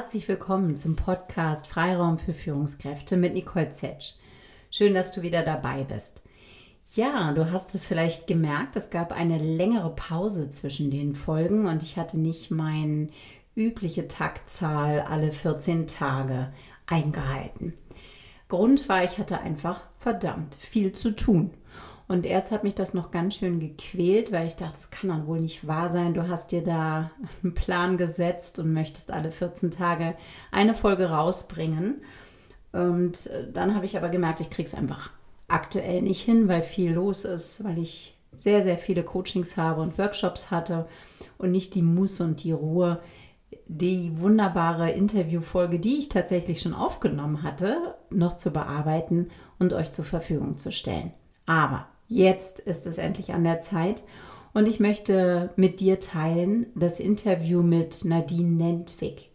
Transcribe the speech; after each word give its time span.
Herzlich 0.00 0.28
willkommen 0.28 0.76
zum 0.76 0.94
Podcast 0.94 1.66
Freiraum 1.66 2.18
für 2.18 2.32
Führungskräfte 2.32 3.16
mit 3.16 3.34
Nicole 3.34 3.70
Zetsch. 3.70 4.14
Schön, 4.70 4.94
dass 4.94 5.10
du 5.10 5.22
wieder 5.22 5.42
dabei 5.42 5.82
bist. 5.82 6.22
Ja, 6.94 7.32
du 7.32 7.50
hast 7.50 7.74
es 7.74 7.84
vielleicht 7.84 8.28
gemerkt, 8.28 8.76
es 8.76 8.90
gab 8.90 9.10
eine 9.10 9.38
längere 9.38 9.90
Pause 9.90 10.50
zwischen 10.50 10.92
den 10.92 11.16
Folgen 11.16 11.66
und 11.66 11.82
ich 11.82 11.96
hatte 11.96 12.16
nicht 12.16 12.52
meine 12.52 13.08
übliche 13.56 14.06
Taktzahl 14.06 15.00
alle 15.00 15.32
14 15.32 15.88
Tage 15.88 16.52
eingehalten. 16.86 17.74
Grund 18.46 18.88
war, 18.88 19.02
ich 19.02 19.18
hatte 19.18 19.40
einfach 19.40 19.80
verdammt 19.98 20.54
viel 20.54 20.92
zu 20.92 21.10
tun. 21.10 21.50
Und 22.08 22.24
erst 22.24 22.50
hat 22.50 22.64
mich 22.64 22.74
das 22.74 22.94
noch 22.94 23.10
ganz 23.10 23.34
schön 23.34 23.60
gequält, 23.60 24.32
weil 24.32 24.46
ich 24.46 24.56
dachte, 24.56 24.72
das 24.72 24.90
kann 24.90 25.10
dann 25.10 25.26
wohl 25.26 25.40
nicht 25.40 25.66
wahr 25.66 25.90
sein. 25.90 26.14
Du 26.14 26.26
hast 26.26 26.52
dir 26.52 26.64
da 26.64 27.10
einen 27.42 27.52
Plan 27.52 27.98
gesetzt 27.98 28.58
und 28.58 28.72
möchtest 28.72 29.12
alle 29.12 29.30
14 29.30 29.70
Tage 29.70 30.14
eine 30.50 30.74
Folge 30.74 31.10
rausbringen. 31.10 32.00
Und 32.72 33.26
äh, 33.26 33.52
dann 33.52 33.74
habe 33.74 33.84
ich 33.84 33.98
aber 33.98 34.08
gemerkt, 34.08 34.40
ich 34.40 34.48
kriege 34.48 34.66
es 34.66 34.74
einfach 34.74 35.10
aktuell 35.48 36.00
nicht 36.00 36.22
hin, 36.22 36.48
weil 36.48 36.62
viel 36.62 36.92
los 36.92 37.26
ist, 37.26 37.62
weil 37.64 37.78
ich 37.78 38.16
sehr, 38.36 38.62
sehr 38.62 38.78
viele 38.78 39.02
Coachings 39.02 39.56
habe 39.58 39.82
und 39.82 39.98
Workshops 39.98 40.50
hatte 40.50 40.88
und 41.36 41.50
nicht 41.50 41.74
die 41.74 41.82
Muße 41.82 42.24
und 42.24 42.42
die 42.42 42.52
Ruhe, 42.52 43.00
die 43.66 44.18
wunderbare 44.18 44.90
Interviewfolge, 44.92 45.78
die 45.78 45.98
ich 45.98 46.08
tatsächlich 46.08 46.60
schon 46.60 46.74
aufgenommen 46.74 47.42
hatte, 47.42 47.94
noch 48.10 48.36
zu 48.36 48.50
bearbeiten 48.50 49.30
und 49.58 49.72
euch 49.74 49.92
zur 49.92 50.04
Verfügung 50.04 50.56
zu 50.56 50.72
stellen. 50.72 51.12
Aber 51.46 51.86
Jetzt 52.08 52.58
ist 52.58 52.86
es 52.86 52.98
endlich 52.98 53.32
an 53.32 53.44
der 53.44 53.60
Zeit. 53.60 54.02
Und 54.54 54.66
ich 54.66 54.80
möchte 54.80 55.50
mit 55.56 55.80
dir 55.80 56.00
teilen 56.00 56.66
das 56.74 56.98
Interview 56.98 57.62
mit 57.62 58.04
Nadine 58.04 58.56
Nentwig. 58.56 59.28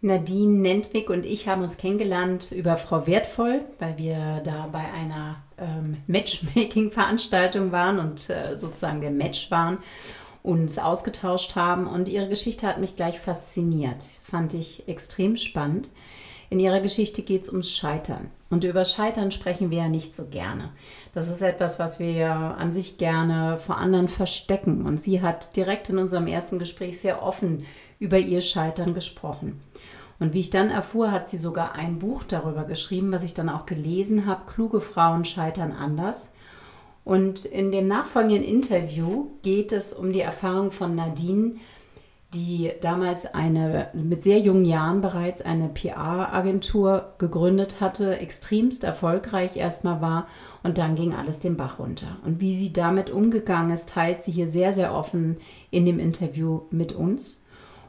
Nadine 0.00 0.60
Nentwig 0.60 1.10
und 1.10 1.26
ich 1.26 1.48
haben 1.48 1.62
uns 1.62 1.76
kennengelernt 1.76 2.52
über 2.52 2.76
Frau 2.76 3.06
Wertvoll, 3.06 3.62
weil 3.78 3.98
wir 3.98 4.40
da 4.44 4.68
bei 4.70 4.84
einer 4.92 5.42
ähm, 5.58 5.98
Matchmaking-Veranstaltung 6.06 7.72
waren 7.72 7.98
und 7.98 8.30
äh, 8.30 8.56
sozusagen 8.56 9.00
der 9.00 9.10
Match 9.10 9.50
waren, 9.50 9.78
uns 10.42 10.78
ausgetauscht 10.78 11.56
haben. 11.56 11.86
Und 11.86 12.08
ihre 12.08 12.28
Geschichte 12.28 12.66
hat 12.66 12.78
mich 12.78 12.96
gleich 12.96 13.18
fasziniert. 13.18 14.02
Fand 14.22 14.54
ich 14.54 14.88
extrem 14.88 15.36
spannend. 15.36 15.90
In 16.50 16.60
ihrer 16.60 16.80
Geschichte 16.80 17.22
geht 17.22 17.44
es 17.44 17.50
ums 17.50 17.70
Scheitern. 17.70 18.30
Und 18.48 18.64
über 18.64 18.84
Scheitern 18.84 19.30
sprechen 19.30 19.70
wir 19.70 19.78
ja 19.78 19.88
nicht 19.88 20.14
so 20.14 20.26
gerne. 20.28 20.70
Das 21.12 21.28
ist 21.28 21.42
etwas, 21.42 21.78
was 21.78 21.98
wir 21.98 22.12
ja 22.12 22.54
an 22.54 22.72
sich 22.72 22.96
gerne 22.96 23.58
vor 23.58 23.76
anderen 23.76 24.08
verstecken. 24.08 24.86
Und 24.86 24.98
sie 24.98 25.20
hat 25.20 25.56
direkt 25.56 25.90
in 25.90 25.98
unserem 25.98 26.26
ersten 26.26 26.58
Gespräch 26.58 27.00
sehr 27.00 27.22
offen 27.22 27.66
über 27.98 28.18
ihr 28.18 28.40
Scheitern 28.40 28.94
gesprochen. 28.94 29.60
Und 30.20 30.32
wie 30.32 30.40
ich 30.40 30.50
dann 30.50 30.70
erfuhr, 30.70 31.12
hat 31.12 31.28
sie 31.28 31.38
sogar 31.38 31.74
ein 31.74 31.98
Buch 31.98 32.24
darüber 32.24 32.64
geschrieben, 32.64 33.12
was 33.12 33.22
ich 33.22 33.34
dann 33.34 33.48
auch 33.48 33.66
gelesen 33.66 34.26
habe. 34.26 34.50
Kluge 34.50 34.80
Frauen 34.80 35.24
scheitern 35.24 35.72
anders. 35.72 36.34
Und 37.04 37.44
in 37.44 37.72
dem 37.72 37.88
nachfolgenden 37.88 38.42
Interview 38.42 39.28
geht 39.42 39.72
es 39.72 39.92
um 39.92 40.12
die 40.12 40.20
Erfahrung 40.20 40.72
von 40.72 40.94
Nadine, 40.94 41.56
die 42.34 42.72
damals 42.82 43.32
eine, 43.32 43.88
mit 43.94 44.22
sehr 44.22 44.38
jungen 44.38 44.66
Jahren 44.66 45.00
bereits 45.00 45.40
eine 45.40 45.68
PR-Agentur 45.68 47.14
gegründet 47.16 47.80
hatte, 47.80 48.18
extremst 48.18 48.84
erfolgreich 48.84 49.56
erstmal 49.56 50.02
war 50.02 50.26
und 50.62 50.76
dann 50.76 50.94
ging 50.94 51.14
alles 51.14 51.40
den 51.40 51.56
Bach 51.56 51.78
runter. 51.78 52.18
Und 52.24 52.40
wie 52.40 52.54
sie 52.54 52.72
damit 52.72 53.08
umgegangen 53.10 53.70
ist, 53.70 53.88
teilt 53.88 54.22
sie 54.22 54.32
hier 54.32 54.46
sehr, 54.46 54.74
sehr 54.74 54.94
offen 54.94 55.38
in 55.70 55.86
dem 55.86 55.98
Interview 55.98 56.62
mit 56.70 56.92
uns. 56.92 57.42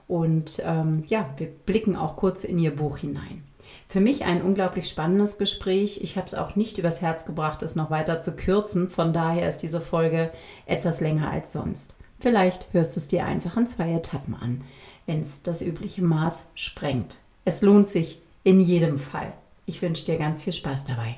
Und 0.07 0.61
ähm, 0.65 1.03
ja, 1.07 1.29
wir 1.37 1.47
blicken 1.47 1.97
auch 1.97 2.15
kurz 2.15 2.45
in 2.45 2.57
ihr 2.57 2.75
Buch 2.75 2.97
hinein. 2.97 3.43
Für 3.89 3.99
mich 3.99 4.23
ein 4.23 4.41
unglaublich 4.41 4.87
spannendes 4.87 5.37
Gespräch. 5.37 6.01
Ich 6.01 6.15
habe 6.15 6.27
es 6.27 6.35
auch 6.35 6.55
nicht 6.55 6.77
übers 6.77 7.01
Herz 7.01 7.25
gebracht, 7.25 7.61
es 7.61 7.75
noch 7.75 7.91
weiter 7.91 8.21
zu 8.21 8.35
kürzen. 8.35 8.89
Von 8.89 9.11
daher 9.11 9.49
ist 9.49 9.59
diese 9.59 9.81
Folge 9.81 10.31
etwas 10.65 11.01
länger 11.01 11.29
als 11.29 11.51
sonst. 11.51 11.98
Vielleicht 12.19 12.73
hörst 12.73 12.95
du 12.95 12.99
es 12.99 13.07
dir 13.07 13.25
einfach 13.25 13.55
in 13.57 13.67
zwei 13.67 13.93
Etappen 13.93 14.35
an, 14.35 14.63
wenn 15.05 15.21
es 15.21 15.41
das 15.41 15.61
übliche 15.61 16.01
Maß 16.01 16.47
sprengt. 16.55 17.19
Es 17.45 17.61
lohnt 17.61 17.89
sich 17.89 18.21
in 18.43 18.59
jedem 18.59 18.99
Fall. 18.99 19.33
Ich 19.65 19.81
wünsche 19.81 20.05
dir 20.05 20.17
ganz 20.17 20.43
viel 20.43 20.53
Spaß 20.53 20.85
dabei. 20.85 21.17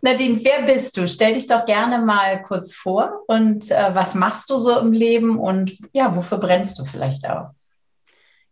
Nadine, 0.00 0.40
wer 0.42 0.62
bist 0.62 0.96
du? 0.96 1.06
Stell 1.06 1.34
dich 1.34 1.46
doch 1.46 1.64
gerne 1.64 2.04
mal 2.04 2.42
kurz 2.42 2.74
vor 2.74 3.22
und 3.28 3.70
äh, 3.70 3.94
was 3.94 4.16
machst 4.16 4.50
du 4.50 4.56
so 4.56 4.76
im 4.78 4.92
Leben 4.92 5.38
und 5.38 5.78
ja, 5.92 6.14
wofür 6.16 6.38
brennst 6.38 6.78
du 6.78 6.84
vielleicht 6.84 7.24
auch? 7.28 7.50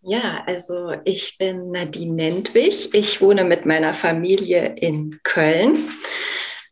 Ja, 0.03 0.44
also 0.47 0.94
ich 1.04 1.37
bin 1.37 1.72
Nadine 1.72 2.15
Nentwig. 2.15 2.94
Ich 2.94 3.21
wohne 3.21 3.44
mit 3.44 3.66
meiner 3.66 3.92
Familie 3.92 4.75
in 4.77 5.21
Köln. 5.25 5.91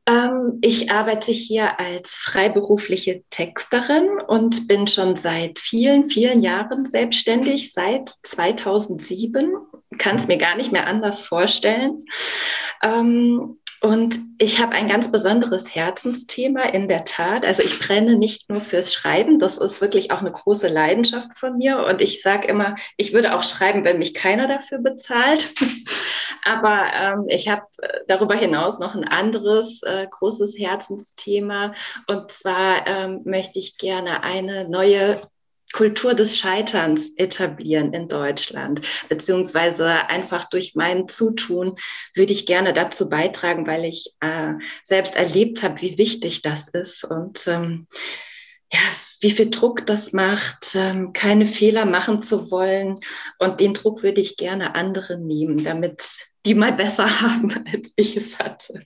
Ähm, 0.09 0.59
ich 0.63 0.91
arbeite 0.91 1.33
hier 1.33 1.79
als 1.79 2.15
freiberufliche 2.15 3.25
Texterin 3.29 4.09
und 4.27 4.67
bin 4.67 4.87
schon 4.87 5.17
seit 5.17 5.59
vielen, 5.59 6.07
vielen 6.07 6.41
Jahren 6.41 6.87
selbstständig, 6.87 7.75
seit 7.75 8.09
2007. 8.09 9.55
Kann 9.99 10.17
es 10.17 10.27
mir 10.27 10.39
gar 10.39 10.57
nicht 10.57 10.73
mehr 10.73 10.87
anders 10.87 11.21
vorstellen. 11.21 12.07
Ähm, 12.83 13.59
und 13.81 14.19
ich 14.39 14.61
habe 14.61 14.73
ein 14.73 14.89
ganz 14.89 15.13
besonderes 15.13 15.75
Herzensthema 15.75 16.63
in 16.63 16.89
der 16.89 17.05
Tat. 17.05 17.45
Also 17.45 17.63
ich 17.63 17.79
brenne 17.79 18.17
nicht 18.17 18.51
nur 18.51 18.61
fürs 18.61 18.93
Schreiben, 18.93 19.39
das 19.39 19.59
ist 19.59 19.81
wirklich 19.81 20.11
auch 20.11 20.21
eine 20.21 20.33
große 20.33 20.69
Leidenschaft 20.69 21.39
von 21.39 21.59
mir. 21.59 21.85
Und 21.85 22.01
ich 22.01 22.23
sage 22.23 22.49
immer, 22.49 22.75
ich 22.97 23.13
würde 23.13 23.37
auch 23.37 23.45
schreiben, 23.45 23.85
wenn 23.85 23.99
mich 23.99 24.15
keiner 24.15 24.49
dafür 24.49 24.79
bezahlt. 24.79 25.53
Aber 26.45 26.87
ähm, 26.93 27.25
ich 27.29 27.49
habe 27.49 27.63
äh, 27.79 28.01
darüber 28.07 28.35
hinaus 28.35 28.79
noch 28.79 28.95
ein 28.95 29.07
anderes 29.07 29.83
äh, 29.83 30.07
großes 30.09 30.59
Herzensthema. 30.59 31.75
Und 32.07 32.31
zwar 32.31 32.87
ähm, 32.87 33.23
möchte 33.25 33.59
ich 33.59 33.79
gerne 33.79 34.23
eine 34.23 34.69
neue 34.69 35.21
Kultur 35.73 36.15
des 36.15 36.39
Scheiterns 36.39 37.13
etablieren 37.17 37.93
in 37.93 38.09
Deutschland, 38.09 38.81
beziehungsweise 39.09 40.09
einfach 40.09 40.49
durch 40.49 40.75
mein 40.75 41.09
Zutun 41.09 41.77
würde 42.15 42.33
ich 42.33 42.47
gerne 42.47 42.73
dazu 42.73 43.09
beitragen, 43.09 43.67
weil 43.67 43.85
ich 43.85 44.15
äh, 44.21 44.55
selbst 44.83 45.15
erlebt 45.15 45.63
habe, 45.63 45.81
wie 45.83 45.99
wichtig 45.99 46.43
das 46.43 46.69
ist 46.69 47.05
und 47.05 47.47
ähm, 47.49 47.87
ja, 48.73 48.81
wie 49.21 49.31
viel 49.31 49.51
Druck 49.51 49.87
das 49.87 50.13
macht, 50.13 50.75
ähm, 50.75 51.13
keine 51.13 51.47
Fehler 51.47 51.85
machen 51.85 52.23
zu 52.23 52.51
wollen. 52.51 53.01
Und 53.39 53.61
den 53.61 53.75
Druck 53.75 54.03
würde 54.03 54.21
ich 54.21 54.37
gerne 54.37 54.75
andere 54.75 55.19
nehmen, 55.19 55.65
damit 55.65 56.03
die 56.47 56.55
mal 56.55 56.73
besser 56.73 57.07
haben, 57.21 57.53
als 57.73 57.93
ich 57.97 58.17
es 58.17 58.39
hatte. 58.39 58.83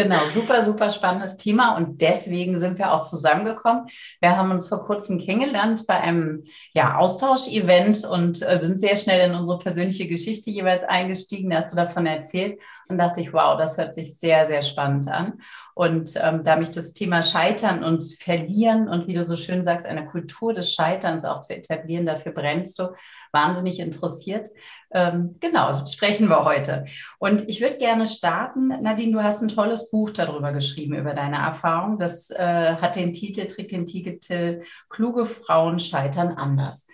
Genau, 0.00 0.16
super, 0.32 0.62
super 0.62 0.88
spannendes 0.88 1.36
Thema 1.36 1.76
und 1.76 2.00
deswegen 2.00 2.58
sind 2.58 2.78
wir 2.78 2.94
auch 2.94 3.02
zusammengekommen. 3.02 3.86
Wir 4.22 4.34
haben 4.34 4.50
uns 4.50 4.66
vor 4.66 4.86
kurzem 4.86 5.18
kennengelernt 5.18 5.86
bei 5.86 6.00
einem 6.00 6.42
ja, 6.72 6.96
Austausch-Event 6.96 8.06
und 8.06 8.40
äh, 8.40 8.56
sind 8.56 8.78
sehr 8.78 8.96
schnell 8.96 9.28
in 9.28 9.36
unsere 9.36 9.58
persönliche 9.58 10.08
Geschichte 10.08 10.50
jeweils 10.50 10.84
eingestiegen. 10.84 11.50
Da 11.50 11.58
hast 11.58 11.72
du 11.72 11.76
davon 11.76 12.06
erzählt 12.06 12.62
und 12.88 12.96
dachte 12.96 13.20
ich, 13.20 13.34
wow, 13.34 13.58
das 13.58 13.76
hört 13.76 13.92
sich 13.92 14.18
sehr, 14.18 14.46
sehr 14.46 14.62
spannend 14.62 15.06
an. 15.08 15.42
Und 15.74 16.14
ähm, 16.16 16.44
da 16.44 16.56
mich 16.56 16.70
das 16.70 16.94
Thema 16.94 17.22
Scheitern 17.22 17.84
und 17.84 18.02
Verlieren 18.18 18.88
und 18.88 19.06
wie 19.06 19.14
du 19.14 19.22
so 19.22 19.36
schön 19.36 19.62
sagst, 19.62 19.86
eine 19.86 20.06
Kultur 20.06 20.54
des 20.54 20.72
Scheiterns 20.72 21.26
auch 21.26 21.40
zu 21.40 21.54
etablieren, 21.54 22.06
dafür 22.06 22.32
brennst 22.32 22.78
du, 22.78 22.94
wahnsinnig 23.32 23.80
interessiert. 23.80 24.48
Ähm, 24.92 25.36
genau, 25.38 25.74
sprechen 25.86 26.28
wir 26.28 26.44
heute. 26.44 26.84
Und 27.18 27.48
ich 27.48 27.60
würde 27.60 27.76
gerne 27.76 28.06
starten. 28.06 28.68
Nadine, 28.68 29.12
du 29.12 29.22
hast 29.22 29.40
ein 29.40 29.48
tolles 29.48 29.90
Buch 29.90 30.10
darüber 30.10 30.52
geschrieben, 30.52 30.94
über 30.94 31.14
deine 31.14 31.36
Erfahrung. 31.36 31.98
Das 31.98 32.30
äh, 32.30 32.74
hat 32.74 32.96
den 32.96 33.12
Titel, 33.12 33.46
trägt 33.46 33.70
den 33.70 33.86
Titel 33.86 34.62
Kluge 34.88 35.26
Frauen 35.26 35.78
scheitern 35.78 36.32
anders. 36.32 36.86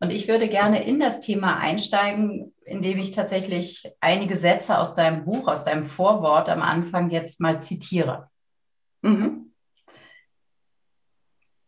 Und 0.00 0.12
ich 0.12 0.26
würde 0.28 0.48
gerne 0.48 0.82
in 0.84 0.98
das 0.98 1.20
Thema 1.20 1.58
einsteigen, 1.58 2.52
indem 2.64 2.98
ich 2.98 3.12
tatsächlich 3.12 3.92
einige 4.00 4.36
Sätze 4.36 4.78
aus 4.78 4.94
deinem 4.94 5.24
Buch, 5.24 5.46
aus 5.46 5.62
deinem 5.62 5.84
Vorwort 5.84 6.48
am 6.48 6.62
Anfang 6.62 7.10
jetzt 7.10 7.40
mal 7.40 7.62
zitiere. 7.62 8.28
Mhm. 9.02 9.52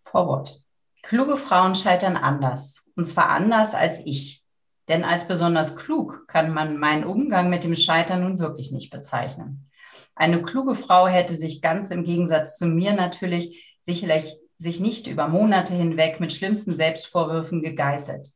Vorwort. 0.05 0.65
Kluge 1.03 1.37
Frauen 1.37 1.75
scheitern 1.75 2.17
anders, 2.17 2.91
und 2.97 3.05
zwar 3.05 3.29
anders 3.29 3.75
als 3.75 4.01
ich. 4.05 4.44
Denn 4.89 5.05
als 5.05 5.27
besonders 5.27 5.77
klug 5.77 6.27
kann 6.29 6.53
man 6.53 6.79
meinen 6.79 7.05
Umgang 7.05 7.49
mit 7.49 7.65
dem 7.65 7.75
Scheitern 7.75 8.23
nun 8.23 8.39
wirklich 8.39 8.71
nicht 8.71 8.91
bezeichnen. 8.91 9.71
Eine 10.15 10.43
kluge 10.43 10.75
Frau 10.75 11.07
hätte 11.07 11.35
sich 11.35 11.63
ganz 11.63 11.91
im 11.91 12.05
Gegensatz 12.05 12.59
zu 12.59 12.67
mir 12.67 12.93
natürlich 12.93 13.77
sicherlich 13.83 14.37
sich 14.59 14.81
nicht 14.81 15.07
über 15.07 15.29
Monate 15.29 15.75
hinweg 15.75 16.21
mit 16.21 16.33
schlimmsten 16.33 16.77
Selbstvorwürfen 16.77 17.63
gegeißelt. 17.63 18.29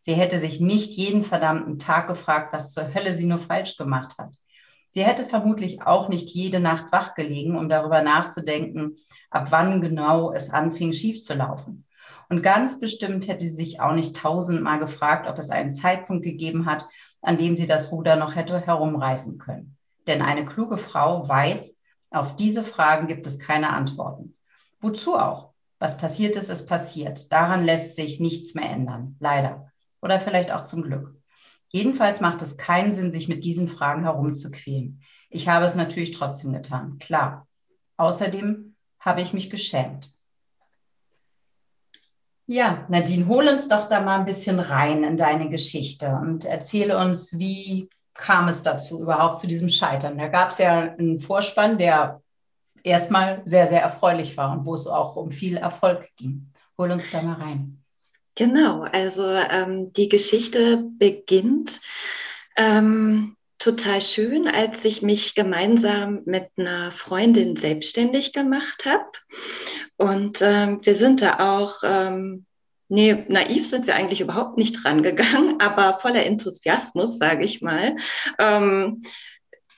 Sie 0.00 0.14
hätte 0.14 0.38
sich 0.38 0.60
nicht 0.60 0.92
jeden 0.94 1.24
verdammten 1.24 1.78
Tag 1.78 2.08
gefragt, 2.08 2.52
was 2.52 2.72
zur 2.72 2.94
Hölle 2.94 3.12
sie 3.12 3.26
nur 3.26 3.38
falsch 3.38 3.76
gemacht 3.76 4.18
hat. 4.18 4.36
Sie 4.88 5.04
hätte 5.04 5.24
vermutlich 5.24 5.82
auch 5.82 6.08
nicht 6.08 6.30
jede 6.30 6.60
Nacht 6.60 6.92
wach 6.92 7.14
gelegen, 7.14 7.56
um 7.56 7.68
darüber 7.68 8.02
nachzudenken, 8.02 8.96
ab 9.30 9.48
wann 9.50 9.80
genau 9.80 10.32
es 10.32 10.50
anfing 10.50 10.92
schief 10.92 11.22
zu 11.22 11.34
laufen. 11.34 11.85
Und 12.28 12.42
ganz 12.42 12.80
bestimmt 12.80 13.28
hätte 13.28 13.46
sie 13.46 13.54
sich 13.54 13.80
auch 13.80 13.92
nicht 13.92 14.16
tausendmal 14.16 14.78
gefragt, 14.78 15.28
ob 15.28 15.38
es 15.38 15.50
einen 15.50 15.72
Zeitpunkt 15.72 16.24
gegeben 16.24 16.66
hat, 16.66 16.86
an 17.22 17.38
dem 17.38 17.56
sie 17.56 17.66
das 17.66 17.92
Ruder 17.92 18.16
noch 18.16 18.34
hätte 18.34 18.60
herumreißen 18.60 19.38
können. 19.38 19.76
Denn 20.06 20.22
eine 20.22 20.44
kluge 20.44 20.76
Frau 20.76 21.28
weiß, 21.28 21.78
auf 22.10 22.36
diese 22.36 22.62
Fragen 22.62 23.06
gibt 23.06 23.26
es 23.26 23.38
keine 23.38 23.70
Antworten. 23.70 24.36
Wozu 24.80 25.16
auch? 25.16 25.52
Was 25.78 25.98
passiert 25.98 26.36
ist, 26.36 26.48
ist 26.48 26.66
passiert. 26.66 27.30
Daran 27.30 27.64
lässt 27.64 27.96
sich 27.96 28.20
nichts 28.20 28.54
mehr 28.54 28.70
ändern. 28.70 29.16
Leider. 29.20 29.70
Oder 30.00 30.20
vielleicht 30.20 30.52
auch 30.52 30.64
zum 30.64 30.82
Glück. 30.82 31.14
Jedenfalls 31.68 32.20
macht 32.20 32.40
es 32.42 32.56
keinen 32.56 32.94
Sinn, 32.94 33.12
sich 33.12 33.28
mit 33.28 33.44
diesen 33.44 33.68
Fragen 33.68 34.04
herumzuquälen. 34.04 35.02
Ich 35.28 35.48
habe 35.48 35.66
es 35.66 35.74
natürlich 35.74 36.12
trotzdem 36.12 36.52
getan, 36.52 36.98
klar. 36.98 37.46
Außerdem 37.96 38.76
habe 39.00 39.20
ich 39.20 39.32
mich 39.32 39.50
geschämt. 39.50 40.15
Ja, 42.48 42.86
Nadine, 42.88 43.26
hol 43.26 43.48
uns 43.48 43.68
doch 43.68 43.88
da 43.88 44.00
mal 44.00 44.20
ein 44.20 44.24
bisschen 44.24 44.60
rein 44.60 45.02
in 45.02 45.16
deine 45.16 45.50
Geschichte 45.50 46.16
und 46.22 46.44
erzähle 46.44 46.96
uns, 46.98 47.38
wie 47.38 47.90
kam 48.14 48.46
es 48.46 48.62
dazu 48.62 49.00
überhaupt 49.00 49.38
zu 49.38 49.48
diesem 49.48 49.68
Scheitern? 49.68 50.16
Da 50.16 50.28
gab 50.28 50.50
es 50.50 50.58
ja 50.58 50.94
einen 50.96 51.18
Vorspann, 51.18 51.76
der 51.76 52.22
erstmal 52.84 53.42
sehr, 53.44 53.66
sehr 53.66 53.82
erfreulich 53.82 54.36
war 54.36 54.52
und 54.52 54.64
wo 54.64 54.74
es 54.74 54.86
auch 54.86 55.16
um 55.16 55.32
viel 55.32 55.56
Erfolg 55.56 56.08
ging. 56.16 56.52
Hol 56.78 56.92
uns 56.92 57.10
da 57.10 57.20
mal 57.20 57.34
rein. 57.34 57.82
Genau, 58.36 58.82
also 58.82 59.26
ähm, 59.28 59.92
die 59.94 60.08
Geschichte 60.08 60.84
beginnt 60.98 61.80
ähm, 62.56 63.36
total 63.58 64.00
schön, 64.00 64.46
als 64.46 64.84
ich 64.84 65.02
mich 65.02 65.34
gemeinsam 65.34 66.20
mit 66.26 66.50
einer 66.58 66.92
Freundin 66.92 67.56
selbstständig 67.56 68.32
gemacht 68.32 68.84
habe. 68.84 69.06
Und 69.96 70.38
ähm, 70.42 70.84
wir 70.84 70.94
sind 70.94 71.22
da 71.22 71.56
auch, 71.56 71.76
ähm, 71.82 72.46
nee, 72.88 73.24
naiv 73.28 73.66
sind 73.66 73.86
wir 73.86 73.94
eigentlich 73.94 74.20
überhaupt 74.20 74.58
nicht 74.58 74.84
rangegangen, 74.84 75.60
aber 75.60 75.94
voller 75.94 76.24
Enthusiasmus, 76.24 77.18
sage 77.18 77.44
ich 77.44 77.62
mal. 77.62 77.96
Ähm, 78.38 79.02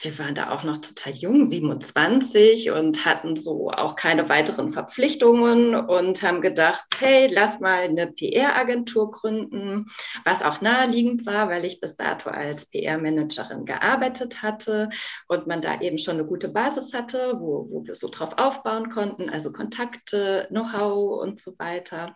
wir 0.01 0.19
waren 0.19 0.35
da 0.35 0.51
auch 0.51 0.63
noch 0.63 0.79
total 0.79 1.13
jung, 1.13 1.45
27 1.45 2.71
und 2.71 3.05
hatten 3.05 3.35
so 3.35 3.71
auch 3.71 3.97
keine 3.97 4.29
weiteren 4.29 4.71
Verpflichtungen 4.71 5.75
und 5.75 6.23
haben 6.23 6.41
gedacht, 6.41 6.85
hey, 6.99 7.29
lass 7.33 7.59
mal 7.59 7.81
eine 7.81 8.07
PR-Agentur 8.07 9.11
gründen, 9.11 9.87
was 10.25 10.43
auch 10.43 10.61
naheliegend 10.61 11.27
war, 11.27 11.49
weil 11.49 11.65
ich 11.65 11.81
bis 11.81 11.97
dato 11.97 12.31
als 12.31 12.67
PR-Managerin 12.67 13.65
gearbeitet 13.65 14.43
hatte 14.43 14.91
und 15.27 15.49
man 15.49 15.63
da 15.63 15.81
eben 15.81 15.99
schon 15.99 16.15
eine 16.15 16.27
gute 16.27 16.49
Basis 16.49 16.95
hatte, 16.95 17.35
wo, 17.41 17.67
wo 17.69 17.85
wir 17.85 17.95
so 17.97 18.09
drauf 18.09 18.39
aufbauen 18.39 18.91
konnten, 18.91 19.29
also 19.31 19.51
Kontakte, 19.51 20.47
Know-how 20.51 21.21
und 21.21 21.41
so 21.41 21.59
weiter 21.59 22.15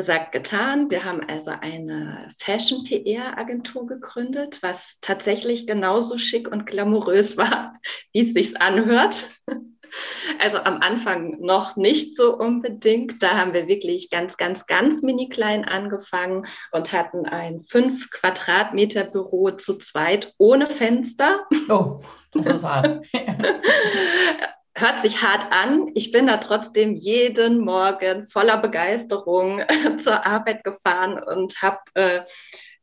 gesagt, 0.00 0.32
getan. 0.32 0.90
Wir 0.90 1.04
haben 1.04 1.20
also 1.28 1.50
eine 1.50 2.30
Fashion-PR-Agentur 2.38 3.86
gegründet, 3.86 4.62
was 4.62 4.96
tatsächlich 5.02 5.66
genauso 5.66 6.16
schick 6.16 6.50
und 6.50 6.64
glamourös 6.64 7.36
war, 7.36 7.78
wie 8.14 8.22
es 8.22 8.32
sich 8.32 8.60
anhört. 8.60 9.26
Also 10.38 10.58
am 10.58 10.82
Anfang 10.82 11.40
noch 11.40 11.74
nicht 11.74 12.16
so 12.16 12.38
unbedingt. 12.38 13.24
Da 13.24 13.36
haben 13.36 13.54
wir 13.54 13.66
wirklich 13.66 14.08
ganz, 14.08 14.36
ganz, 14.36 14.66
ganz 14.66 15.02
mini 15.02 15.28
klein 15.28 15.64
angefangen 15.64 16.46
und 16.70 16.92
hatten 16.92 17.26
ein 17.26 17.60
fünf 17.60 18.08
Quadratmeter 18.10 19.02
Büro 19.02 19.50
zu 19.50 19.78
zweit 19.78 20.32
ohne 20.38 20.68
Fenster. 20.68 21.44
Oh, 21.68 21.98
das 22.30 22.46
ist 22.46 22.64
hart. 22.64 23.04
hört 24.80 25.00
sich 25.00 25.22
hart 25.22 25.50
an. 25.52 25.90
Ich 25.94 26.12
bin 26.12 26.26
da 26.26 26.38
trotzdem 26.38 26.96
jeden 26.96 27.58
Morgen 27.58 28.26
voller 28.26 28.58
Begeisterung 28.58 29.62
zur 29.98 30.26
Arbeit 30.26 30.64
gefahren 30.64 31.22
und 31.22 31.60
habe 31.62 31.78
äh, 31.94 32.20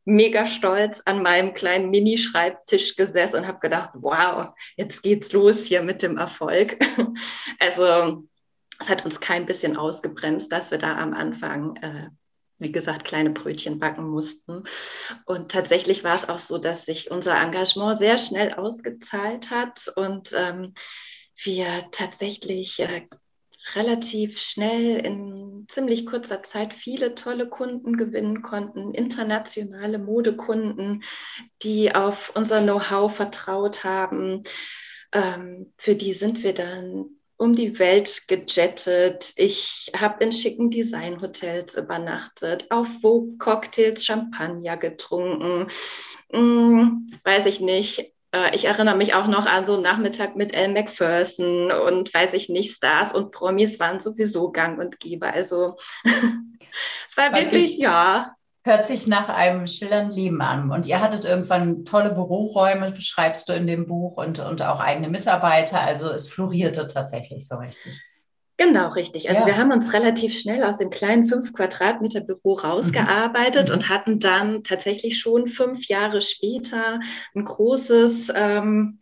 mega 0.04 0.46
stolz 0.46 1.02
an 1.04 1.22
meinem 1.22 1.54
kleinen 1.54 1.90
Mini-Schreibtisch 1.90 2.96
gesessen 2.96 3.36
und 3.40 3.46
habe 3.46 3.58
gedacht, 3.58 3.90
wow, 3.94 4.54
jetzt 4.76 5.02
geht's 5.02 5.32
los 5.32 5.64
hier 5.64 5.82
mit 5.82 6.02
dem 6.02 6.16
Erfolg. 6.16 6.78
also 7.58 8.24
es 8.80 8.88
hat 8.88 9.04
uns 9.04 9.20
kein 9.20 9.46
bisschen 9.46 9.76
ausgebremst, 9.76 10.50
dass 10.50 10.70
wir 10.70 10.78
da 10.78 10.96
am 10.96 11.12
Anfang 11.12 11.76
äh, 11.76 12.08
wie 12.58 12.72
gesagt, 12.72 13.04
kleine 13.04 13.30
Brötchen 13.30 13.78
backen 13.78 14.08
mussten. 14.08 14.64
Und 15.26 15.52
tatsächlich 15.52 16.04
war 16.04 16.16
es 16.16 16.28
auch 16.28 16.40
so, 16.40 16.58
dass 16.58 16.86
sich 16.86 17.10
unser 17.10 17.40
Engagement 17.40 17.98
sehr 17.98 18.18
schnell 18.18 18.54
ausgezahlt 18.54 19.50
hat 19.50 19.92
und 19.94 20.32
ähm, 20.36 20.74
wir 21.44 21.90
tatsächlich 21.90 22.80
äh, 22.80 23.06
relativ 23.74 24.38
schnell 24.38 24.96
in 25.04 25.66
ziemlich 25.68 26.06
kurzer 26.06 26.42
Zeit 26.42 26.72
viele 26.72 27.14
tolle 27.14 27.48
Kunden 27.48 27.96
gewinnen 27.96 28.42
konnten, 28.42 28.94
internationale 28.94 29.98
Modekunden, 29.98 31.02
die 31.62 31.94
auf 31.94 32.32
unser 32.34 32.62
Know-how 32.62 33.14
vertraut 33.14 33.84
haben. 33.84 34.42
Ähm, 35.12 35.72
für 35.76 35.94
die 35.94 36.12
sind 36.12 36.42
wir 36.42 36.54
dann 36.54 37.18
um 37.36 37.54
die 37.54 37.78
Welt 37.78 38.26
gejettet. 38.26 39.32
Ich 39.36 39.92
habe 39.96 40.24
in 40.24 40.32
schicken 40.32 40.70
Designhotels 40.70 41.76
übernachtet, 41.76 42.66
auf 42.70 42.88
Vogue 43.00 43.36
Cocktails 43.38 44.04
Champagner 44.04 44.76
getrunken. 44.76 45.68
Hm, 46.30 47.10
weiß 47.22 47.46
ich 47.46 47.60
nicht, 47.60 48.12
ich 48.52 48.66
erinnere 48.66 48.96
mich 48.96 49.14
auch 49.14 49.26
noch 49.26 49.46
an 49.46 49.64
so 49.64 49.74
einen 49.74 49.82
Nachmittag 49.82 50.36
mit 50.36 50.54
Elle 50.54 50.72
Macpherson 50.72 51.70
und 51.70 52.12
weiß 52.12 52.34
ich 52.34 52.48
nicht, 52.48 52.74
Stars 52.74 53.12
und 53.12 53.32
Promis 53.32 53.80
waren 53.80 54.00
sowieso 54.00 54.50
gang 54.50 54.78
und 54.78 55.00
gäbe. 55.00 55.32
Also 55.32 55.76
es 56.04 57.16
war 57.16 57.30
hört 57.30 57.36
wirklich, 57.36 57.70
sich, 57.70 57.78
ja. 57.78 58.34
Hört 58.64 58.86
sich 58.86 59.06
nach 59.06 59.30
einem 59.30 59.66
schillernden 59.66 60.14
Leben 60.14 60.42
an. 60.42 60.70
Und 60.70 60.86
ihr 60.86 61.00
hattet 61.00 61.24
irgendwann 61.24 61.86
tolle 61.86 62.10
Büroräume, 62.10 62.90
beschreibst 62.90 63.48
du 63.48 63.54
in 63.54 63.66
dem 63.66 63.86
Buch, 63.86 64.18
und, 64.18 64.40
und 64.40 64.60
auch 64.62 64.80
eigene 64.80 65.08
Mitarbeiter. 65.08 65.80
Also 65.80 66.10
es 66.10 66.28
florierte 66.28 66.86
tatsächlich 66.86 67.48
so 67.48 67.56
richtig. 67.56 67.98
Genau, 68.58 68.88
richtig. 68.88 69.28
Also 69.28 69.42
ja. 69.42 69.46
wir 69.46 69.56
haben 69.56 69.70
uns 69.70 69.92
relativ 69.92 70.36
schnell 70.36 70.64
aus 70.64 70.78
dem 70.78 70.90
kleinen 70.90 71.26
fünf 71.26 71.52
Quadratmeter 71.52 72.20
Büro 72.20 72.54
rausgearbeitet 72.54 73.68
mhm. 73.68 73.74
und 73.74 73.88
hatten 73.88 74.18
dann 74.18 74.64
tatsächlich 74.64 75.18
schon 75.20 75.46
fünf 75.46 75.86
Jahre 75.86 76.20
später 76.20 76.98
ein 77.36 77.44
großes 77.44 78.32
ähm, 78.34 78.98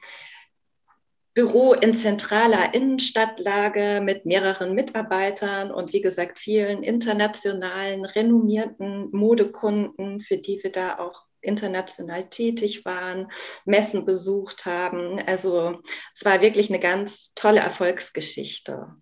Büro 1.32 1.72
in 1.72 1.94
zentraler 1.94 2.74
Innenstadtlage 2.74 4.02
mit 4.02 4.26
mehreren 4.26 4.74
Mitarbeitern 4.74 5.70
und 5.70 5.94
wie 5.94 6.02
gesagt 6.02 6.38
vielen 6.38 6.82
internationalen, 6.82 8.04
renommierten 8.04 9.08
Modekunden, 9.12 10.20
für 10.20 10.36
die 10.36 10.60
wir 10.62 10.72
da 10.72 10.98
auch 10.98 11.24
international 11.40 12.28
tätig 12.28 12.84
waren, 12.84 13.30
Messen 13.64 14.04
besucht 14.04 14.66
haben. 14.66 15.18
Also 15.26 15.80
es 16.14 16.26
war 16.26 16.42
wirklich 16.42 16.68
eine 16.68 16.80
ganz 16.80 17.32
tolle 17.34 17.60
Erfolgsgeschichte. 17.60 18.96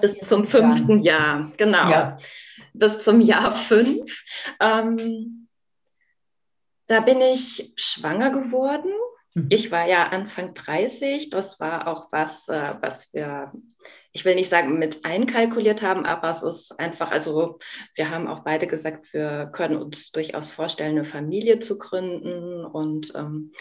Bis 0.00 0.18
zum 0.20 0.46
fünften 0.46 0.88
dann? 0.88 1.02
Jahr, 1.02 1.52
genau. 1.56 1.88
Ja. 1.88 2.16
Bis 2.72 3.02
zum 3.02 3.20
Jahr 3.20 3.52
fünf. 3.52 4.24
Ähm, 4.58 5.48
da 6.86 7.00
bin 7.00 7.20
ich 7.20 7.72
schwanger 7.76 8.30
geworden. 8.30 8.90
Mhm. 9.34 9.48
Ich 9.50 9.70
war 9.70 9.86
ja 9.86 10.08
Anfang 10.08 10.54
30. 10.54 11.30
Das 11.30 11.60
war 11.60 11.86
auch 11.86 12.10
was, 12.10 12.48
äh, 12.48 12.74
was 12.80 13.12
wir, 13.12 13.52
ich 14.12 14.24
will 14.24 14.34
nicht 14.34 14.50
sagen, 14.50 14.78
mit 14.78 15.04
einkalkuliert 15.04 15.82
haben, 15.82 16.06
aber 16.06 16.30
es 16.30 16.42
ist 16.42 16.80
einfach, 16.80 17.12
also 17.12 17.58
wir 17.94 18.10
haben 18.10 18.26
auch 18.26 18.40
beide 18.40 18.66
gesagt, 18.66 19.12
wir 19.12 19.50
können 19.52 19.76
uns 19.76 20.10
durchaus 20.10 20.50
vorstellen, 20.50 20.98
eine 20.98 21.04
Familie 21.04 21.60
zu 21.60 21.78
gründen 21.78 22.64
und 22.64 23.12
ähm, 23.14 23.52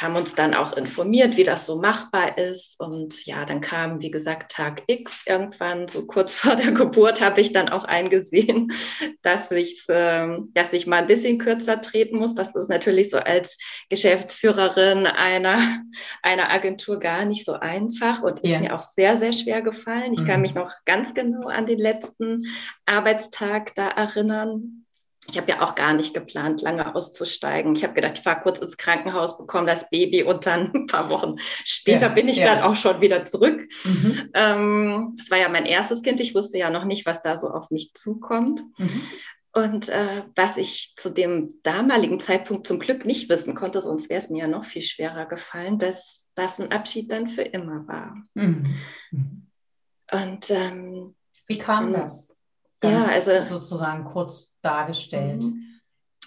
haben 0.00 0.16
uns 0.16 0.34
dann 0.34 0.54
auch 0.54 0.76
informiert, 0.76 1.36
wie 1.36 1.44
das 1.44 1.66
so 1.66 1.76
machbar 1.76 2.38
ist. 2.38 2.80
Und 2.80 3.26
ja, 3.26 3.44
dann 3.44 3.60
kam, 3.60 4.00
wie 4.00 4.10
gesagt, 4.10 4.52
Tag 4.52 4.82
X 4.86 5.24
irgendwann, 5.26 5.88
so 5.88 6.06
kurz 6.06 6.36
vor 6.38 6.56
der 6.56 6.72
Geburt, 6.72 7.20
habe 7.20 7.40
ich 7.40 7.52
dann 7.52 7.68
auch 7.68 7.84
eingesehen, 7.84 8.72
dass 9.22 9.50
ich, 9.50 9.88
äh, 9.88 10.38
dass 10.54 10.72
ich 10.72 10.86
mal 10.86 11.02
ein 11.02 11.06
bisschen 11.06 11.38
kürzer 11.38 11.80
treten 11.80 12.16
muss. 12.16 12.34
Das 12.34 12.54
ist 12.54 12.68
natürlich 12.68 13.10
so 13.10 13.18
als 13.18 13.58
Geschäftsführerin 13.88 15.06
einer, 15.06 15.58
einer 16.22 16.50
Agentur 16.50 16.98
gar 16.98 17.24
nicht 17.24 17.44
so 17.44 17.54
einfach 17.54 18.22
und 18.22 18.40
ist 18.40 18.50
ja. 18.50 18.60
mir 18.60 18.74
auch 18.74 18.82
sehr, 18.82 19.16
sehr 19.16 19.32
schwer 19.32 19.60
gefallen. 19.60 20.14
Ich 20.14 20.20
mhm. 20.20 20.26
kann 20.26 20.40
mich 20.40 20.54
noch 20.54 20.72
ganz 20.86 21.14
genau 21.14 21.48
an 21.48 21.66
den 21.66 21.78
letzten 21.78 22.46
Arbeitstag 22.86 23.74
da 23.74 23.88
erinnern 23.88 24.86
ich 25.30 25.38
habe 25.38 25.50
ja 25.50 25.62
auch 25.62 25.74
gar 25.74 25.92
nicht 25.92 26.14
geplant, 26.14 26.62
lange 26.62 26.94
auszusteigen. 26.94 27.74
Ich 27.74 27.84
habe 27.84 27.94
gedacht, 27.94 28.18
ich 28.18 28.22
fahre 28.22 28.40
kurz 28.40 28.58
ins 28.60 28.76
Krankenhaus, 28.76 29.38
bekomme 29.38 29.66
das 29.66 29.88
Baby 29.90 30.22
und 30.22 30.46
dann 30.46 30.70
ein 30.74 30.86
paar 30.86 31.08
Wochen 31.08 31.36
später 31.64 32.08
ja, 32.08 32.12
bin 32.12 32.28
ich 32.28 32.38
ja. 32.38 32.54
dann 32.54 32.64
auch 32.64 32.76
schon 32.76 33.00
wieder 33.00 33.24
zurück. 33.24 33.66
Mhm. 33.84 34.30
Ähm, 34.34 35.14
das 35.16 35.30
war 35.30 35.38
ja 35.38 35.48
mein 35.48 35.66
erstes 35.66 36.02
Kind. 36.02 36.20
Ich 36.20 36.34
wusste 36.34 36.58
ja 36.58 36.70
noch 36.70 36.84
nicht, 36.84 37.06
was 37.06 37.22
da 37.22 37.38
so 37.38 37.48
auf 37.48 37.70
mich 37.70 37.92
zukommt. 37.94 38.62
Mhm. 38.78 39.02
Und 39.52 39.88
äh, 39.88 40.22
was 40.36 40.56
ich 40.56 40.94
zu 40.96 41.10
dem 41.10 41.54
damaligen 41.64 42.20
Zeitpunkt 42.20 42.66
zum 42.66 42.78
Glück 42.78 43.04
nicht 43.04 43.28
wissen 43.28 43.54
konnte, 43.54 43.80
sonst 43.80 44.08
wäre 44.08 44.18
es 44.18 44.30
mir 44.30 44.42
ja 44.42 44.46
noch 44.46 44.64
viel 44.64 44.82
schwerer 44.82 45.26
gefallen, 45.26 45.78
dass 45.78 46.30
das 46.36 46.60
ein 46.60 46.70
Abschied 46.70 47.10
dann 47.10 47.26
für 47.26 47.42
immer 47.42 47.86
war. 47.88 48.22
Mhm. 48.34 48.64
Und 50.12 50.50
ähm, 50.50 51.16
wie 51.46 51.58
kam 51.58 51.92
das? 51.92 52.36
Ganz 52.80 53.06
ja, 53.06 53.12
also, 53.14 53.44
sozusagen 53.44 54.04
kurz 54.04 54.56
dargestellt. 54.62 55.42
Mhm 55.42 55.70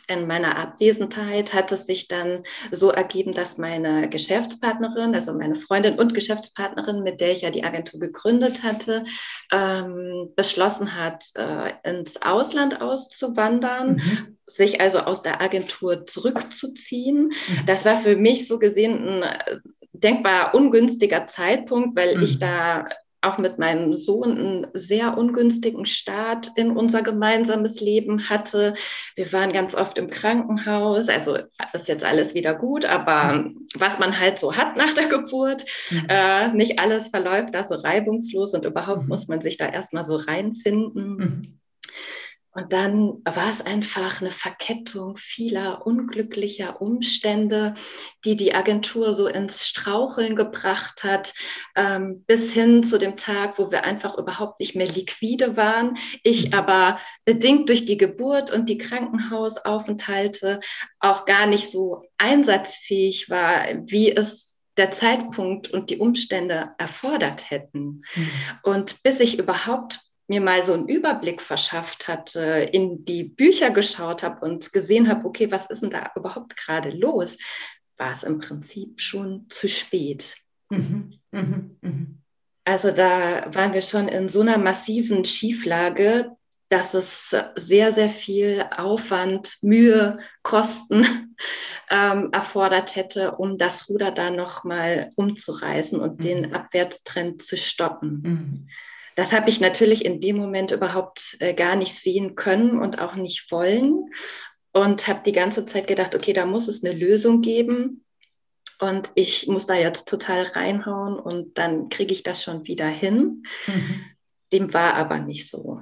in 0.07 0.27
meiner 0.27 0.57
Abwesenheit 0.57 1.53
hat 1.53 1.71
es 1.71 1.85
sich 1.85 2.07
dann 2.07 2.43
so 2.71 2.91
ergeben, 2.91 3.31
dass 3.31 3.57
meine 3.57 4.09
Geschäftspartnerin, 4.09 5.13
also 5.15 5.33
meine 5.33 5.55
Freundin 5.55 5.97
und 5.97 6.13
Geschäftspartnerin, 6.13 7.03
mit 7.03 7.21
der 7.21 7.31
ich 7.31 7.41
ja 7.41 7.51
die 7.51 7.63
Agentur 7.63 7.99
gegründet 7.99 8.63
hatte, 8.63 9.05
ähm, 9.51 10.31
beschlossen 10.35 10.95
hat, 10.95 11.25
äh, 11.35 11.73
ins 11.89 12.21
Ausland 12.21 12.81
auszuwandern, 12.81 13.95
mhm. 13.95 14.37
sich 14.45 14.81
also 14.81 14.99
aus 14.99 15.21
der 15.21 15.41
Agentur 15.41 16.05
zurückzuziehen. 16.05 17.27
Mhm. 17.27 17.65
Das 17.65 17.85
war 17.85 17.97
für 17.97 18.17
mich 18.17 18.47
so 18.47 18.59
gesehen 18.59 19.07
ein 19.07 19.23
äh, 19.23 19.57
denkbar 19.93 20.53
ungünstiger 20.53 21.27
Zeitpunkt, 21.27 21.95
weil 21.95 22.17
mhm. 22.17 22.23
ich 22.23 22.39
da 22.39 22.87
auch 23.23 23.37
mit 23.37 23.59
meinem 23.59 23.93
Sohn 23.93 24.37
einen 24.37 24.67
sehr 24.73 25.17
ungünstigen 25.17 25.85
Start 25.85 26.49
in 26.55 26.75
unser 26.75 27.01
gemeinsames 27.01 27.81
Leben 27.81 28.29
hatte. 28.29 28.73
Wir 29.15 29.31
waren 29.33 29.53
ganz 29.53 29.75
oft 29.75 29.97
im 29.97 30.09
Krankenhaus, 30.09 31.09
also 31.09 31.37
ist 31.73 31.87
jetzt 31.87 32.03
alles 32.03 32.33
wieder 32.33 32.53
gut, 32.53 32.85
aber 32.85 33.51
was 33.75 33.99
man 33.99 34.19
halt 34.19 34.39
so 34.39 34.55
hat 34.55 34.77
nach 34.77 34.93
der 34.93 35.07
Geburt, 35.07 35.65
mhm. 35.89 36.05
äh, 36.09 36.49
nicht 36.49 36.79
alles 36.79 37.07
verläuft 37.07 37.55
da 37.55 37.63
so 37.63 37.75
reibungslos 37.75 38.53
und 38.53 38.65
überhaupt 38.65 39.03
mhm. 39.03 39.07
muss 39.09 39.27
man 39.27 39.41
sich 39.41 39.57
da 39.57 39.67
erstmal 39.67 40.03
so 40.03 40.15
reinfinden. 40.15 41.15
Mhm. 41.15 41.59
Und 42.53 42.71
dann 42.71 43.21
war 43.25 43.49
es 43.49 43.61
einfach 43.61 44.21
eine 44.21 44.31
Verkettung 44.31 45.17
vieler 45.17 45.85
unglücklicher 45.87 46.81
Umstände, 46.81 47.73
die 48.25 48.35
die 48.35 48.53
Agentur 48.53 49.13
so 49.13 49.27
ins 49.27 49.67
Straucheln 49.67 50.35
gebracht 50.35 51.03
hat, 51.03 51.33
ähm, 51.75 52.23
bis 52.27 52.51
hin 52.51 52.83
zu 52.83 52.99
dem 52.99 53.17
Tag, 53.17 53.57
wo 53.57 53.71
wir 53.71 53.83
einfach 53.83 54.17
überhaupt 54.17 54.59
nicht 54.59 54.75
mehr 54.75 54.87
liquide 54.87 55.57
waren. 55.57 55.97
Ich 56.21 56.53
aber 56.53 56.99
bedingt 57.25 57.69
durch 57.69 57.85
die 57.85 57.97
Geburt 57.97 58.51
und 58.51 58.69
die 58.69 58.77
Krankenhausaufenthalte 58.77 60.59
auch 60.99 61.25
gar 61.25 61.47
nicht 61.47 61.71
so 61.71 62.03
einsatzfähig 62.19 63.29
war, 63.31 63.65
wie 63.85 64.15
es 64.15 64.59
der 64.77 64.91
Zeitpunkt 64.91 65.71
und 65.71 65.89
die 65.89 65.97
Umstände 65.97 66.71
erfordert 66.77 67.49
hätten. 67.49 68.01
Mhm. 68.15 68.31
Und 68.63 69.03
bis 69.03 69.19
ich 69.19 69.39
überhaupt 69.39 70.01
mir 70.27 70.41
mal 70.41 70.61
so 70.63 70.73
einen 70.73 70.87
Überblick 70.87 71.41
verschafft 71.41 72.07
hatte, 72.07 72.69
in 72.71 73.05
die 73.05 73.23
Bücher 73.23 73.71
geschaut 73.71 74.23
habe 74.23 74.45
und 74.45 74.71
gesehen 74.71 75.09
habe, 75.09 75.25
okay, 75.25 75.51
was 75.51 75.69
ist 75.69 75.83
denn 75.83 75.89
da 75.89 76.11
überhaupt 76.15 76.55
gerade 76.57 76.91
los, 76.91 77.37
war 77.97 78.13
es 78.13 78.23
im 78.23 78.39
Prinzip 78.39 78.99
schon 78.99 79.45
zu 79.49 79.67
spät. 79.67 80.35
Mhm. 80.69 81.19
Mhm. 81.31 81.77
Mhm. 81.81 82.17
Also 82.65 82.91
da 82.91 83.53
waren 83.53 83.73
wir 83.73 83.81
schon 83.81 84.07
in 84.07 84.29
so 84.29 84.41
einer 84.41 84.57
massiven 84.57 85.25
Schieflage, 85.25 86.31
dass 86.69 86.93
es 86.93 87.35
sehr, 87.55 87.91
sehr 87.91 88.09
viel 88.09 88.65
Aufwand, 88.75 89.57
Mühe, 89.61 90.19
Kosten 90.41 91.35
ähm, 91.89 92.29
erfordert 92.31 92.95
hätte, 92.95 93.33
um 93.33 93.57
das 93.57 93.89
Ruder 93.89 94.11
da 94.11 94.31
nochmal 94.31 95.09
umzureißen 95.15 95.99
und 95.99 96.23
den 96.23 96.47
mhm. 96.47 96.55
Abwärtstrend 96.55 97.43
zu 97.43 97.57
stoppen. 97.57 98.69
Das 99.15 99.31
habe 99.31 99.49
ich 99.49 99.61
natürlich 99.61 100.05
in 100.05 100.21
dem 100.21 100.37
Moment 100.37 100.71
überhaupt 100.71 101.37
äh, 101.39 101.53
gar 101.53 101.75
nicht 101.75 101.95
sehen 101.95 102.35
können 102.35 102.79
und 102.79 102.99
auch 102.99 103.15
nicht 103.15 103.51
wollen 103.51 104.09
und 104.71 105.07
habe 105.07 105.21
die 105.25 105.31
ganze 105.31 105.65
Zeit 105.65 105.87
gedacht, 105.87 106.15
okay, 106.15 106.33
da 106.33 106.45
muss 106.45 106.67
es 106.67 106.83
eine 106.83 106.93
Lösung 106.93 107.41
geben 107.41 108.03
und 108.79 109.11
ich 109.15 109.47
muss 109.47 109.65
da 109.65 109.75
jetzt 109.75 110.07
total 110.07 110.43
reinhauen 110.43 111.19
und 111.19 111.57
dann 111.57 111.89
kriege 111.89 112.13
ich 112.13 112.23
das 112.23 112.43
schon 112.43 112.65
wieder 112.67 112.87
hin. 112.87 113.43
Mhm. 113.67 114.05
Dem 114.51 114.73
war 114.73 114.95
aber 114.95 115.19
nicht 115.19 115.47
so. 115.47 115.81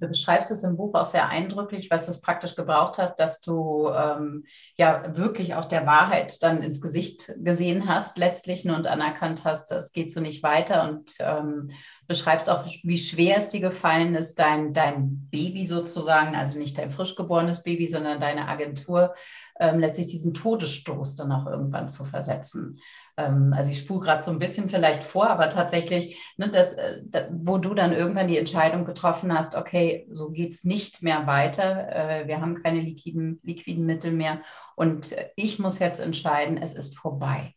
Du 0.00 0.08
beschreibst 0.08 0.50
es 0.50 0.62
im 0.62 0.76
Buch 0.76 0.94
auch 0.94 1.04
sehr 1.04 1.28
eindrücklich, 1.28 1.90
was 1.90 2.08
es 2.08 2.20
praktisch 2.20 2.54
gebraucht 2.54 2.98
hat, 2.98 3.18
dass 3.18 3.40
du 3.40 3.88
ähm, 3.88 4.44
ja 4.76 5.16
wirklich 5.16 5.54
auch 5.54 5.64
der 5.64 5.86
Wahrheit 5.86 6.42
dann 6.42 6.62
ins 6.62 6.80
Gesicht 6.80 7.32
gesehen 7.38 7.88
hast 7.88 8.18
letztlich 8.18 8.66
und 8.68 8.86
anerkannt 8.86 9.44
hast, 9.44 9.72
es 9.72 9.92
geht 9.92 10.12
so 10.12 10.20
nicht 10.20 10.42
weiter 10.42 10.88
und 10.88 11.14
ähm, 11.20 11.70
beschreibst 12.06 12.48
auch, 12.50 12.64
wie 12.82 12.98
schwer 12.98 13.38
es 13.38 13.48
dir 13.48 13.60
gefallen 13.60 14.14
ist, 14.14 14.38
dein, 14.38 14.72
dein 14.72 15.28
Baby 15.30 15.64
sozusagen, 15.64 16.36
also 16.36 16.58
nicht 16.58 16.78
dein 16.78 16.90
frisch 16.90 17.16
geborenes 17.16 17.62
Baby, 17.62 17.86
sondern 17.86 18.20
deine 18.20 18.48
Agentur, 18.48 19.14
ähm, 19.58 19.78
letztlich 19.78 20.08
diesen 20.08 20.34
Todesstoß 20.34 21.16
dann 21.16 21.32
auch 21.32 21.46
irgendwann 21.46 21.88
zu 21.88 22.04
versetzen. 22.04 22.78
Ähm, 23.16 23.54
also 23.56 23.70
ich 23.70 23.78
spule 23.78 24.00
gerade 24.00 24.22
so 24.22 24.30
ein 24.30 24.38
bisschen 24.38 24.68
vielleicht 24.68 25.02
vor, 25.02 25.28
aber 25.30 25.48
tatsächlich, 25.50 26.18
ne, 26.36 26.50
das, 26.50 26.74
äh, 26.74 27.02
wo 27.30 27.58
du 27.58 27.74
dann 27.74 27.92
irgendwann 27.92 28.28
die 28.28 28.38
Entscheidung 28.38 28.84
getroffen 28.84 29.36
hast, 29.36 29.54
okay, 29.54 30.06
so 30.10 30.30
geht 30.30 30.52
es 30.52 30.64
nicht 30.64 31.02
mehr 31.02 31.26
weiter, 31.26 31.88
äh, 31.94 32.28
wir 32.28 32.40
haben 32.40 32.62
keine 32.62 32.80
liquiden, 32.80 33.40
liquiden 33.42 33.86
Mittel 33.86 34.12
mehr 34.12 34.42
und 34.74 35.16
ich 35.36 35.58
muss 35.58 35.78
jetzt 35.78 36.00
entscheiden, 36.00 36.58
es 36.58 36.74
ist 36.74 36.98
vorbei. 36.98 37.54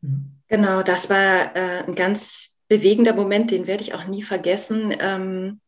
Mhm. 0.00 0.32
Genau, 0.48 0.82
das 0.82 1.10
war 1.10 1.56
äh, 1.56 1.84
ein 1.84 1.96
ganz 1.96 2.60
bewegender 2.68 3.14
Moment, 3.14 3.50
den 3.50 3.66
werde 3.66 3.82
ich 3.82 3.94
auch 3.94 4.06
nie 4.06 4.22
vergessen. 4.22 4.94
Ähm, 4.98 5.60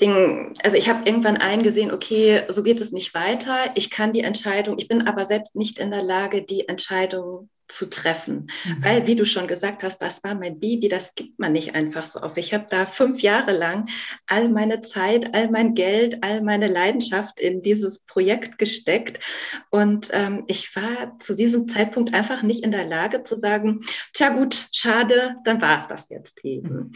Ding, 0.00 0.54
also 0.62 0.76
ich 0.76 0.88
habe 0.88 1.06
irgendwann 1.06 1.36
eingesehen, 1.36 1.92
okay, 1.92 2.42
so 2.48 2.62
geht 2.62 2.80
es 2.80 2.90
nicht 2.90 3.14
weiter. 3.14 3.70
Ich 3.74 3.90
kann 3.90 4.12
die 4.12 4.22
Entscheidung, 4.22 4.78
ich 4.78 4.88
bin 4.88 5.06
aber 5.06 5.24
selbst 5.24 5.54
nicht 5.54 5.78
in 5.78 5.90
der 5.90 6.02
Lage, 6.02 6.42
die 6.42 6.68
Entscheidung 6.68 7.48
zu 7.68 7.88
treffen. 7.88 8.50
Mhm. 8.64 8.84
Weil, 8.84 9.06
wie 9.06 9.16
du 9.16 9.24
schon 9.24 9.46
gesagt 9.46 9.82
hast, 9.82 9.98
das 9.98 10.22
war 10.22 10.34
mein 10.34 10.60
Baby, 10.60 10.88
das 10.88 11.14
gibt 11.14 11.38
man 11.38 11.52
nicht 11.52 11.74
einfach 11.74 12.06
so 12.06 12.20
auf. 12.20 12.36
Ich 12.36 12.52
habe 12.52 12.66
da 12.68 12.84
fünf 12.84 13.22
Jahre 13.22 13.52
lang 13.52 13.88
all 14.26 14.48
meine 14.48 14.82
Zeit, 14.82 15.34
all 15.34 15.50
mein 15.50 15.74
Geld, 15.74 16.22
all 16.22 16.42
meine 16.42 16.66
Leidenschaft 16.66 17.40
in 17.40 17.62
dieses 17.62 18.00
Projekt 18.00 18.58
gesteckt. 18.58 19.24
Und 19.70 20.10
ähm, 20.12 20.44
ich 20.46 20.74
war 20.76 21.18
zu 21.20 21.34
diesem 21.34 21.66
Zeitpunkt 21.66 22.12
einfach 22.12 22.42
nicht 22.42 22.64
in 22.64 22.70
der 22.70 22.84
Lage 22.84 23.22
zu 23.22 23.36
sagen, 23.36 23.80
tja 24.12 24.28
gut, 24.28 24.66
schade, 24.72 25.36
dann 25.44 25.62
war 25.62 25.80
es 25.80 25.86
das 25.86 26.10
jetzt 26.10 26.44
eben. 26.44 26.74
Mhm. 26.74 26.92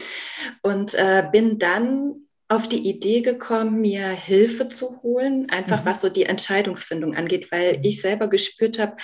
Und 0.61 0.93
äh, 0.93 1.27
bin 1.31 1.57
dann 1.57 2.28
auf 2.49 2.67
die 2.67 2.89
Idee 2.89 3.21
gekommen, 3.21 3.79
mir 3.79 4.09
Hilfe 4.09 4.69
zu 4.69 5.01
holen, 5.03 5.49
einfach 5.49 5.81
mhm. 5.81 5.85
was 5.85 6.01
so 6.01 6.09
die 6.09 6.25
Entscheidungsfindung 6.25 7.15
angeht, 7.15 7.51
weil 7.51 7.77
mhm. 7.77 7.83
ich 7.83 8.01
selber 8.01 8.27
gespürt 8.27 8.79
habe, 8.79 8.97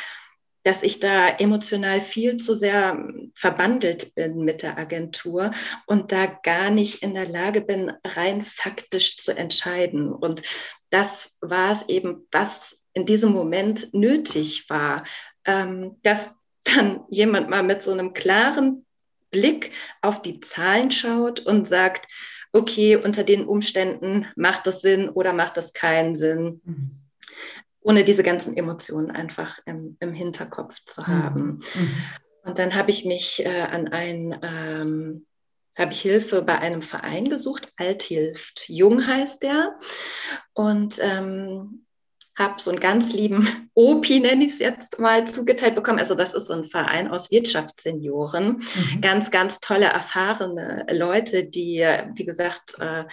dass 0.64 0.82
ich 0.82 1.00
da 1.00 1.30
emotional 1.30 2.02
viel 2.02 2.38
zu 2.38 2.56
sehr 2.56 3.08
verbandelt 3.36 4.16
bin 4.16 4.40
mit 4.40 4.64
der 4.64 4.80
Agentur 4.80 5.52
und 5.86 6.12
da 6.12 6.26
gar 6.26 6.72
nicht 6.72 7.04
in 7.04 7.14
der 7.14 7.28
Lage 7.28 7.62
bin, 7.62 7.94
rein 8.04 8.42
faktisch 8.42 9.18
zu 9.18 9.38
entscheiden. 9.38 10.12
Und 10.12 10.42
das 10.90 11.38
war 11.40 11.72
es 11.72 11.88
eben, 11.88 12.28
was 12.32 12.82
in 12.94 13.06
diesem 13.06 13.32
Moment 13.32 13.94
nötig 13.94 14.68
war, 14.68 15.04
ähm, 15.46 15.98
dass 16.02 16.34
dann 16.64 17.02
jemand 17.10 17.48
mal 17.48 17.62
mit 17.62 17.84
so 17.84 17.92
einem 17.92 18.14
klaren 18.14 18.88
Blick 19.30 19.72
auf 20.02 20.24
die 20.24 20.40
Zahlen 20.40 20.90
schaut 20.90 21.42
und 21.42 21.68
sagt, 21.68 22.08
okay, 22.56 22.96
unter 22.96 23.24
den 23.24 23.46
Umständen 23.46 24.28
macht 24.36 24.66
das 24.66 24.82
Sinn 24.82 25.10
oder 25.10 25.34
macht 25.34 25.58
das 25.58 25.74
keinen 25.74 26.16
Sinn. 26.16 26.62
Mhm. 26.64 26.92
Ohne 27.82 28.04
diese 28.04 28.24
ganzen 28.24 28.56
Emotionen 28.56 29.12
einfach 29.12 29.60
im, 29.66 29.98
im 30.00 30.14
Hinterkopf 30.14 30.84
zu 30.86 31.02
mhm. 31.02 31.08
haben. 31.08 31.46
Mhm. 31.76 31.96
Und 32.44 32.58
dann 32.58 32.74
habe 32.76 32.92
ich 32.92 33.06
mich 33.06 33.46
äh, 33.46 33.62
an 33.62 33.90
ein, 33.90 34.40
ähm, 34.42 35.26
habe 35.78 35.92
ich 35.92 36.02
Hilfe 36.02 36.42
bei 36.42 36.58
einem 36.58 36.82
Verein 36.82 37.30
gesucht, 37.30 37.74
Althilft 37.76 38.70
Jung 38.70 39.06
heißt 39.06 39.44
der. 39.44 39.78
Und 40.54 40.98
ähm, 41.02 41.85
habe 42.38 42.62
so 42.62 42.70
einen 42.70 42.80
ganz 42.80 43.14
lieben 43.14 43.70
OPI, 43.74 44.20
nenne 44.20 44.46
ich 44.46 44.54
es 44.54 44.60
jetzt 44.60 45.00
mal, 45.00 45.26
zugeteilt 45.26 45.76
bekommen. 45.76 46.00
Also 46.00 46.16
das 46.16 46.34
ist 46.34 46.46
so 46.46 46.54
ein 46.54 46.64
Verein 46.66 47.10
aus 47.10 47.32
Wirtschaftssenioren. 47.32 48.58
Mhm. 48.58 49.02
Ganz, 49.02 49.32
ganz 49.32 49.60
tolle, 49.60 49.86
erfahrene 49.86 50.86
Leute, 50.92 51.48
die, 51.48 51.80
wie 52.14 52.26
gesagt, 52.26 52.76
äh, 52.80 53.06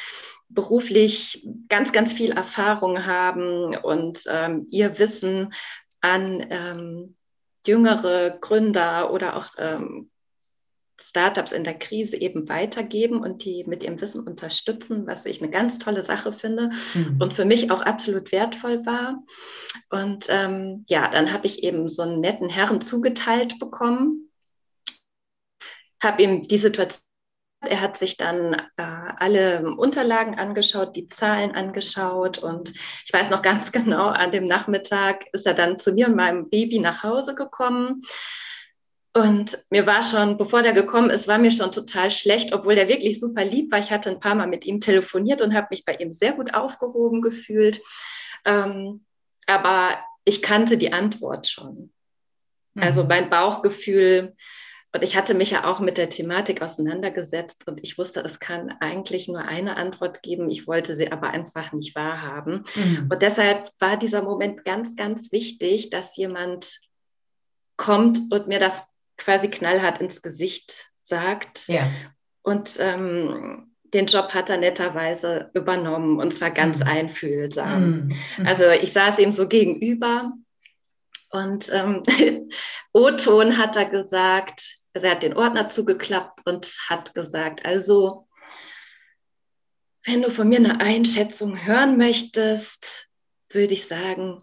beruflich 0.49 1.47
ganz, 1.69 1.93
ganz 1.93 2.13
viel 2.13 2.33
Erfahrung 2.33 3.07
haben 3.07 3.77
und 3.77 4.23
ähm, 4.29 4.67
ihr 4.71 4.99
Wissen 4.99 5.55
an 6.01 6.47
ähm, 6.51 7.17
jüngere 7.67 8.37
Gründer 8.41 9.13
oder 9.13 9.37
auch 9.37 9.49
ähm, 9.57 10.11
Startups 11.03 11.53
in 11.53 11.65
der 11.65 11.79
Krise 11.79 12.17
eben 12.17 12.49
weitergeben 12.49 13.21
und 13.21 13.45
die 13.45 13.65
mit 13.65 13.83
ihrem 13.83 14.01
Wissen 14.01 14.27
unterstützen, 14.27 15.07
was 15.07 15.27
ich 15.27 15.43
eine 15.43 15.51
ganz 15.51 15.79
tolle 15.79 16.03
Sache 16.03 16.33
finde 16.33 16.71
mhm. 16.95 17.19
und 17.21 17.35
für 17.35 17.45
mich 17.45 17.71
auch 17.71 17.83
absolut 17.83 18.31
wertvoll 18.31 18.87
war. 18.87 19.23
Und 19.91 20.27
ähm, 20.29 20.85
ja, 20.89 21.09
dann 21.09 21.33
habe 21.33 21.47
ich 21.47 21.65
eben 21.65 21.89
so 21.89 22.03
einen 22.03 22.21
netten 22.21 22.49
Herrn 22.49 22.81
zugeteilt 22.81 23.59
bekommen, 23.59 24.31
habe 26.03 26.23
ihm 26.23 26.43
die 26.43 26.59
Situation 26.59 27.03
er 27.65 27.81
hat 27.81 27.97
sich 27.97 28.17
dann 28.17 28.55
äh, 28.77 28.83
alle 29.19 29.63
Unterlagen 29.77 30.37
angeschaut, 30.37 30.97
die 30.97 31.07
Zahlen 31.07 31.53
angeschaut 31.53 32.39
und 32.39 32.73
ich 33.05 33.13
weiß 33.13 33.31
noch 33.31 33.41
ganz 33.43 33.71
genau, 33.71 34.09
an 34.09 34.33
dem 34.33 34.45
Nachmittag 34.45 35.27
ist 35.33 35.47
er 35.47 35.55
dann 35.55 35.79
zu 35.79 35.93
mir 35.93 36.09
und 36.09 36.17
meinem 36.17 36.51
Baby 36.51 36.81
nach 36.81 37.05
Hause 37.05 37.37
gekommen 37.37 38.03
Und 39.15 39.59
mir 39.71 39.87
war 39.87 40.03
schon, 40.03 40.39
bevor 40.39 40.63
der 40.63 40.73
gekommen 40.73 41.11
ist, 41.11 41.29
war 41.29 41.37
mir 41.37 41.51
schon 41.51 41.71
total 41.71 42.11
schlecht, 42.11 42.55
obwohl 42.55 42.75
der 42.75 42.89
wirklich 42.89 43.21
super 43.21 43.45
lieb 43.45 43.71
war. 43.71 43.79
Ich 43.79 43.91
hatte 43.91 44.09
ein 44.09 44.21
paar 44.21 44.35
Mal 44.35 44.47
mit 44.47 44.65
ihm 44.65 44.81
telefoniert 44.81 45.43
und 45.43 45.55
habe 45.55 45.69
mich 45.71 45.85
bei 45.85 45.95
ihm 45.95 46.11
sehr 46.11 46.33
gut 46.33 46.55
aufgehoben 46.55 47.21
gefühlt. 47.21 47.83
Ähm, 48.47 49.05
aber 49.47 49.99
ich 50.25 50.41
kannte 50.41 50.79
die 50.79 50.95
Antwort 50.95 51.47
schon. 51.47 51.93
Mhm. 52.75 52.83
Also 52.83 53.05
mein 53.05 53.29
Bauchgefühl, 53.29 54.35
und 54.95 55.03
ich 55.03 55.17
hatte 55.17 55.33
mich 55.33 55.51
ja 55.51 55.65
auch 55.65 55.81
mit 55.81 55.97
der 55.97 56.11
Thematik 56.11 56.61
auseinandergesetzt 56.61 57.67
und 57.67 57.81
ich 57.83 57.97
wusste, 57.97 58.21
es 58.21 58.41
kann 58.41 58.75
eigentlich 58.81 59.27
nur 59.27 59.41
eine 59.41 59.77
Antwort 59.79 60.23
geben. 60.23 60.51
Ich 60.51 60.67
wollte 60.67 60.95
sie 60.95 61.11
aber 61.11 61.31
einfach 61.31 61.73
nicht 61.73 61.95
wahrhaben. 61.95 62.65
Mhm. 62.75 63.09
Und 63.11 63.23
deshalb 63.23 63.71
war 63.79 63.97
dieser 63.97 64.23
Moment 64.23 64.67
ganz, 64.67 64.95
ganz 64.95 65.33
wichtig, 65.33 65.89
dass 65.89 66.17
jemand 66.17 66.79
kommt 67.79 68.21
und 68.31 68.49
mir 68.49 68.59
das 68.59 68.83
quasi 69.17 69.49
knallhart 69.49 70.01
ins 70.01 70.23
Gesicht 70.23 70.91
sagt. 71.03 71.69
Ja. 71.69 71.91
Und 72.43 72.79
ähm, 72.81 73.73
den 73.85 74.07
Job 74.07 74.33
hat 74.35 74.51
er 74.51 74.57
netterweise 74.57 75.51
übernommen 75.55 76.19
und 76.19 76.33
zwar 76.33 76.51
ganz 76.51 76.81
mhm. 76.81 76.87
einfühlsam. 76.87 77.91
Mhm. 77.91 78.17
mhm. 78.39 78.47
Also 78.47 78.69
ich 78.71 78.93
saß 78.93 79.19
ihm 79.19 79.33
so 79.33 79.47
gegenüber 79.49 80.33
und 81.31 81.71
ähm, 81.73 82.03
O-Ton 82.93 83.59
hat 83.59 83.77
er 83.77 83.87
gesagt, 83.87 84.75
also 84.95 85.07
er 85.07 85.13
hat 85.13 85.23
den 85.23 85.37
Ordner 85.37 85.69
zugeklappt 85.69 86.41
und 86.47 86.67
hat 86.89 87.15
gesagt, 87.15 87.65
also 87.65 88.29
wenn 90.05 90.23
du 90.23 90.31
von 90.31 90.49
mir 90.49 90.59
eine 90.59 90.81
Einschätzung 90.81 91.65
hören 91.65 91.97
möchtest, 91.97 93.09
würde 93.51 93.75
ich 93.75 93.87
sagen, 93.87 94.43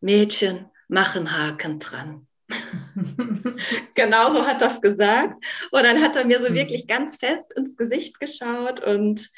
Mädchen, 0.00 0.70
machen 0.88 1.36
Haken 1.36 1.78
dran. 1.78 2.27
genau 3.94 4.32
so 4.32 4.46
hat 4.46 4.62
das 4.62 4.80
gesagt. 4.80 5.44
Und 5.70 5.82
dann 5.82 6.00
hat 6.00 6.16
er 6.16 6.24
mir 6.24 6.40
so 6.40 6.48
hm. 6.48 6.54
wirklich 6.54 6.86
ganz 6.86 7.16
fest 7.16 7.52
ins 7.56 7.76
Gesicht 7.76 8.18
geschaut 8.20 8.82
und 8.82 9.28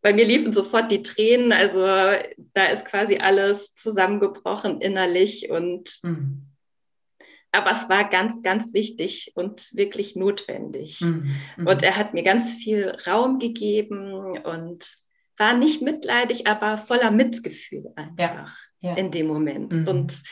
bei 0.00 0.12
mir 0.12 0.24
liefen 0.24 0.52
sofort 0.52 0.90
die 0.90 1.02
Tränen. 1.02 1.52
Also 1.52 1.80
da 1.82 2.66
ist 2.66 2.84
quasi 2.84 3.18
alles 3.18 3.74
zusammengebrochen 3.74 4.80
innerlich 4.80 5.50
und 5.50 5.98
mhm. 6.02 6.46
aber 7.52 7.70
es 7.72 7.88
war 7.88 8.08
ganz, 8.08 8.42
ganz 8.42 8.72
wichtig 8.72 9.32
und 9.34 9.76
wirklich 9.76 10.16
notwendig. 10.16 11.00
Mhm. 11.00 11.36
Und 11.64 11.82
er 11.82 11.96
hat 11.96 12.14
mir 12.14 12.22
ganz 12.22 12.54
viel 12.54 12.96
Raum 13.06 13.38
gegeben 13.38 14.38
und 14.38 14.86
war 15.36 15.56
nicht 15.56 15.82
mitleidig, 15.82 16.46
aber 16.46 16.78
voller 16.78 17.10
Mitgefühl 17.10 17.92
einfach 17.96 18.56
ja. 18.80 18.90
Ja. 18.90 18.96
in 18.96 19.10
dem 19.10 19.26
Moment. 19.26 19.74
Mhm. 19.74 19.88
Und 19.88 20.22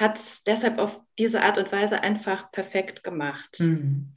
hat 0.00 0.18
es 0.18 0.42
deshalb 0.44 0.78
auf 0.78 1.00
diese 1.18 1.42
Art 1.42 1.58
und 1.58 1.70
Weise 1.72 2.02
einfach 2.02 2.50
perfekt 2.50 3.04
gemacht. 3.04 3.58
Mhm. 3.60 4.14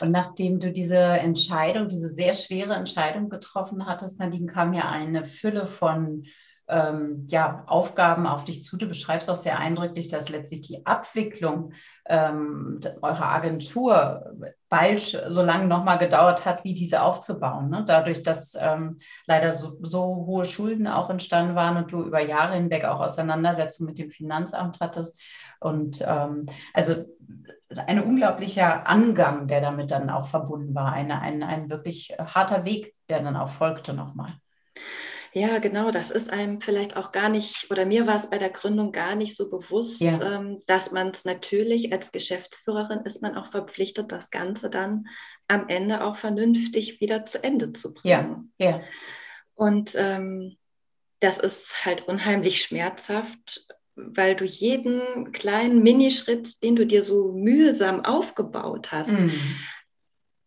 Und 0.00 0.10
nachdem 0.10 0.58
du 0.58 0.72
diese 0.72 0.98
Entscheidung, 0.98 1.88
diese 1.88 2.08
sehr 2.08 2.34
schwere 2.34 2.74
Entscheidung 2.74 3.28
getroffen 3.28 3.86
hattest, 3.86 4.18
Nadine, 4.18 4.46
kam 4.46 4.72
ja 4.72 4.88
eine 4.88 5.24
Fülle 5.24 5.66
von 5.66 6.24
ähm, 6.68 7.26
ja, 7.28 7.64
Aufgaben 7.66 8.26
auf 8.26 8.44
dich 8.44 8.64
zu. 8.64 8.76
Du 8.76 8.86
beschreibst 8.86 9.28
auch 9.28 9.36
sehr 9.36 9.58
eindrücklich, 9.58 10.08
dass 10.08 10.28
letztlich 10.28 10.62
die 10.62 10.86
Abwicklung 10.86 11.72
ähm, 12.06 12.80
eurer 13.02 13.28
Agentur 13.28 14.34
bald 14.72 15.02
so 15.02 15.42
lange 15.42 15.66
nochmal 15.66 15.98
gedauert 15.98 16.46
hat, 16.46 16.64
wie 16.64 16.72
diese 16.72 17.02
aufzubauen. 17.02 17.68
Ne? 17.68 17.84
Dadurch, 17.86 18.22
dass 18.22 18.56
ähm, 18.58 19.00
leider 19.26 19.52
so, 19.52 19.76
so, 19.82 20.24
hohe 20.26 20.46
Schulden 20.46 20.88
auch 20.88 21.10
entstanden 21.10 21.54
waren 21.54 21.76
und 21.76 21.92
du 21.92 22.02
über 22.02 22.20
Jahre 22.20 22.54
hinweg 22.54 22.86
auch 22.86 23.00
Auseinandersetzungen 23.00 23.90
mit 23.90 23.98
dem 23.98 24.10
Finanzamt 24.10 24.80
hattest. 24.80 25.20
Und 25.60 26.02
ähm, 26.08 26.46
also 26.72 27.04
ein 27.86 28.02
unglaublicher 28.02 28.86
Angang, 28.86 29.46
der 29.46 29.60
damit 29.60 29.90
dann 29.90 30.08
auch 30.08 30.26
verbunden 30.26 30.74
war, 30.74 30.90
eine, 30.90 31.20
ein, 31.20 31.42
ein 31.42 31.68
wirklich 31.68 32.16
harter 32.18 32.64
Weg, 32.64 32.94
der 33.10 33.22
dann 33.22 33.36
auch 33.36 33.50
folgte 33.50 33.92
nochmal. 33.92 34.32
Ja, 35.34 35.58
genau, 35.58 35.90
das 35.90 36.10
ist 36.10 36.30
einem 36.30 36.60
vielleicht 36.60 36.96
auch 36.96 37.10
gar 37.10 37.30
nicht, 37.30 37.70
oder 37.70 37.86
mir 37.86 38.06
war 38.06 38.16
es 38.16 38.28
bei 38.28 38.36
der 38.36 38.50
Gründung 38.50 38.92
gar 38.92 39.14
nicht 39.14 39.34
so 39.34 39.48
bewusst, 39.48 40.02
ja. 40.02 40.36
ähm, 40.36 40.60
dass 40.66 40.92
man 40.92 41.08
es 41.08 41.24
natürlich 41.24 41.90
als 41.90 42.12
Geschäftsführerin 42.12 43.00
ist 43.00 43.22
man 43.22 43.36
auch 43.36 43.46
verpflichtet, 43.46 44.12
das 44.12 44.30
Ganze 44.30 44.68
dann 44.68 45.06
am 45.48 45.68
Ende 45.68 46.04
auch 46.04 46.16
vernünftig 46.16 47.00
wieder 47.00 47.24
zu 47.24 47.42
Ende 47.42 47.72
zu 47.72 47.94
bringen. 47.94 48.52
Ja, 48.58 48.70
ja. 48.70 48.80
Und 49.54 49.94
ähm, 49.96 50.58
das 51.20 51.38
ist 51.38 51.86
halt 51.86 52.08
unheimlich 52.08 52.60
schmerzhaft, 52.60 53.68
weil 53.94 54.36
du 54.36 54.44
jeden 54.44 55.32
kleinen 55.32 55.82
Minischritt, 55.82 56.62
den 56.62 56.76
du 56.76 56.86
dir 56.86 57.02
so 57.02 57.32
mühsam 57.32 58.04
aufgebaut 58.04 58.92
hast, 58.92 59.18
mhm. 59.18 59.32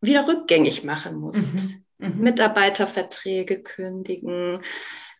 wieder 0.02 0.28
rückgängig 0.28 0.84
machen 0.84 1.16
musst. 1.16 1.56
Mhm. 1.56 1.85
Mhm. 1.98 2.20
Mitarbeiterverträge 2.20 3.62
kündigen, 3.62 4.62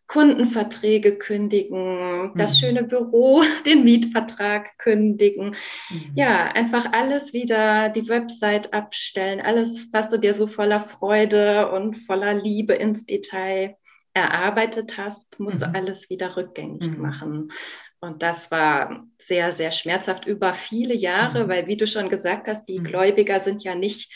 Kundenverträge 0.08 1.18
kündigen, 1.18 2.32
das 2.36 2.56
mhm. 2.56 2.60
schöne 2.60 2.84
Büro, 2.84 3.44
den 3.66 3.84
Mietvertrag 3.84 4.78
kündigen. 4.78 5.56
Mhm. 5.90 6.12
Ja, 6.16 6.52
einfach 6.52 6.92
alles 6.94 7.34
wieder, 7.34 7.90
die 7.90 8.08
Website 8.08 8.74
abstellen, 8.74 9.42
alles, 9.42 9.90
was 9.92 10.10
du 10.10 10.18
dir 10.18 10.34
so 10.34 10.48
voller 10.48 10.80
Freude 10.80 11.72
und 11.72 11.96
voller 11.96 12.34
Liebe 12.34 12.74
ins 12.74 13.06
Detail 13.06 13.78
erarbeitet 14.14 14.98
hast, 14.98 15.40
musst 15.40 15.62
du 15.62 15.68
mhm. 15.68 15.76
alles 15.76 16.10
wieder 16.10 16.38
rückgängig 16.38 16.88
mhm. 16.88 17.02
machen. 17.02 17.52
Und 18.00 18.22
das 18.22 18.52
war 18.52 19.08
sehr, 19.18 19.52
sehr 19.52 19.72
schmerzhaft 19.72 20.28
über 20.28 20.54
viele 20.54 20.94
Jahre, 20.94 21.46
mhm. 21.46 21.50
weil, 21.50 21.68
wie 21.68 21.78
du 21.78 21.88
schon 21.88 22.10
gesagt 22.10 22.48
hast, 22.48 22.66
die 22.66 22.78
Gläubiger 22.78 23.40
sind 23.40 23.64
ja 23.64 23.74
nicht 23.74 24.14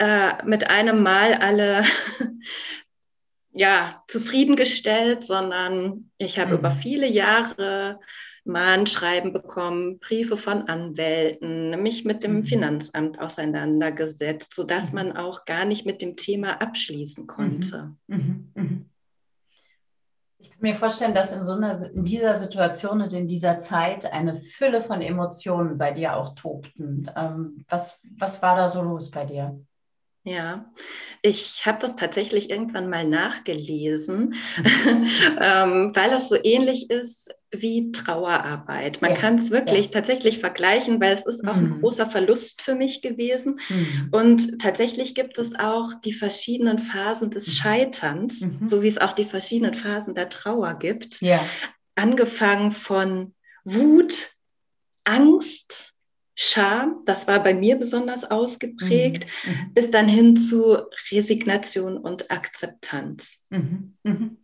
äh, 0.00 0.42
mit 0.46 0.70
einem 0.70 1.02
Mal 1.02 1.34
alle 1.34 1.84
ja, 3.52 4.02
zufriedengestellt, 4.08 5.24
sondern 5.24 6.10
ich 6.16 6.38
habe 6.38 6.52
mhm. 6.52 6.58
über 6.58 6.70
viele 6.70 7.06
Jahre 7.06 8.00
Mahnschreiben 8.44 9.34
bekommen, 9.34 9.98
Briefe 9.98 10.38
von 10.38 10.68
Anwälten, 10.68 11.82
mich 11.82 12.06
mit 12.06 12.24
dem 12.24 12.36
mhm. 12.36 12.44
Finanzamt 12.44 13.20
auseinandergesetzt, 13.20 14.54
sodass 14.54 14.92
mhm. 14.92 14.94
man 14.94 15.16
auch 15.18 15.44
gar 15.44 15.66
nicht 15.66 15.84
mit 15.84 16.00
dem 16.00 16.16
Thema 16.16 16.62
abschließen 16.62 17.26
konnte. 17.26 17.94
Mhm. 18.06 18.52
mhm. 18.54 18.86
Ich 20.42 20.50
kann 20.50 20.60
mir 20.62 20.74
vorstellen, 20.74 21.14
dass 21.14 21.34
in, 21.34 21.42
so 21.42 21.52
einer, 21.52 21.78
in 21.92 22.02
dieser 22.02 22.38
Situation 22.38 23.02
und 23.02 23.12
in 23.12 23.28
dieser 23.28 23.58
Zeit 23.58 24.10
eine 24.10 24.34
Fülle 24.36 24.80
von 24.80 25.02
Emotionen 25.02 25.76
bei 25.76 25.92
dir 25.92 26.16
auch 26.16 26.34
tobten. 26.34 27.10
Ähm, 27.14 27.62
was, 27.68 28.00
was 28.16 28.40
war 28.40 28.56
da 28.56 28.70
so 28.70 28.80
los 28.80 29.10
bei 29.10 29.26
dir? 29.26 29.60
Ja, 30.22 30.70
ich 31.22 31.64
habe 31.64 31.78
das 31.80 31.96
tatsächlich 31.96 32.50
irgendwann 32.50 32.90
mal 32.90 33.06
nachgelesen, 33.06 34.34
mhm. 34.58 35.06
ähm, 35.40 35.92
weil 35.94 36.12
es 36.12 36.28
so 36.28 36.36
ähnlich 36.42 36.90
ist 36.90 37.34
wie 37.50 37.90
Trauerarbeit. 37.90 39.00
Man 39.00 39.12
ja, 39.12 39.16
kann 39.16 39.36
es 39.36 39.50
wirklich 39.50 39.86
ja. 39.86 39.92
tatsächlich 39.92 40.38
vergleichen, 40.38 41.00
weil 41.00 41.14
es 41.14 41.24
ist 41.24 41.46
auch 41.48 41.56
mhm. 41.56 41.72
ein 41.72 41.80
großer 41.80 42.06
Verlust 42.06 42.60
für 42.60 42.74
mich 42.74 43.00
gewesen. 43.00 43.60
Mhm. 43.70 44.08
Und 44.12 44.60
tatsächlich 44.60 45.14
gibt 45.14 45.38
es 45.38 45.58
auch 45.58 45.94
die 46.04 46.12
verschiedenen 46.12 46.78
Phasen 46.78 47.30
des 47.30 47.46
mhm. 47.46 47.52
Scheiterns, 47.52 48.40
mhm. 48.42 48.66
so 48.66 48.82
wie 48.82 48.88
es 48.88 48.98
auch 48.98 49.14
die 49.14 49.24
verschiedenen 49.24 49.74
Phasen 49.74 50.14
der 50.14 50.28
Trauer 50.28 50.74
gibt. 50.78 51.22
Ja. 51.22 51.42
Angefangen 51.94 52.72
von 52.72 53.34
Wut, 53.64 54.32
Angst, 55.04 55.94
Scham, 56.34 57.02
das 57.06 57.26
war 57.28 57.42
bei 57.42 57.54
mir 57.54 57.76
besonders 57.76 58.24
ausgeprägt, 58.24 59.26
mhm. 59.44 59.50
mhm. 59.50 59.74
bis 59.74 59.90
dann 59.90 60.08
hin 60.08 60.36
zu 60.36 60.78
Resignation 61.10 61.98
und 61.98 62.30
Akzeptanz. 62.30 63.44
Mhm. 63.50 63.96
Mhm. 64.04 64.36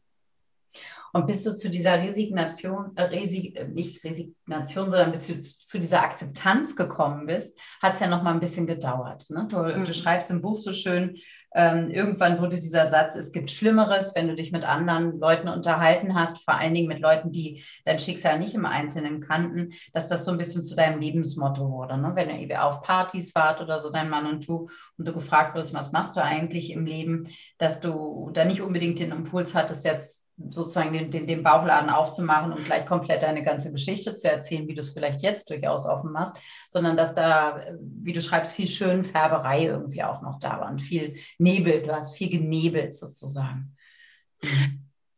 Und 1.16 1.26
bis 1.26 1.44
du 1.44 1.54
zu 1.54 1.70
dieser 1.70 1.98
Resignation, 1.98 2.92
äh, 2.94 3.04
Resig, 3.04 3.56
äh, 3.56 3.66
nicht 3.66 4.04
Resignation, 4.04 4.90
sondern 4.90 5.12
bis 5.12 5.26
du 5.26 5.40
zu 5.40 5.78
dieser 5.78 6.02
Akzeptanz 6.02 6.76
gekommen 6.76 7.24
bist, 7.24 7.58
hat 7.80 7.94
es 7.94 8.00
ja 8.00 8.08
noch 8.08 8.22
mal 8.22 8.34
ein 8.34 8.40
bisschen 8.40 8.66
gedauert. 8.66 9.24
Ne? 9.30 9.46
Du, 9.50 9.56
du, 9.56 9.78
mhm. 9.78 9.86
schreibst 9.86 10.30
im 10.30 10.42
Buch 10.42 10.58
so 10.58 10.74
schön, 10.74 11.16
ähm, 11.56 11.90
irgendwann 11.90 12.38
wurde 12.38 12.60
dieser 12.60 12.86
Satz, 12.86 13.16
es 13.16 13.32
gibt 13.32 13.50
Schlimmeres, 13.50 14.14
wenn 14.14 14.28
du 14.28 14.36
dich 14.36 14.52
mit 14.52 14.68
anderen 14.68 15.18
Leuten 15.18 15.48
unterhalten 15.48 16.14
hast, 16.14 16.44
vor 16.44 16.54
allen 16.54 16.74
Dingen 16.74 16.86
mit 16.86 17.00
Leuten, 17.00 17.32
die 17.32 17.64
dein 17.86 17.98
Schicksal 17.98 18.38
nicht 18.38 18.54
im 18.54 18.66
Einzelnen 18.66 19.22
kannten, 19.22 19.70
dass 19.94 20.06
das 20.06 20.26
so 20.26 20.30
ein 20.30 20.38
bisschen 20.38 20.62
zu 20.62 20.76
deinem 20.76 21.00
Lebensmotto 21.00 21.70
wurde. 21.70 21.96
Ne? 21.96 22.12
Wenn 22.14 22.28
ihr 22.28 22.62
auf 22.62 22.82
Partys 22.82 23.34
wart 23.34 23.62
oder 23.62 23.78
so, 23.78 23.90
dein 23.90 24.10
Mann 24.10 24.26
und 24.26 24.46
du, 24.46 24.68
und 24.98 25.08
du 25.08 25.14
gefragt 25.14 25.54
wirst, 25.54 25.72
was 25.72 25.92
machst 25.92 26.14
du 26.14 26.22
eigentlich 26.22 26.70
im 26.70 26.84
Leben, 26.84 27.26
dass 27.56 27.80
du 27.80 28.30
da 28.34 28.44
nicht 28.44 28.60
unbedingt 28.60 28.98
den 28.98 29.12
Impuls 29.12 29.54
hattest, 29.54 29.86
jetzt 29.86 30.25
sozusagen 30.50 30.92
den, 30.92 31.10
den, 31.10 31.26
den 31.26 31.42
Bauchladen 31.42 31.90
aufzumachen 31.90 32.52
und 32.52 32.64
gleich 32.64 32.86
komplett 32.86 33.22
deine 33.22 33.42
ganze 33.42 33.72
Geschichte 33.72 34.14
zu 34.14 34.30
erzählen, 34.30 34.68
wie 34.68 34.74
du 34.74 34.82
es 34.82 34.92
vielleicht 34.92 35.22
jetzt 35.22 35.48
durchaus 35.50 35.86
offen 35.86 36.12
machst, 36.12 36.36
sondern 36.68 36.96
dass 36.96 37.14
da, 37.14 37.60
wie 37.80 38.12
du 38.12 38.20
schreibst, 38.20 38.54
viel 38.54 38.68
Schönfärberei 38.68 39.64
irgendwie 39.64 40.02
auch 40.02 40.20
noch 40.22 40.38
da 40.38 40.60
war 40.60 40.70
und 40.70 40.80
viel 40.80 41.16
Nebel. 41.38 41.82
Du 41.82 41.92
hast 41.92 42.16
viel 42.16 42.30
genebelt 42.30 42.94
sozusagen. 42.94 43.76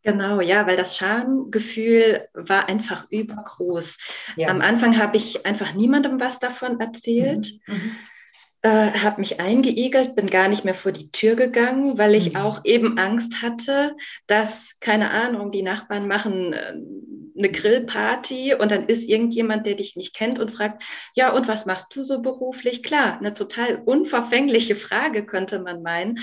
Genau, 0.02 0.40
ja, 0.40 0.66
weil 0.66 0.76
das 0.76 0.96
Schamgefühl 0.96 2.28
war 2.32 2.68
einfach 2.68 3.06
übergroß. 3.10 3.98
Ja. 4.36 4.48
Am 4.48 4.60
Anfang 4.60 4.96
habe 4.98 5.16
ich 5.16 5.44
einfach 5.44 5.74
niemandem 5.74 6.20
was 6.20 6.38
davon 6.38 6.80
erzählt. 6.80 7.50
Mhm. 7.66 7.74
Mhm 7.74 7.90
äh, 8.62 8.90
habe 8.90 9.20
mich 9.20 9.40
eingeigelt, 9.40 10.16
bin 10.16 10.28
gar 10.28 10.48
nicht 10.48 10.64
mehr 10.64 10.74
vor 10.74 10.92
die 10.92 11.10
Tür 11.12 11.36
gegangen, 11.36 11.96
weil 11.98 12.14
ich 12.14 12.30
mhm. 12.32 12.36
auch 12.36 12.64
eben 12.64 12.98
Angst 12.98 13.42
hatte, 13.42 13.96
dass, 14.26 14.80
keine 14.80 15.10
Ahnung, 15.10 15.52
die 15.52 15.62
Nachbarn 15.62 16.08
machen 16.08 16.52
äh, 16.52 16.74
eine 17.38 17.50
Grillparty 17.50 18.54
und 18.54 18.70
dann 18.70 18.86
ist 18.86 19.08
irgendjemand, 19.08 19.66
der 19.66 19.74
dich 19.74 19.96
nicht 19.96 20.14
kennt 20.14 20.38
und 20.38 20.50
fragt, 20.50 20.82
ja, 21.14 21.32
und 21.32 21.48
was 21.48 21.66
machst 21.66 21.94
du 21.94 22.02
so 22.02 22.20
beruflich? 22.20 22.82
Klar, 22.82 23.18
eine 23.18 23.32
total 23.32 23.80
unverfängliche 23.84 24.74
Frage 24.74 25.24
könnte 25.24 25.60
man 25.60 25.82
meinen. 25.82 26.18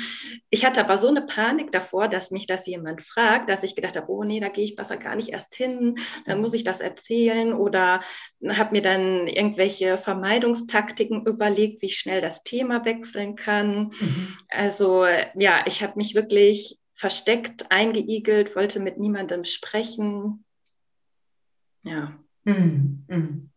Ich 0.49 0.65
hatte 0.65 0.81
aber 0.81 0.97
so 0.97 1.07
eine 1.07 1.21
Panik 1.21 1.71
davor, 1.71 2.07
dass 2.07 2.31
mich 2.31 2.47
das 2.47 2.67
jemand 2.67 3.01
fragt, 3.01 3.49
dass 3.49 3.63
ich 3.63 3.75
gedacht 3.75 3.95
habe, 3.95 4.11
oh 4.11 4.23
nee, 4.23 4.39
da 4.39 4.49
gehe 4.49 4.65
ich 4.65 4.75
besser 4.75 4.97
gar 4.97 5.15
nicht 5.15 5.29
erst 5.29 5.55
hin, 5.55 5.97
dann 6.25 6.41
muss 6.41 6.53
ich 6.53 6.63
das 6.63 6.81
erzählen 6.81 7.53
oder 7.53 8.01
habe 8.47 8.71
mir 8.71 8.81
dann 8.81 9.27
irgendwelche 9.27 9.97
Vermeidungstaktiken 9.97 11.25
überlegt, 11.25 11.81
wie 11.81 11.87
ich 11.87 11.97
schnell 11.97 12.21
das 12.21 12.43
Thema 12.43 12.85
wechseln 12.85 13.35
kann. 13.35 13.91
Mhm. 13.99 14.37
Also 14.49 15.05
ja, 15.05 15.63
ich 15.65 15.81
habe 15.81 15.93
mich 15.95 16.15
wirklich 16.15 16.77
versteckt, 16.95 17.71
eingeigelt, 17.71 18.55
wollte 18.55 18.79
mit 18.79 18.97
niemandem 18.97 19.43
sprechen. 19.43 20.44
Ja. 21.85 22.17
Mhm. 22.43 23.05
Mhm. 23.07 23.51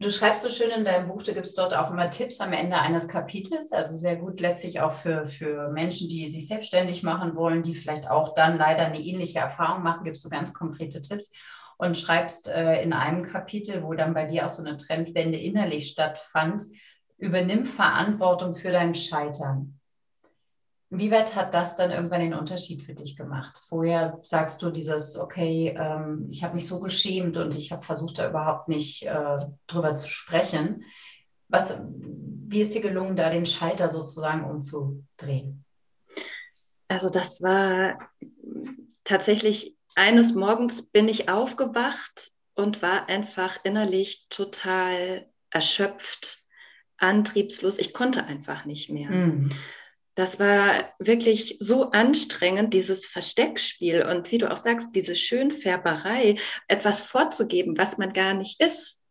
Du 0.00 0.10
schreibst 0.10 0.42
so 0.42 0.50
schön 0.50 0.70
in 0.70 0.84
deinem 0.84 1.08
Buch, 1.08 1.22
du 1.22 1.32
gibst 1.32 1.56
dort 1.56 1.74
auch 1.74 1.90
immer 1.90 2.10
Tipps 2.10 2.40
am 2.40 2.52
Ende 2.52 2.76
eines 2.76 3.06
Kapitels, 3.06 3.72
also 3.72 3.96
sehr 3.96 4.16
gut 4.16 4.40
letztlich 4.40 4.80
auch 4.80 4.92
für, 4.92 5.26
für 5.26 5.70
Menschen, 5.70 6.08
die 6.08 6.28
sich 6.28 6.48
selbstständig 6.48 7.04
machen 7.04 7.36
wollen, 7.36 7.62
die 7.62 7.74
vielleicht 7.74 8.10
auch 8.10 8.34
dann 8.34 8.58
leider 8.58 8.84
eine 8.84 9.00
ähnliche 9.00 9.38
Erfahrung 9.38 9.82
machen, 9.84 10.04
gibst 10.04 10.24
du 10.24 10.28
ganz 10.28 10.52
konkrete 10.52 11.00
Tipps 11.00 11.32
und 11.78 11.96
schreibst 11.96 12.48
äh, 12.48 12.82
in 12.82 12.92
einem 12.92 13.22
Kapitel, 13.22 13.84
wo 13.84 13.94
dann 13.94 14.14
bei 14.14 14.26
dir 14.26 14.44
auch 14.44 14.50
so 14.50 14.62
eine 14.62 14.76
Trendwende 14.76 15.38
innerlich 15.38 15.88
stattfand, 15.88 16.64
übernimm 17.16 17.64
Verantwortung 17.64 18.54
für 18.54 18.72
dein 18.72 18.96
Scheitern. 18.96 19.80
Wie 20.98 21.10
weit 21.10 21.34
hat 21.36 21.54
das 21.54 21.76
dann 21.76 21.90
irgendwann 21.90 22.20
den 22.20 22.34
Unterschied 22.34 22.82
für 22.82 22.94
dich 22.94 23.16
gemacht? 23.16 23.60
Vorher 23.68 24.18
sagst 24.22 24.62
du 24.62 24.70
dieses, 24.70 25.16
okay, 25.16 25.74
ähm, 25.78 26.28
ich 26.30 26.44
habe 26.44 26.54
mich 26.54 26.68
so 26.68 26.80
geschämt 26.80 27.36
und 27.36 27.54
ich 27.54 27.72
habe 27.72 27.82
versucht, 27.82 28.18
da 28.18 28.28
überhaupt 28.28 28.68
nicht 28.68 29.04
äh, 29.04 29.38
drüber 29.66 29.96
zu 29.96 30.08
sprechen. 30.08 30.84
Was, 31.48 31.80
wie 31.90 32.60
ist 32.60 32.74
dir 32.74 32.80
gelungen, 32.80 33.16
da 33.16 33.30
den 33.30 33.46
Schalter 33.46 33.90
sozusagen 33.90 34.44
umzudrehen? 34.44 35.64
Also 36.88 37.10
das 37.10 37.42
war 37.42 37.98
tatsächlich 39.04 39.76
eines 39.94 40.34
Morgens 40.34 40.90
bin 40.90 41.08
ich 41.08 41.28
aufgewacht 41.28 42.30
und 42.54 42.82
war 42.82 43.08
einfach 43.08 43.58
innerlich 43.64 44.26
total 44.28 45.26
erschöpft, 45.50 46.38
antriebslos. 46.98 47.78
Ich 47.78 47.94
konnte 47.94 48.24
einfach 48.24 48.64
nicht 48.64 48.90
mehr. 48.90 49.10
Mhm. 49.10 49.50
Das 50.14 50.38
war 50.38 50.92
wirklich 50.98 51.56
so 51.60 51.90
anstrengend, 51.90 52.72
dieses 52.72 53.06
Versteckspiel 53.06 54.02
und 54.02 54.30
wie 54.30 54.38
du 54.38 54.50
auch 54.50 54.56
sagst, 54.56 54.94
diese 54.94 55.16
Schönfärberei, 55.16 56.36
etwas 56.68 57.00
vorzugeben, 57.00 57.76
was 57.76 57.98
man 57.98 58.12
gar 58.12 58.34
nicht 58.34 58.60
ist. 58.60 59.02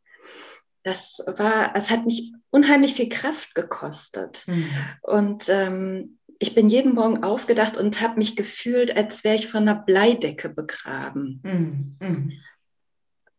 Das 0.83 1.23
war, 1.37 1.75
es 1.75 1.89
hat 1.89 2.05
mich 2.05 2.33
unheimlich 2.49 2.93
viel 2.93 3.09
Kraft 3.09 3.55
gekostet. 3.55 4.45
Mhm. 4.47 4.69
Und 5.01 5.49
ähm, 5.49 6.19
ich 6.39 6.55
bin 6.55 6.67
jeden 6.67 6.93
Morgen 6.93 7.23
aufgedacht 7.23 7.77
und 7.77 8.01
habe 8.01 8.17
mich 8.17 8.35
gefühlt, 8.35 8.95
als 8.95 9.23
wäre 9.23 9.35
ich 9.35 9.47
von 9.47 9.61
einer 9.61 9.75
Bleidecke 9.75 10.49
begraben. 10.49 11.41
Mm, 11.43 12.05
mm. 12.05 12.31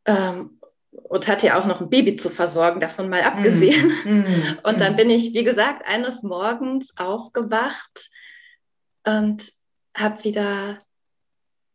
Ähm, 0.06 0.58
und 1.02 1.28
hatte 1.28 1.48
ja 1.48 1.58
auch 1.58 1.66
noch 1.66 1.80
ein 1.80 1.90
Baby 1.90 2.16
zu 2.16 2.30
versorgen, 2.30 2.80
davon 2.80 3.08
mal 3.08 3.22
abgesehen. 3.22 3.92
Mm, 4.04 4.18
mm 4.18 4.58
und 4.62 4.80
dann 4.80 4.94
mm. 4.94 4.96
bin 4.96 5.10
ich, 5.10 5.34
wie 5.34 5.44
gesagt, 5.44 5.86
eines 5.86 6.22
Morgens 6.22 6.96
aufgewacht 6.96 8.10
und 9.04 9.52
habe 9.94 10.24
wieder 10.24 10.78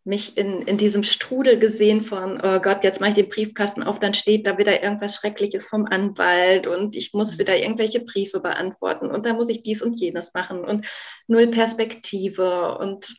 mich 0.05 0.37
in, 0.37 0.61
in 0.63 0.77
diesem 0.77 1.03
Strudel 1.03 1.59
gesehen 1.59 2.01
von, 2.01 2.41
oh 2.41 2.59
Gott, 2.59 2.83
jetzt 2.83 2.99
mache 2.99 3.11
ich 3.11 3.15
den 3.15 3.29
Briefkasten 3.29 3.83
auf, 3.83 3.99
dann 3.99 4.13
steht 4.13 4.47
da 4.47 4.57
wieder 4.57 4.81
irgendwas 4.81 5.15
Schreckliches 5.15 5.67
vom 5.67 5.85
Anwalt 5.85 6.67
und 6.67 6.95
ich 6.95 7.13
muss 7.13 7.37
wieder 7.37 7.57
irgendwelche 7.57 7.99
Briefe 7.99 8.39
beantworten 8.39 9.11
und 9.11 9.25
dann 9.25 9.35
muss 9.35 9.49
ich 9.49 9.61
dies 9.61 9.81
und 9.81 9.99
jenes 9.99 10.33
machen 10.33 10.65
und 10.65 10.87
null 11.27 11.47
Perspektive 11.47 12.77
und 12.79 13.13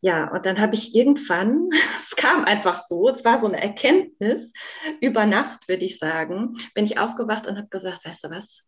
ja, 0.00 0.30
und 0.30 0.46
dann 0.46 0.60
habe 0.60 0.74
ich 0.74 0.94
irgendwann, 0.94 1.68
es 1.98 2.14
kam 2.16 2.44
einfach 2.44 2.82
so, 2.82 3.08
es 3.08 3.24
war 3.24 3.38
so 3.38 3.46
eine 3.48 3.62
Erkenntnis, 3.62 4.52
über 5.00 5.26
Nacht 5.26 5.68
würde 5.68 5.84
ich 5.84 5.98
sagen, 5.98 6.56
bin 6.74 6.84
ich 6.84 6.98
aufgewacht 6.98 7.46
und 7.46 7.58
habe 7.58 7.68
gesagt, 7.68 8.04
weißt 8.04 8.24
du 8.24 8.30
was, 8.30 8.60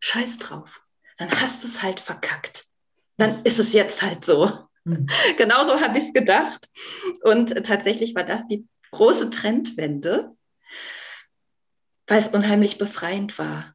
scheiß 0.00 0.38
drauf, 0.38 0.80
dann 1.18 1.30
hast 1.30 1.62
du 1.62 1.68
es 1.68 1.82
halt 1.82 2.00
verkackt. 2.00 2.64
Dann 3.16 3.44
ist 3.44 3.58
es 3.58 3.72
jetzt 3.74 4.00
halt 4.00 4.24
so. 4.24 4.50
Mhm. 4.84 5.06
Genauso 5.36 5.80
habe 5.80 5.98
ich 5.98 6.04
es 6.04 6.12
gedacht. 6.12 6.68
Und 7.22 7.48
tatsächlich 7.66 8.14
war 8.14 8.24
das 8.24 8.46
die 8.46 8.66
große 8.92 9.30
Trendwende, 9.30 10.34
weil 12.06 12.22
es 12.22 12.28
unheimlich 12.28 12.78
befreiend 12.78 13.38
war. 13.38 13.74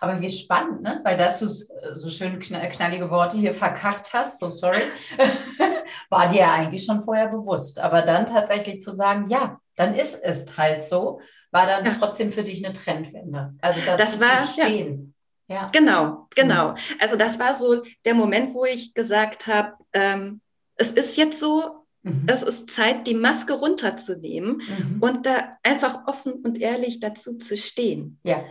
Aber 0.00 0.20
wie 0.20 0.30
spannend, 0.30 0.82
ne? 0.82 1.00
weil 1.04 1.16
dass 1.16 1.38
du 1.40 1.46
äh, 1.46 1.94
so 1.94 2.08
schön 2.08 2.38
knallige 2.38 3.10
Worte 3.10 3.36
hier 3.36 3.54
verkackt 3.54 4.12
hast, 4.12 4.38
so 4.38 4.50
sorry, 4.50 4.82
war 6.10 6.28
dir 6.28 6.50
eigentlich 6.50 6.84
schon 6.84 7.02
vorher 7.02 7.28
bewusst. 7.28 7.78
Aber 7.80 8.02
dann 8.02 8.26
tatsächlich 8.26 8.80
zu 8.80 8.92
sagen, 8.92 9.26
ja, 9.28 9.60
dann 9.76 9.94
ist 9.94 10.22
es 10.22 10.56
halt 10.56 10.82
so, 10.82 11.20
war 11.50 11.66
dann 11.66 11.84
ja. 11.84 11.94
trotzdem 11.98 12.32
für 12.32 12.44
dich 12.44 12.64
eine 12.64 12.74
Trendwende. 12.74 13.54
Also 13.60 13.80
das 13.84 14.20
war, 14.20 14.38
zu 14.38 14.60
stehen. 14.60 15.14
Ja. 15.48 15.66
Genau, 15.72 16.28
genau. 16.34 16.72
Mhm. 16.72 16.76
Also 17.00 17.16
das 17.16 17.38
war 17.38 17.54
so 17.54 17.82
der 18.04 18.14
Moment, 18.14 18.54
wo 18.54 18.64
ich 18.64 18.94
gesagt 18.94 19.46
habe, 19.46 19.72
ähm, 19.94 20.40
es 20.74 20.90
ist 20.90 21.16
jetzt 21.16 21.40
so, 21.40 21.86
mhm. 22.02 22.24
es 22.26 22.42
ist 22.42 22.70
Zeit, 22.70 23.06
die 23.06 23.14
Maske 23.14 23.54
runterzunehmen 23.54 24.58
mhm. 24.58 24.98
und 25.00 25.26
da 25.26 25.56
einfach 25.62 26.06
offen 26.06 26.34
und 26.34 26.60
ehrlich 26.60 27.00
dazu 27.00 27.38
zu 27.38 27.56
stehen. 27.56 28.20
Ja. 28.24 28.44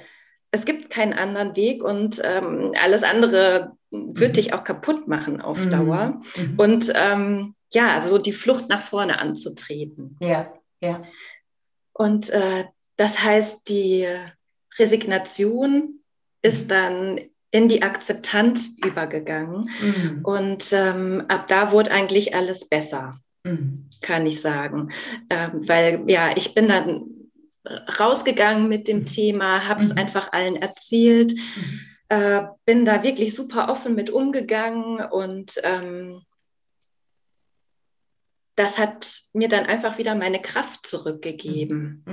Es 0.52 0.66
gibt 0.66 0.90
keinen 0.90 1.14
anderen 1.14 1.56
Weg 1.56 1.84
und 1.84 2.22
ähm, 2.24 2.74
alles 2.82 3.04
andere 3.04 3.74
wird 3.92 4.32
mhm. 4.32 4.34
dich 4.34 4.54
auch 4.54 4.64
kaputt 4.64 5.08
machen 5.08 5.42
auf 5.42 5.66
mhm. 5.66 5.70
Dauer. 5.70 6.22
Mhm. 6.36 6.54
Und 6.58 6.94
ähm, 6.96 7.56
ja, 7.72 7.94
also 7.94 8.18
die 8.18 8.32
Flucht 8.32 8.70
nach 8.70 8.82
vorne 8.82 9.20
anzutreten. 9.20 10.18
Ja, 10.20 10.54
ja. 10.80 11.04
Und 11.94 12.30
äh, 12.30 12.66
das 12.96 13.24
heißt, 13.24 13.68
die 13.68 14.08
Resignation 14.80 16.00
ist 16.42 16.72
dann 16.72 17.20
in 17.52 17.68
die 17.68 17.82
Akzeptanz 17.82 18.76
übergegangen. 18.84 19.70
Mhm. 19.82 20.20
Und 20.24 20.72
ähm, 20.74 21.26
ab 21.28 21.48
da 21.48 21.72
wurde 21.72 21.92
eigentlich 21.92 22.36
alles 22.36 22.68
besser, 22.68 23.20
mhm. 23.44 23.90
kann 24.02 24.26
ich 24.26 24.42
sagen. 24.42 24.90
Ähm, 25.30 25.68
weil 25.68 26.04
ja, 26.08 26.32
ich 26.36 26.54
bin 26.54 26.68
dann 26.68 27.17
rausgegangen 28.00 28.68
mit 28.68 28.88
dem 28.88 29.00
mhm. 29.00 29.06
Thema, 29.06 29.68
habe 29.68 29.82
es 29.82 29.90
mhm. 29.90 29.98
einfach 29.98 30.32
allen 30.34 30.56
erzählt, 30.56 31.34
mhm. 31.34 31.80
äh, 32.10 32.44
bin 32.66 32.86
da 32.86 33.04
wirklich 33.04 33.36
super 33.36 33.70
offen 33.70 33.96
mit 33.96 34.10
umgegangen 34.10 35.02
und 35.06 35.60
ähm, 35.64 36.22
das 38.56 38.80
hat 38.80 39.22
mir 39.34 39.50
dann 39.50 39.68
einfach 39.68 40.00
wieder 40.00 40.16
meine 40.16 40.42
Kraft 40.42 40.88
zurückgegeben 40.88 42.04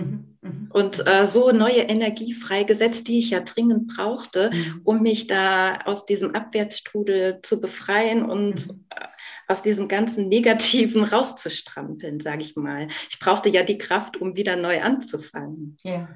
mhm. 0.43 0.64
Und 0.75 1.07
äh, 1.07 1.25
so 1.25 1.53
neue 1.53 1.83
Energie 1.83 2.35
freigesetzt, 2.35 3.07
die 3.07 3.21
ich 3.21 3.31
ja 3.31 3.39
dringend 3.39 3.95
brauchte, 3.95 4.51
mhm. 4.53 4.81
um 4.83 5.03
mich 5.03 5.29
da 5.29 5.79
aus 5.85 6.05
diesem 6.05 6.35
Abwärtsstrudel 6.35 7.39
zu 7.43 7.61
befreien 7.61 8.29
und 8.29 8.67
mhm. 8.67 8.85
Äh, 8.91 9.07
aus 9.47 9.63
diesem 9.63 9.87
ganzen 9.87 10.29
Negativen 10.29 11.05
rauszustrampeln, 11.05 12.19
sage 12.19 12.43
ich 12.43 12.57
mal. 12.57 12.89
Ich 13.09 13.21
brauchte 13.21 13.51
ja 13.51 13.63
die 13.63 13.79
Kraft, 13.79 14.17
um 14.17 14.37
wieder 14.37 14.57
neu 14.57 14.83
anzufangen. 14.83 15.79
Ja, 15.83 16.09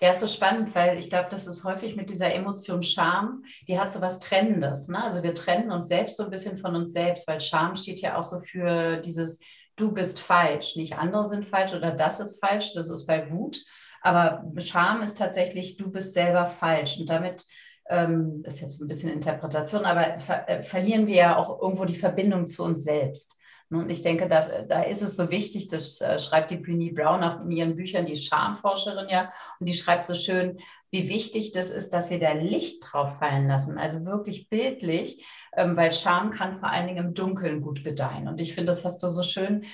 ja, 0.00 0.10
ist 0.10 0.20
so 0.20 0.26
spannend, 0.26 0.74
weil 0.74 0.98
ich 0.98 1.08
glaube, 1.08 1.28
das 1.30 1.46
ist 1.46 1.62
häufig 1.62 1.94
mit 1.94 2.10
dieser 2.10 2.34
Emotion 2.34 2.82
Scham, 2.82 3.44
die 3.68 3.78
hat 3.78 3.92
so 3.92 4.00
was 4.00 4.18
Trennendes. 4.18 4.88
Ne? 4.88 5.02
Also 5.02 5.22
wir 5.22 5.34
trennen 5.34 5.70
uns 5.70 5.86
selbst 5.86 6.16
so 6.16 6.24
ein 6.24 6.30
bisschen 6.30 6.56
von 6.56 6.74
uns 6.74 6.92
selbst, 6.92 7.28
weil 7.28 7.40
Scham 7.40 7.76
steht 7.76 8.00
ja 8.00 8.16
auch 8.16 8.24
so 8.24 8.40
für 8.40 8.96
dieses 8.96 9.40
du 9.76 9.92
bist 9.92 10.20
falsch, 10.20 10.76
nicht 10.76 10.98
andere 10.98 11.24
sind 11.24 11.46
falsch 11.46 11.74
oder 11.74 11.92
das 11.92 12.20
ist 12.20 12.44
falsch, 12.44 12.72
das 12.74 12.90
ist 12.90 13.06
bei 13.06 13.30
Wut. 13.30 13.64
Aber 14.00 14.44
Scham 14.58 15.02
ist 15.02 15.18
tatsächlich, 15.18 15.76
du 15.76 15.90
bist 15.90 16.14
selber 16.14 16.46
falsch. 16.46 16.98
Und 16.98 17.10
damit 17.10 17.46
ähm, 17.88 18.42
ist 18.46 18.60
jetzt 18.60 18.80
ein 18.80 18.88
bisschen 18.88 19.12
Interpretation, 19.12 19.84
aber 19.84 20.20
ver 20.20 20.48
äh, 20.48 20.62
verlieren 20.62 21.06
wir 21.06 21.16
ja 21.16 21.36
auch 21.36 21.60
irgendwo 21.60 21.84
die 21.84 21.96
Verbindung 21.96 22.46
zu 22.46 22.62
uns 22.62 22.84
selbst. 22.84 23.38
Und 23.70 23.88
ich 23.88 24.02
denke, 24.02 24.26
da, 24.26 24.62
da 24.62 24.82
ist 24.82 25.02
es 25.02 25.16
so 25.16 25.30
wichtig, 25.30 25.68
das 25.68 26.00
äh, 26.00 26.18
schreibt 26.18 26.50
die 26.50 26.56
Brené 26.56 26.92
Brown 26.92 27.22
auch 27.22 27.40
in 27.40 27.52
ihren 27.52 27.76
Büchern, 27.76 28.06
die 28.06 28.16
Schamforscherin 28.16 29.08
ja, 29.08 29.30
und 29.60 29.68
die 29.68 29.74
schreibt 29.74 30.08
so 30.08 30.14
schön, 30.16 30.58
wie 30.90 31.08
wichtig 31.08 31.52
das 31.52 31.70
ist, 31.70 31.92
dass 31.92 32.10
wir 32.10 32.18
da 32.18 32.32
Licht 32.32 32.82
drauf 32.84 33.18
fallen 33.18 33.46
lassen. 33.46 33.78
Also 33.78 34.04
wirklich 34.04 34.48
bildlich, 34.48 35.24
ähm, 35.56 35.76
weil 35.76 35.92
Scham 35.92 36.30
kann 36.32 36.54
vor 36.54 36.68
allen 36.68 36.88
Dingen 36.88 37.06
im 37.06 37.14
Dunkeln 37.14 37.60
gut 37.60 37.84
gedeihen. 37.84 38.26
Und 38.26 38.40
ich 38.40 38.54
finde, 38.54 38.72
das 38.72 38.84
hast 38.84 39.02
du 39.04 39.08
so 39.08 39.22
schön 39.22 39.64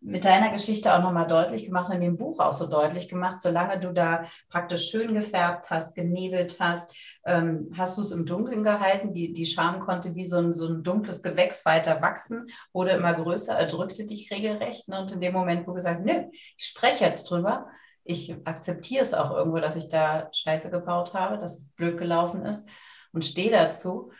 mit 0.00 0.24
deiner 0.24 0.50
Geschichte 0.50 0.94
auch 0.94 1.02
nochmal 1.02 1.26
deutlich 1.26 1.66
gemacht, 1.66 1.92
in 1.92 2.00
dem 2.00 2.16
Buch 2.16 2.38
auch 2.38 2.52
so 2.52 2.66
deutlich 2.66 3.08
gemacht, 3.08 3.40
solange 3.40 3.80
du 3.80 3.92
da 3.92 4.24
praktisch 4.48 4.90
schön 4.90 5.14
gefärbt 5.14 5.70
hast, 5.70 5.94
genebelt 5.94 6.58
hast, 6.60 6.94
ähm, 7.24 7.72
hast 7.76 7.96
du 7.96 8.02
es 8.02 8.12
im 8.12 8.26
Dunkeln 8.26 8.62
gehalten. 8.62 9.12
Die, 9.12 9.32
die 9.32 9.46
Scham 9.46 9.80
konnte 9.80 10.14
wie 10.14 10.26
so 10.26 10.38
ein, 10.38 10.54
so 10.54 10.68
ein 10.68 10.82
dunkles 10.82 11.22
Gewächs 11.22 11.64
weiter 11.64 12.00
wachsen, 12.00 12.46
wurde 12.72 12.90
immer 12.90 13.14
größer, 13.14 13.58
erdrückte 13.58 14.06
dich 14.06 14.30
regelrecht. 14.30 14.88
Ne? 14.88 15.00
Und 15.00 15.12
in 15.12 15.20
dem 15.20 15.32
Moment, 15.32 15.66
wo 15.66 15.72
du 15.72 15.76
gesagt 15.76 16.04
nö, 16.04 16.24
ich 16.56 16.64
spreche 16.64 17.04
jetzt 17.04 17.30
drüber, 17.30 17.66
ich 18.04 18.34
akzeptiere 18.44 19.02
es 19.02 19.14
auch 19.14 19.30
irgendwo, 19.30 19.58
dass 19.58 19.76
ich 19.76 19.88
da 19.88 20.28
Scheiße 20.32 20.70
gebaut 20.70 21.14
habe, 21.14 21.38
dass 21.38 21.58
es 21.58 21.68
blöd 21.70 21.98
gelaufen 21.98 22.44
ist 22.44 22.68
und 23.12 23.24
stehe 23.24 23.50
dazu. 23.50 24.10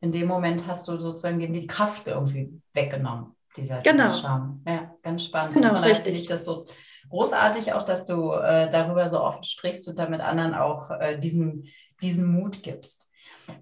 In 0.00 0.12
dem 0.12 0.28
Moment 0.28 0.66
hast 0.68 0.86
du 0.86 1.00
sozusagen 1.00 1.40
die 1.52 1.66
Kraft 1.66 2.06
irgendwie 2.06 2.60
weggenommen 2.72 3.36
dieser, 3.56 3.80
genau. 3.82 4.10
Charme. 4.12 4.62
Ja, 4.66 4.87
ganz 5.08 5.24
spannend. 5.24 5.54
Genau, 5.54 5.70
Von 5.70 5.82
daher 5.82 5.96
finde 5.96 6.18
ich 6.18 6.26
das 6.26 6.44
so 6.44 6.66
großartig 7.10 7.72
auch, 7.72 7.82
dass 7.82 8.04
du 8.04 8.32
äh, 8.32 8.70
darüber 8.70 9.08
so 9.08 9.22
oft 9.22 9.46
sprichst 9.46 9.88
und 9.88 9.98
damit 9.98 10.20
anderen 10.20 10.54
auch 10.54 10.90
äh, 10.90 11.18
diesen, 11.18 11.68
diesen 12.02 12.26
Mut 12.26 12.62
gibst. 12.62 13.08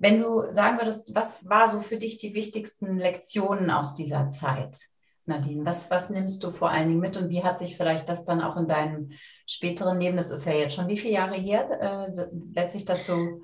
Wenn 0.01 0.21
du 0.21 0.53
sagen 0.53 0.79
würdest, 0.79 1.15
was 1.15 1.49
war 1.49 1.69
so 1.69 1.81
für 1.81 1.97
dich 1.97 2.19
die 2.19 2.35
wichtigsten 2.35 2.99
Lektionen 2.99 3.71
aus 3.71 3.95
dieser 3.95 4.31
Zeit, 4.31 4.77
Nadine? 5.27 5.65
Was, 5.65 5.91
was 5.91 6.11
nimmst 6.11 6.43
du 6.43 6.51
vor 6.51 6.71
allen 6.71 6.89
Dingen 6.89 7.01
mit 7.01 7.17
und 7.17 7.29
wie 7.29 7.45
hat 7.45 7.61
sich 7.61 7.77
vielleicht 7.77 8.09
das 8.09 8.25
dann 8.25 8.43
auch 8.43 8.57
in 8.57 8.67
deinem 8.67 9.13
späteren 9.47 10.01
Leben, 10.01 10.17
das 10.17 10.31
ist 10.31 10.45
ja 10.45 10.53
jetzt 10.53 10.75
schon 10.75 10.89
wie 10.89 10.97
viele 10.97 11.15
Jahre 11.15 11.37
her, 11.37 11.71
äh, 11.81 12.27
letztlich, 12.53 12.85
dass 12.85 13.07
du 13.07 13.43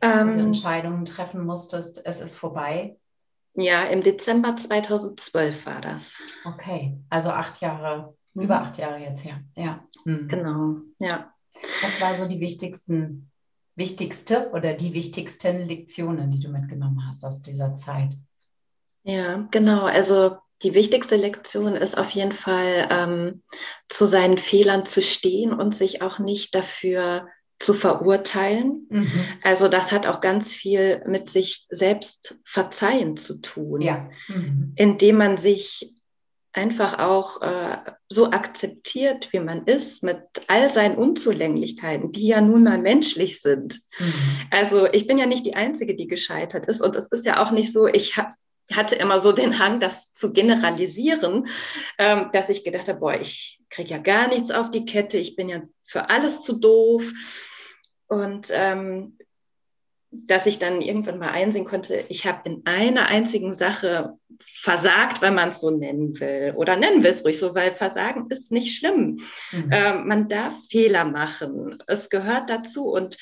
ähm, 0.00 0.28
diese 0.28 0.40
Entscheidungen 0.40 1.04
treffen 1.04 1.44
musstest, 1.44 2.04
es 2.06 2.20
ist 2.20 2.36
vorbei? 2.36 2.96
Ja, 3.54 3.84
im 3.84 4.02
Dezember 4.02 4.56
2012 4.56 5.66
war 5.66 5.80
das. 5.80 6.16
Okay, 6.44 6.98
also 7.10 7.30
acht 7.30 7.60
Jahre, 7.60 8.14
mhm. 8.34 8.42
über 8.42 8.60
acht 8.60 8.78
Jahre 8.78 8.98
jetzt 8.98 9.24
her. 9.24 9.40
Ja. 9.56 9.84
Mhm. 10.04 10.28
Genau, 10.28 10.76
ja. 10.98 11.32
Was 11.82 12.00
war 12.00 12.14
so 12.14 12.26
die 12.26 12.40
wichtigsten, 12.40 13.30
wichtigste 13.74 14.50
oder 14.52 14.74
die 14.74 14.94
wichtigsten 14.94 15.66
Lektionen, 15.66 16.30
die 16.30 16.40
du 16.40 16.48
mitgenommen 16.48 17.04
hast 17.06 17.24
aus 17.24 17.42
dieser 17.42 17.72
Zeit? 17.72 18.14
Ja, 19.02 19.48
genau. 19.50 19.84
Also 19.84 20.36
die 20.62 20.74
wichtigste 20.74 21.16
Lektion 21.16 21.74
ist 21.74 21.96
auf 21.96 22.10
jeden 22.10 22.32
Fall, 22.32 22.88
ähm, 22.90 23.42
zu 23.88 24.06
seinen 24.06 24.38
Fehlern 24.38 24.84
zu 24.86 25.02
stehen 25.02 25.52
und 25.52 25.74
sich 25.74 26.02
auch 26.02 26.18
nicht 26.18 26.54
dafür 26.54 27.26
zu 27.60 27.74
verurteilen. 27.74 28.86
Mhm. 28.88 29.24
Also 29.44 29.68
das 29.68 29.92
hat 29.92 30.06
auch 30.06 30.20
ganz 30.20 30.52
viel 30.52 31.02
mit 31.06 31.28
sich 31.28 31.66
selbst 31.70 32.40
verzeihen 32.42 33.16
zu 33.16 33.40
tun, 33.40 33.82
ja. 33.82 34.08
mhm. 34.28 34.72
indem 34.76 35.18
man 35.18 35.36
sich 35.36 35.94
einfach 36.52 36.98
auch 36.98 37.42
äh, 37.42 37.76
so 38.08 38.30
akzeptiert, 38.32 39.32
wie 39.32 39.38
man 39.38 39.66
ist, 39.66 40.02
mit 40.02 40.18
all 40.48 40.68
seinen 40.68 40.96
Unzulänglichkeiten, 40.96 42.10
die 42.10 42.26
ja 42.26 42.40
nun 42.40 42.64
mal 42.64 42.78
menschlich 42.78 43.40
sind. 43.40 43.80
Mhm. 43.98 44.12
Also 44.50 44.86
ich 44.86 45.06
bin 45.06 45.18
ja 45.18 45.26
nicht 45.26 45.46
die 45.46 45.54
Einzige, 45.54 45.94
die 45.94 46.08
gescheitert 46.08 46.66
ist 46.66 46.80
und 46.80 46.96
es 46.96 47.06
ist 47.08 47.26
ja 47.26 47.40
auch 47.40 47.52
nicht 47.52 47.72
so, 47.72 47.86
ich 47.86 48.16
habe 48.16 48.32
hatte 48.72 48.94
immer 48.94 49.18
so 49.18 49.32
den 49.32 49.58
Hang, 49.58 49.80
das 49.80 50.12
zu 50.12 50.32
generalisieren, 50.32 51.48
ähm, 51.98 52.30
dass 52.32 52.48
ich 52.48 52.62
gedacht 52.62 52.86
habe, 52.88 53.00
boah, 53.00 53.14
ich 53.14 53.60
kriege 53.68 53.90
ja 53.90 53.98
gar 53.98 54.28
nichts 54.28 54.52
auf 54.52 54.70
die 54.70 54.84
Kette, 54.84 55.18
ich 55.18 55.34
bin 55.34 55.48
ja 55.48 55.62
für 55.82 56.08
alles 56.08 56.42
zu 56.42 56.60
doof. 56.60 57.02
Und 58.10 58.48
ähm, 58.50 59.16
dass 60.10 60.46
ich 60.46 60.58
dann 60.58 60.80
irgendwann 60.80 61.20
mal 61.20 61.30
einsehen 61.30 61.64
konnte, 61.64 62.04
ich 62.08 62.26
habe 62.26 62.40
in 62.44 62.62
einer 62.64 63.06
einzigen 63.06 63.52
Sache 63.52 64.18
versagt, 64.40 65.22
wenn 65.22 65.34
man 65.34 65.50
es 65.50 65.60
so 65.60 65.70
nennen 65.70 66.18
will. 66.18 66.52
Oder 66.56 66.76
nennen 66.76 67.04
wir 67.04 67.10
es 67.10 67.24
ruhig 67.24 67.38
so, 67.38 67.54
weil 67.54 67.70
Versagen 67.70 68.28
ist 68.28 68.50
nicht 68.50 68.76
schlimm. 68.76 69.20
Mhm. 69.52 69.70
Ähm, 69.70 70.08
man 70.08 70.28
darf 70.28 70.54
Fehler 70.68 71.04
machen. 71.04 71.80
Es 71.86 72.10
gehört 72.10 72.50
dazu. 72.50 72.88
Und 72.88 73.16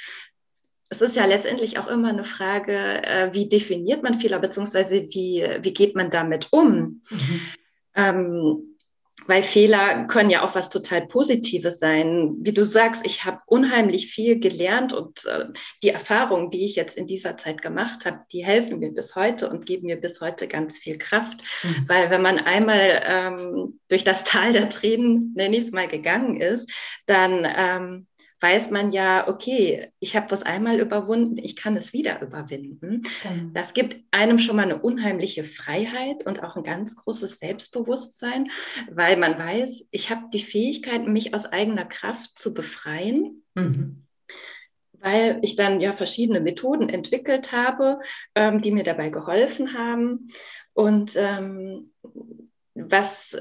es 0.88 1.02
ist 1.02 1.16
ja 1.16 1.26
letztendlich 1.26 1.78
auch 1.78 1.88
immer 1.88 2.08
eine 2.08 2.24
Frage, 2.24 2.72
äh, 3.04 3.34
wie 3.34 3.46
definiert 3.46 4.02
man 4.02 4.14
Fehler, 4.14 4.38
beziehungsweise 4.38 5.02
wie, 5.10 5.46
wie 5.60 5.74
geht 5.74 5.94
man 5.94 6.10
damit 6.10 6.48
um? 6.50 7.02
Mhm. 7.10 7.40
Ähm, 7.94 8.67
weil 9.28 9.42
Fehler 9.42 10.06
können 10.06 10.30
ja 10.30 10.42
auch 10.42 10.54
was 10.54 10.70
total 10.70 11.06
Positives 11.06 11.78
sein. 11.78 12.34
Wie 12.40 12.54
du 12.54 12.64
sagst, 12.64 13.04
ich 13.04 13.26
habe 13.26 13.40
unheimlich 13.44 14.06
viel 14.06 14.40
gelernt 14.40 14.94
und 14.94 15.26
äh, 15.26 15.44
die 15.82 15.90
Erfahrungen, 15.90 16.50
die 16.50 16.64
ich 16.64 16.76
jetzt 16.76 16.96
in 16.96 17.06
dieser 17.06 17.36
Zeit 17.36 17.60
gemacht 17.60 18.06
habe, 18.06 18.20
die 18.32 18.42
helfen 18.42 18.78
mir 18.78 18.90
bis 18.90 19.14
heute 19.16 19.50
und 19.50 19.66
geben 19.66 19.86
mir 19.86 20.00
bis 20.00 20.22
heute 20.22 20.48
ganz 20.48 20.78
viel 20.78 20.96
Kraft. 20.96 21.42
Mhm. 21.62 21.88
Weil 21.88 22.10
wenn 22.10 22.22
man 22.22 22.38
einmal 22.38 23.02
ähm, 23.06 23.78
durch 23.88 24.02
das 24.02 24.24
Tal 24.24 24.52
der 24.52 24.70
Tränen, 24.70 25.34
nenne 25.36 25.58
ich 25.58 25.66
es 25.66 25.72
mal, 25.72 25.88
gegangen 25.88 26.40
ist, 26.40 26.70
dann 27.04 27.46
ähm, 27.46 28.06
weiß 28.40 28.70
man 28.70 28.90
ja, 28.90 29.28
okay, 29.28 29.92
ich 29.98 30.16
habe 30.16 30.26
das 30.28 30.42
einmal 30.42 30.80
überwunden, 30.80 31.38
ich 31.38 31.56
kann 31.56 31.76
es 31.76 31.92
wieder 31.92 32.22
überwinden. 32.22 33.02
Genau. 33.22 33.50
Das 33.52 33.74
gibt 33.74 33.98
einem 34.10 34.38
schon 34.38 34.56
mal 34.56 34.62
eine 34.62 34.80
unheimliche 34.80 35.44
Freiheit 35.44 36.24
und 36.26 36.42
auch 36.42 36.56
ein 36.56 36.62
ganz 36.62 36.94
großes 36.96 37.38
Selbstbewusstsein, 37.38 38.50
weil 38.90 39.16
man 39.16 39.38
weiß, 39.38 39.86
ich 39.90 40.10
habe 40.10 40.26
die 40.32 40.42
Fähigkeit, 40.42 41.06
mich 41.06 41.34
aus 41.34 41.46
eigener 41.46 41.84
Kraft 41.84 42.38
zu 42.38 42.54
befreien. 42.54 43.42
Mhm 43.54 44.04
weil 45.00 45.38
ich 45.42 45.56
dann 45.56 45.80
ja 45.80 45.92
verschiedene 45.92 46.40
Methoden 46.40 46.88
entwickelt 46.88 47.52
habe, 47.52 48.00
ähm, 48.34 48.60
die 48.60 48.72
mir 48.72 48.82
dabei 48.82 49.10
geholfen 49.10 49.74
haben. 49.74 50.28
Und 50.72 51.14
ähm, 51.16 51.92
was 52.74 53.36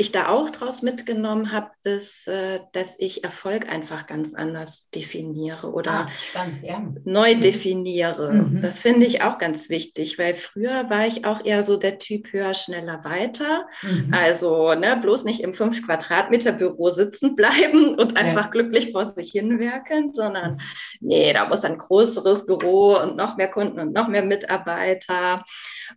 ich 0.00 0.12
da 0.12 0.28
auch 0.28 0.50
draus 0.50 0.82
mitgenommen 0.82 1.52
habe, 1.52 1.70
ist, 1.84 2.26
äh, 2.26 2.60
dass 2.72 2.96
ich 2.98 3.22
Erfolg 3.22 3.68
einfach 3.68 4.06
ganz 4.06 4.34
anders 4.34 4.88
definiere 4.90 5.72
oder 5.72 5.92
ah, 5.92 6.08
spannend, 6.18 6.62
ja. 6.62 6.82
neu 7.04 7.34
mhm. 7.34 7.40
definiere. 7.40 8.32
Mhm. 8.32 8.60
Das 8.62 8.80
finde 8.80 9.04
ich 9.04 9.22
auch 9.22 9.38
ganz 9.38 9.68
wichtig, 9.68 10.18
weil 10.18 10.34
früher 10.34 10.88
war 10.88 11.06
ich 11.06 11.26
auch 11.26 11.44
eher 11.44 11.62
so 11.62 11.76
der 11.76 11.98
Typ 11.98 12.32
höher, 12.32 12.54
schneller, 12.54 13.04
weiter. 13.04 13.66
Mhm. 13.82 14.12
Also 14.12 14.74
ne, 14.74 14.98
bloß 15.00 15.24
nicht 15.24 15.40
im 15.40 15.52
5 15.52 15.84
Quadratmeter 15.84 16.52
Büro 16.52 16.88
sitzen 16.90 17.36
bleiben 17.36 17.94
und 17.94 18.16
einfach 18.16 18.46
ja. 18.46 18.50
glücklich 18.50 18.92
vor 18.92 19.04
sich 19.04 19.32
hinwerkeln, 19.32 20.14
sondern 20.14 20.60
nee, 21.00 21.32
da 21.32 21.46
muss 21.46 21.62
ein 21.62 21.78
größeres 21.78 22.46
Büro 22.46 22.96
und 22.96 23.16
noch 23.16 23.36
mehr 23.36 23.48
Kunden 23.48 23.78
und 23.78 23.92
noch 23.92 24.08
mehr 24.08 24.24
Mitarbeiter. 24.24 25.44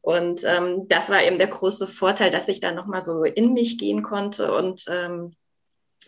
Und 0.02 0.44
ähm, 0.44 0.88
das 0.90 1.10
war 1.10 1.24
eben 1.24 1.38
der 1.38 1.48
große 1.48 1.88
Vorteil, 1.88 2.32
dass 2.32 2.50
ich 2.50 2.60
da 2.60 2.72
nochmal 2.72 3.02
so 3.02 3.24
in 3.24 3.54
mich 3.54 3.78
gehe 3.78 3.94
gehen 3.94 4.02
konnte 4.04 4.54
und 4.56 4.86
ähm, 4.90 5.36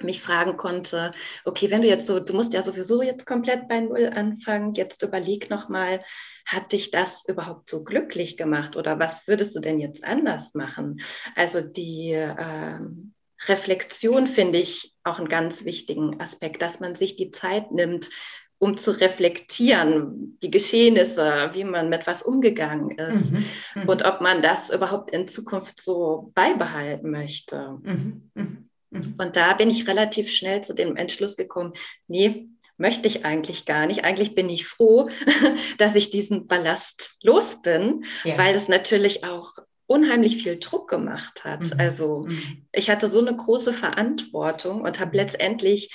mich 0.01 0.21
fragen 0.21 0.57
konnte, 0.57 1.13
okay, 1.45 1.71
wenn 1.71 1.81
du 1.81 1.87
jetzt 1.87 2.05
so, 2.05 2.19
du 2.19 2.33
musst 2.33 2.53
ja 2.53 2.61
sowieso 2.61 3.01
jetzt 3.01 3.25
komplett 3.25 3.69
bei 3.69 3.79
Null 3.79 4.11
anfangen, 4.13 4.73
jetzt 4.73 5.01
überleg 5.03 5.49
nochmal, 5.49 6.03
hat 6.45 6.73
dich 6.73 6.91
das 6.91 7.23
überhaupt 7.27 7.69
so 7.69 7.83
glücklich 7.83 8.35
gemacht 8.35 8.75
oder 8.75 8.99
was 8.99 9.27
würdest 9.27 9.55
du 9.55 9.61
denn 9.61 9.79
jetzt 9.79 10.03
anders 10.03 10.53
machen? 10.53 10.99
Also 11.35 11.61
die 11.61 12.11
ähm, 12.11 13.13
Reflexion 13.47 14.27
finde 14.27 14.59
ich 14.59 14.93
auch 15.03 15.19
einen 15.19 15.29
ganz 15.29 15.63
wichtigen 15.63 16.19
Aspekt, 16.19 16.61
dass 16.61 16.81
man 16.81 16.95
sich 16.95 17.15
die 17.15 17.31
Zeit 17.31 17.71
nimmt, 17.71 18.09
um 18.57 18.77
zu 18.77 18.91
reflektieren, 18.91 20.37
die 20.41 20.51
Geschehnisse, 20.51 21.49
wie 21.53 21.63
man 21.63 21.89
mit 21.89 22.07
was 22.07 22.21
umgegangen 22.21 22.91
ist 22.91 23.33
mhm, 23.33 23.45
mhm. 23.75 23.89
und 23.89 24.05
ob 24.05 24.21
man 24.21 24.41
das 24.41 24.69
überhaupt 24.69 25.11
in 25.11 25.27
Zukunft 25.27 25.81
so 25.81 26.31
beibehalten 26.33 27.11
möchte. 27.11 27.77
Mhm, 27.81 28.31
mhm, 28.33 28.69
mhm, 28.91 29.15
und 29.17 29.35
da 29.35 29.53
bin 29.53 29.69
ich 29.69 29.87
relativ 29.87 30.31
schnell 30.31 30.61
zu 30.63 30.73
dem 30.73 30.95
Entschluss 30.95 31.35
gekommen, 31.35 31.73
nee, 32.07 32.47
möchte 32.77 33.07
ich 33.07 33.25
eigentlich 33.25 33.65
gar 33.65 33.87
nicht. 33.87 34.03
Eigentlich 34.03 34.35
bin 34.35 34.49
ich 34.49 34.65
froh, 34.65 35.09
dass 35.77 35.95
ich 35.95 36.09
diesen 36.09 36.47
Ballast 36.47 37.17
los 37.21 37.61
bin, 37.61 38.05
ja. 38.23 38.37
weil 38.37 38.55
es 38.55 38.67
natürlich 38.67 39.23
auch 39.23 39.51
unheimlich 39.87 40.41
viel 40.41 40.57
Druck 40.57 40.89
gemacht 40.89 41.43
hat. 41.43 41.61
Mhm. 41.61 41.79
Also 41.79 42.27
ich 42.71 42.89
hatte 42.89 43.07
so 43.07 43.19
eine 43.19 43.35
große 43.35 43.73
Verantwortung 43.73 44.81
und 44.81 44.99
habe 44.99 45.17
letztendlich 45.17 45.93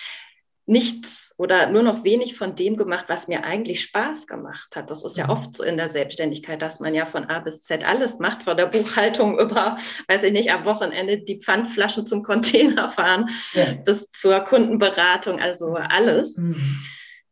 nichts 0.66 1.34
oder 1.36 1.68
nur 1.68 1.82
noch 1.82 2.04
wenig 2.04 2.36
von 2.36 2.54
dem 2.54 2.76
gemacht, 2.76 3.06
was 3.08 3.28
mir 3.28 3.44
eigentlich 3.44 3.82
Spaß 3.82 4.26
gemacht 4.26 4.76
hat. 4.76 4.90
Das 4.90 5.04
ist 5.04 5.18
ja 5.18 5.24
mhm. 5.24 5.30
oft 5.30 5.56
so 5.56 5.64
in 5.64 5.76
der 5.76 5.88
Selbstständigkeit, 5.88 6.62
dass 6.62 6.80
man 6.80 6.94
ja 6.94 7.06
von 7.06 7.24
A 7.24 7.40
bis 7.40 7.62
Z 7.62 7.84
alles 7.84 8.18
macht, 8.18 8.44
von 8.44 8.56
der 8.56 8.66
Buchhaltung 8.66 9.38
über, 9.40 9.76
weiß 10.08 10.22
ich 10.22 10.32
nicht, 10.32 10.52
am 10.52 10.64
Wochenende 10.64 11.18
die 11.18 11.40
Pfandflaschen 11.40 12.06
zum 12.06 12.22
Container 12.22 12.88
fahren, 12.90 13.28
ja. 13.54 13.74
bis 13.84 14.10
zur 14.10 14.40
Kundenberatung, 14.40 15.40
also 15.40 15.74
alles. 15.74 16.36
Mhm. 16.36 16.80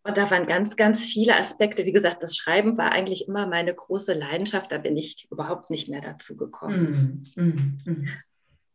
Und 0.02 0.16
da 0.16 0.30
waren 0.30 0.46
ganz, 0.46 0.76
ganz 0.76 1.04
viele 1.04 1.36
Aspekte. 1.36 1.84
Wie 1.84 1.92
gesagt, 1.92 2.22
das 2.22 2.34
Schreiben 2.34 2.78
war 2.78 2.92
eigentlich 2.92 3.28
immer 3.28 3.46
meine 3.46 3.74
große 3.74 4.14
Leidenschaft. 4.14 4.72
Da 4.72 4.78
bin 4.78 4.96
ich 4.96 5.28
überhaupt 5.30 5.68
nicht 5.68 5.90
mehr 5.90 6.00
dazu 6.00 6.36
gekommen. 6.36 7.30
Mhm. 7.36 7.76
mhm. 7.84 8.08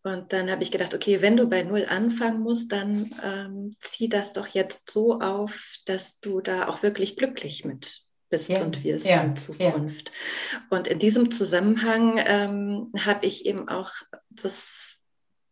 Und 0.03 0.33
dann 0.33 0.51
habe 0.51 0.63
ich 0.63 0.71
gedacht, 0.71 0.93
okay, 0.93 1.21
wenn 1.21 1.37
du 1.37 1.47
bei 1.47 1.63
Null 1.63 1.85
anfangen 1.87 2.41
musst, 2.41 2.73
dann 2.73 3.15
ähm, 3.23 3.77
zieh 3.79 4.09
das 4.09 4.33
doch 4.33 4.47
jetzt 4.47 4.91
so 4.91 5.21
auf, 5.21 5.77
dass 5.85 6.19
du 6.19 6.41
da 6.41 6.67
auch 6.67 6.83
wirklich 6.83 7.15
glücklich 7.15 7.63
mit 7.63 8.03
bist 8.29 8.49
ja. 8.49 8.61
und 8.61 8.83
wirst 8.83 9.05
ja. 9.05 9.21
in 9.21 9.35
Zukunft. 9.35 10.11
Ja. 10.51 10.61
Und 10.77 10.87
in 10.87 10.99
diesem 10.99 11.31
Zusammenhang 11.31 12.19
ähm, 12.25 12.91
habe 12.99 13.25
ich 13.25 13.45
eben 13.45 13.69
auch 13.69 13.91
das 14.29 14.97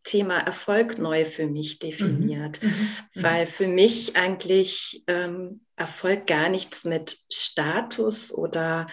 Thema 0.04 0.38
Erfolg 0.38 0.98
neu 0.98 1.24
für 1.24 1.46
mich 1.46 1.78
definiert, 1.78 2.62
mhm. 2.62 2.68
Mhm. 2.68 2.74
mhm. 3.14 3.22
weil 3.22 3.46
für 3.46 3.68
mich 3.68 4.16
eigentlich 4.16 5.04
ähm, 5.06 5.64
Erfolg 5.76 6.26
gar 6.26 6.48
nichts 6.48 6.84
mit 6.84 7.18
Status 7.32 8.34
oder 8.34 8.86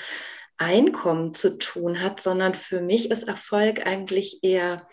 Einkommen 0.57 1.33
zu 1.33 1.57
tun 1.57 2.01
hat, 2.01 2.21
sondern 2.21 2.53
für 2.53 2.81
mich 2.81 3.11
ist 3.11 3.23
Erfolg 3.23 3.85
eigentlich 3.85 4.43
eher 4.43 4.87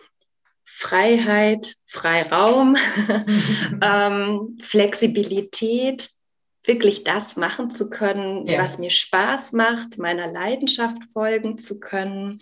Freiheit, 0.67 1.77
Freiraum, 1.87 2.77
ähm, 3.81 4.59
Flexibilität, 4.61 6.11
wirklich 6.65 7.05
das 7.05 7.37
machen 7.37 7.71
zu 7.71 7.89
können, 7.89 8.47
ja. 8.47 8.63
was 8.63 8.79
mir 8.79 8.91
Spaß 8.91 9.53
macht, 9.53 9.99
meiner 9.99 10.27
Leidenschaft 10.27 11.03
folgen 11.13 11.59
zu 11.59 11.79
können. 11.79 12.41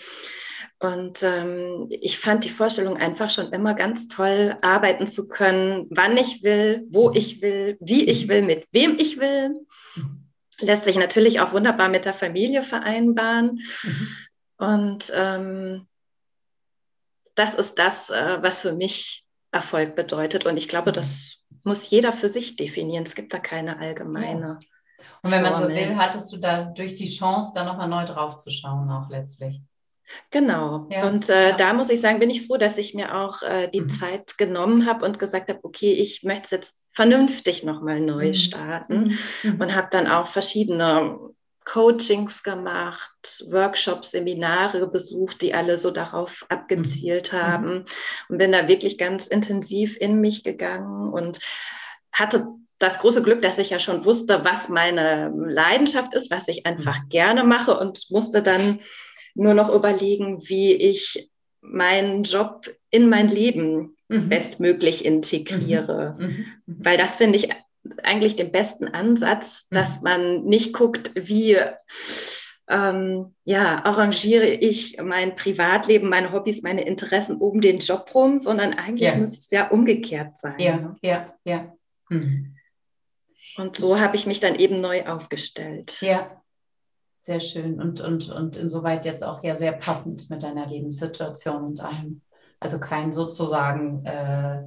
Und 0.79 1.23
ähm, 1.23 1.87
ich 1.91 2.19
fand 2.19 2.45
die 2.45 2.51
Vorstellung 2.51 2.97
einfach 2.97 3.31
schon 3.31 3.53
immer 3.53 3.75
ganz 3.75 4.09
toll, 4.09 4.57
arbeiten 4.63 5.07
zu 5.07 5.29
können, 5.29 5.87
wann 5.91 6.17
ich 6.17 6.43
will, 6.43 6.87
wo 6.91 7.11
ich 7.13 7.43
will, 7.43 7.77
wie 7.81 8.05
ich 8.05 8.29
will, 8.29 8.43
mit 8.43 8.67
wem 8.73 8.99
ich 8.99 9.19
will. 9.21 9.67
Lässt 10.61 10.85
sich 10.85 10.97
natürlich 10.97 11.41
auch 11.41 11.53
wunderbar 11.53 11.89
mit 11.89 12.05
der 12.05 12.15
Familie 12.15 12.63
vereinbaren. 12.63 13.61
Mhm. 13.83 14.09
Und 14.57 15.13
ähm, 15.15 15.87
das 17.35 17.55
ist 17.55 17.79
das, 17.79 18.11
äh, 18.11 18.42
was 18.42 18.61
für 18.61 18.73
mich 18.73 19.25
Erfolg 19.53 19.94
bedeutet. 19.94 20.47
Und 20.47 20.57
ich 20.57 20.68
glaube, 20.68 20.90
mhm. 20.90 20.94
das 20.94 21.38
muss 21.62 21.88
jeder 21.88 22.12
für 22.12 22.29
sich 22.29 22.57
definieren. 22.57 23.05
Es 23.05 23.14
gibt 23.14 23.33
da 23.33 23.38
keine 23.38 23.79
allgemeine. 23.79 24.59
Und 25.23 25.31
wenn 25.31 25.42
man 25.42 25.62
so 25.62 25.68
will, 25.68 25.97
hattest 25.97 26.33
du 26.33 26.37
da 26.37 26.64
durch 26.64 26.97
die 26.97 27.09
Chance, 27.09 27.53
da 27.55 27.64
nochmal 27.64 27.88
neu 27.88 28.05
drauf 28.05 28.37
zu 28.37 28.51
schauen, 28.51 28.90
auch 28.90 29.09
letztlich. 29.09 29.61
Genau. 30.31 30.87
Ja, 30.90 31.07
und 31.07 31.31
äh, 31.31 31.51
ja. 31.51 31.57
da 31.57 31.73
muss 31.73 31.88
ich 31.88 32.01
sagen, 32.01 32.18
bin 32.18 32.29
ich 32.29 32.47
froh, 32.47 32.59
dass 32.59 32.77
ich 32.77 32.92
mir 32.92 33.16
auch 33.16 33.42
äh, 33.42 33.68
die 33.68 33.81
mhm. 33.81 33.88
Zeit 33.88 34.37
genommen 34.37 34.87
habe 34.87 35.05
und 35.07 35.18
gesagt 35.18 35.49
habe, 35.49 35.61
okay, 35.62 35.92
ich 35.92 36.23
möchte 36.23 36.44
es 36.44 36.51
jetzt 36.51 36.87
vernünftig 36.90 37.64
nochmal 37.64 38.01
neu 38.01 38.29
mhm. 38.29 38.35
starten 38.35 39.18
mhm. 39.42 39.61
und 39.61 39.75
habe 39.75 39.88
dann 39.90 40.07
auch 40.07 40.27
verschiedene 40.27 41.18
Coachings 41.64 42.42
gemacht, 42.42 43.44
Workshops, 43.48 44.11
Seminare 44.11 44.87
besucht, 44.87 45.40
die 45.40 45.55
alle 45.55 45.79
so 45.79 45.90
darauf 45.90 46.44
abgezielt 46.48 47.33
mhm. 47.33 47.37
haben 47.37 47.85
und 48.29 48.38
bin 48.38 48.53
da 48.53 48.68
wirklich 48.68 48.98
ganz 48.98 49.27
intensiv 49.27 49.96
in 49.98 50.20
mich 50.20 50.44
gegangen 50.44 51.12
und 51.12 51.40
hatte 52.12 52.46
das 52.79 52.98
große 52.98 53.22
Glück, 53.22 53.40
dass 53.40 53.59
ich 53.59 53.70
ja 53.70 53.79
schon 53.79 54.05
wusste, 54.05 54.44
was 54.44 54.68
meine 54.68 55.33
Leidenschaft 55.35 56.14
ist, 56.14 56.31
was 56.31 56.48
ich 56.48 56.66
einfach 56.66 57.03
mhm. 57.05 57.09
gerne 57.09 57.44
mache 57.44 57.79
und 57.79 58.11
musste 58.11 58.42
dann 58.42 58.81
nur 59.35 59.55
noch 59.55 59.72
überlegen, 59.72 60.46
wie 60.48 60.72
ich 60.72 61.31
meinen 61.61 62.24
Job 62.24 62.66
in 62.90 63.09
mein 63.09 63.29
Leben 63.29 63.96
mhm. 64.09 64.29
bestmöglich 64.29 65.05
integriere. 65.05 66.14
Mhm. 66.18 66.27
mhm. 66.27 66.46
mhm. 66.66 66.77
Weil 66.85 66.98
das 66.98 67.16
finde 67.16 67.38
ich 67.38 67.48
eigentlich 68.03 68.37
den 68.37 68.53
besten 68.53 68.88
Ansatz, 68.88 69.66
mhm. 69.70 69.75
dass 69.75 70.03
man 70.03 70.44
nicht 70.44 70.73
guckt, 70.73 71.11
wie 71.14 71.59
ähm, 72.68 73.35
ja, 73.44 73.85
arrangiere 73.85 74.47
ich 74.47 75.01
mein 75.03 75.37
Privatleben, 75.37 76.09
meine 76.09 76.33
Hobbys, 76.33 76.62
meine 76.62 76.87
Interessen 76.87 77.37
um 77.37 77.61
den 77.61 77.79
Job 77.79 78.11
rum, 78.14 78.38
sondern 78.38 78.73
eigentlich 78.73 79.11
ja. 79.11 79.16
muss 79.16 79.38
es 79.38 79.51
ja 79.51 79.68
umgekehrt 79.68 80.38
sein. 80.38 80.59
Ja, 80.59 80.97
ja, 81.03 81.35
ja. 81.44 81.73
Mhm. 82.09 82.57
Und 83.57 83.77
so 83.77 84.01
habe 84.01 84.16
ich 84.16 84.27
mich 84.27 84.40
dann 84.40 84.55
eben 84.55 84.81
neu 84.81 85.05
aufgestellt. 85.07 86.01
Ja, 86.01 86.42
sehr 87.20 87.40
schön 87.40 87.81
und, 87.81 88.01
und, 88.01 88.31
und 88.31 88.57
insoweit 88.57 89.05
jetzt 89.05 89.23
auch 89.23 89.44
ja 89.44 89.55
sehr 89.55 89.73
passend 89.73 90.29
mit 90.31 90.42
deiner 90.42 90.66
Lebenssituation 90.66 91.64
und 91.64 91.81
allem. 91.81 92.23
Also 92.61 92.81
kein 92.81 93.12
sozusagen, 93.12 94.05
äh, 94.05 94.62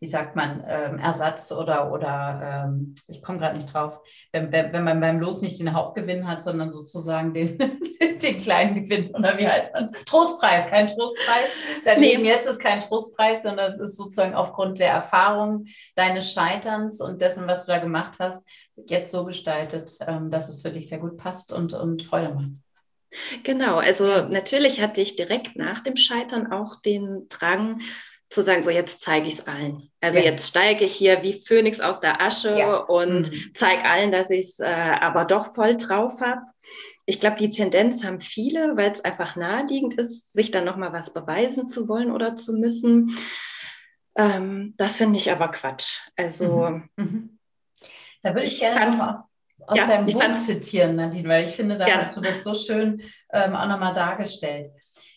wie 0.00 0.08
sagt 0.08 0.36
man, 0.36 0.62
ähm, 0.68 0.98
Ersatz 0.98 1.50
oder, 1.52 1.92
oder 1.92 2.66
ähm, 2.66 2.94
ich 3.08 3.22
komme 3.22 3.38
gerade 3.38 3.54
nicht 3.56 3.72
drauf, 3.72 4.00
wenn, 4.32 4.52
wenn 4.52 4.84
man 4.84 5.00
beim 5.00 5.20
Los 5.20 5.40
nicht 5.40 5.58
den 5.58 5.72
Hauptgewinn 5.72 6.28
hat, 6.28 6.42
sondern 6.42 6.72
sozusagen 6.72 7.32
den, 7.32 7.56
den 8.22 8.36
kleinen 8.36 8.74
Gewinn 8.74 9.14
oder 9.14 9.38
wie 9.38 9.46
heißt 9.46 9.72
man? 9.72 9.90
Trostpreis, 10.04 10.66
kein 10.66 10.88
Trostpreis. 10.88 11.48
Daneben 11.84 12.22
nee. 12.22 12.28
jetzt 12.28 12.46
ist 12.46 12.60
kein 12.60 12.80
Trostpreis, 12.80 13.42
sondern 13.42 13.70
es 13.70 13.78
ist 13.78 13.96
sozusagen 13.96 14.34
aufgrund 14.34 14.78
der 14.78 14.90
Erfahrung 14.90 15.66
deines 15.94 16.32
Scheiterns 16.32 17.00
und 17.00 17.22
dessen, 17.22 17.46
was 17.46 17.64
du 17.64 17.72
da 17.72 17.78
gemacht 17.78 18.14
hast, 18.18 18.44
jetzt 18.86 19.10
so 19.10 19.24
gestaltet, 19.24 19.90
ähm, 20.06 20.30
dass 20.30 20.48
es 20.48 20.62
für 20.62 20.70
dich 20.70 20.88
sehr 20.88 20.98
gut 20.98 21.16
passt 21.16 21.52
und, 21.52 21.72
und 21.72 22.02
Freude 22.02 22.34
macht. 22.34 22.50
Genau, 23.42 23.78
also 23.78 24.26
natürlich 24.28 24.80
hatte 24.80 25.00
ich 25.00 25.16
direkt 25.16 25.56
nach 25.56 25.80
dem 25.80 25.96
Scheitern 25.96 26.50
auch 26.50 26.80
den 26.80 27.28
Drang 27.28 27.80
zu 28.34 28.42
sagen, 28.42 28.62
so 28.62 28.70
jetzt 28.70 29.00
zeige 29.00 29.28
ich 29.28 29.34
es 29.34 29.46
allen. 29.46 29.90
Also 30.00 30.18
ja. 30.18 30.24
jetzt 30.24 30.48
steige 30.48 30.84
ich 30.84 30.94
hier 30.94 31.22
wie 31.22 31.32
Phönix 31.32 31.80
aus 31.80 32.00
der 32.00 32.20
Asche 32.20 32.58
ja. 32.58 32.76
und 32.78 33.30
mhm. 33.30 33.50
zeige 33.54 33.84
allen, 33.84 34.10
dass 34.10 34.28
ich 34.30 34.46
es 34.46 34.60
äh, 34.60 34.64
aber 34.64 35.24
doch 35.24 35.54
voll 35.54 35.76
drauf 35.76 36.20
habe. 36.20 36.42
Ich 37.06 37.20
glaube, 37.20 37.36
die 37.36 37.50
Tendenz 37.50 38.02
haben 38.02 38.20
viele, 38.20 38.76
weil 38.76 38.90
es 38.90 39.04
einfach 39.04 39.36
naheliegend 39.36 39.94
ist, 39.94 40.32
sich 40.32 40.50
dann 40.50 40.64
nochmal 40.64 40.92
was 40.92 41.12
beweisen 41.12 41.68
zu 41.68 41.88
wollen 41.88 42.10
oder 42.10 42.34
zu 42.34 42.54
müssen. 42.54 43.16
Ähm, 44.16 44.74
das 44.78 44.96
finde 44.96 45.18
ich 45.18 45.30
aber 45.30 45.48
Quatsch. 45.48 46.00
Also 46.16 46.70
mhm. 46.70 46.88
Mhm. 46.96 47.38
Da 48.22 48.30
würde 48.30 48.46
ich, 48.46 48.54
ich 48.54 48.60
gerne 48.60 48.90
nochmal 48.90 49.22
aus 49.66 49.78
ja, 49.78 49.86
deinem 49.86 50.06
Buch 50.06 50.22
zitieren, 50.44 50.96
Nadine, 50.96 51.28
weil 51.28 51.44
ich 51.44 51.54
finde, 51.54 51.78
da 51.78 51.86
ja. 51.86 51.96
hast 51.98 52.16
du 52.16 52.20
das 52.20 52.42
so 52.42 52.54
schön 52.54 53.02
ähm, 53.32 53.54
auch 53.54 53.68
nochmal 53.68 53.94
dargestellt. 53.94 54.72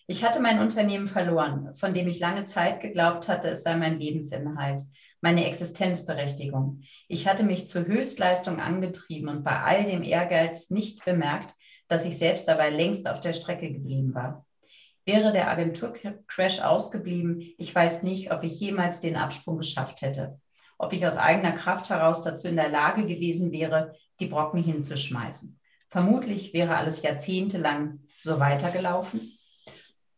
Ich 0.07 0.23
hatte 0.23 0.39
mein 0.39 0.59
Unternehmen 0.59 1.07
verloren, 1.07 1.75
von 1.75 1.93
dem 1.93 2.07
ich 2.07 2.19
lange 2.19 2.45
Zeit 2.45 2.79
geglaubt 2.81 3.27
hatte, 3.27 3.49
es 3.49 3.63
sei 3.63 3.75
mein 3.75 3.99
Lebensinhalt, 3.99 4.81
meine 5.21 5.45
Existenzberechtigung. 5.45 6.81
Ich 7.07 7.27
hatte 7.27 7.43
mich 7.43 7.67
zur 7.67 7.85
Höchstleistung 7.85 8.59
angetrieben 8.59 9.27
und 9.27 9.43
bei 9.43 9.59
all 9.61 9.85
dem 9.85 10.03
Ehrgeiz 10.03 10.69
nicht 10.69 11.03
bemerkt, 11.03 11.55
dass 11.87 12.05
ich 12.05 12.17
selbst 12.17 12.47
dabei 12.47 12.69
längst 12.69 13.09
auf 13.09 13.19
der 13.19 13.33
Strecke 13.33 13.71
geblieben 13.71 14.15
war. 14.15 14.45
Wäre 15.05 15.31
der 15.31 15.49
Agenturcrash 15.49 16.61
ausgeblieben, 16.61 17.53
ich 17.57 17.73
weiß 17.73 18.03
nicht, 18.03 18.31
ob 18.31 18.43
ich 18.43 18.59
jemals 18.59 19.01
den 19.01 19.15
Absprung 19.15 19.57
geschafft 19.57 20.01
hätte 20.01 20.39
ob 20.77 20.93
ich 20.93 21.05
aus 21.05 21.17
eigener 21.17 21.53
Kraft 21.53 21.89
heraus 21.89 22.23
dazu 22.23 22.47
in 22.47 22.55
der 22.55 22.69
Lage 22.69 23.05
gewesen 23.05 23.51
wäre, 23.51 23.95
die 24.19 24.27
Brocken 24.27 24.63
hinzuschmeißen. 24.63 25.59
Vermutlich 25.89 26.53
wäre 26.53 26.75
alles 26.77 27.01
jahrzehntelang 27.01 27.99
so 28.23 28.39
weitergelaufen. 28.39 29.36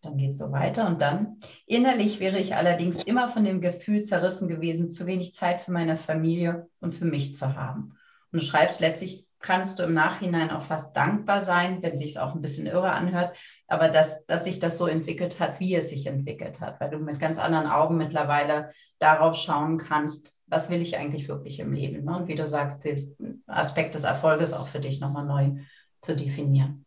Dann 0.01 0.17
geht 0.17 0.29
es 0.29 0.38
so 0.38 0.51
weiter 0.51 0.88
und 0.88 1.01
dann. 1.01 1.39
Innerlich 1.65 2.19
wäre 2.19 2.39
ich 2.39 2.55
allerdings 2.55 3.03
immer 3.03 3.29
von 3.29 3.43
dem 3.43 3.59
Gefühl 3.59 4.01
zerrissen 4.01 4.47
gewesen, 4.47 4.89
zu 4.89 5.05
wenig 5.05 5.33
Zeit 5.33 5.62
für 5.62 5.71
meine 5.71 5.97
Familie 5.97 6.69
und 6.79 6.95
für 6.95 7.05
mich 7.05 7.35
zu 7.35 7.55
haben. 7.55 7.97
Und 8.31 8.41
du 8.41 8.45
schreibst 8.45 8.79
letztlich, 8.79 9.27
kannst 9.39 9.79
du 9.79 9.83
im 9.83 9.93
Nachhinein 9.93 10.51
auch 10.51 10.63
fast 10.63 10.95
dankbar 10.95 11.41
sein, 11.41 11.81
wenn 11.81 11.97
sich 11.97 12.12
es 12.12 12.17
auch 12.17 12.35
ein 12.35 12.41
bisschen 12.41 12.67
irre 12.67 12.91
anhört, 12.91 13.35
aber 13.67 13.88
dass, 13.89 14.25
dass 14.25 14.43
sich 14.43 14.59
das 14.59 14.77
so 14.77 14.85
entwickelt 14.88 15.39
hat, 15.39 15.59
wie 15.59 15.75
es 15.75 15.89
sich 15.89 16.05
entwickelt 16.07 16.59
hat, 16.62 16.79
weil 16.79 16.89
du 16.89 16.99
mit 16.99 17.19
ganz 17.19 17.39
anderen 17.39 17.67
Augen 17.67 17.97
mittlerweile 17.97 18.71
darauf 18.99 19.35
schauen 19.35 19.77
kannst, 19.77 20.41
was 20.47 20.69
will 20.69 20.81
ich 20.81 20.97
eigentlich 20.97 21.29
wirklich 21.29 21.59
im 21.59 21.71
Leben. 21.71 22.03
Ne? 22.03 22.17
Und 22.17 22.27
wie 22.27 22.35
du 22.35 22.47
sagst, 22.47 22.83
den 22.83 23.43
Aspekt 23.47 23.95
des 23.95 24.03
Erfolges 24.03 24.53
auch 24.53 24.67
für 24.67 24.81
dich 24.81 24.99
nochmal 24.99 25.25
neu 25.25 25.62
zu 26.01 26.15
definieren. 26.15 26.85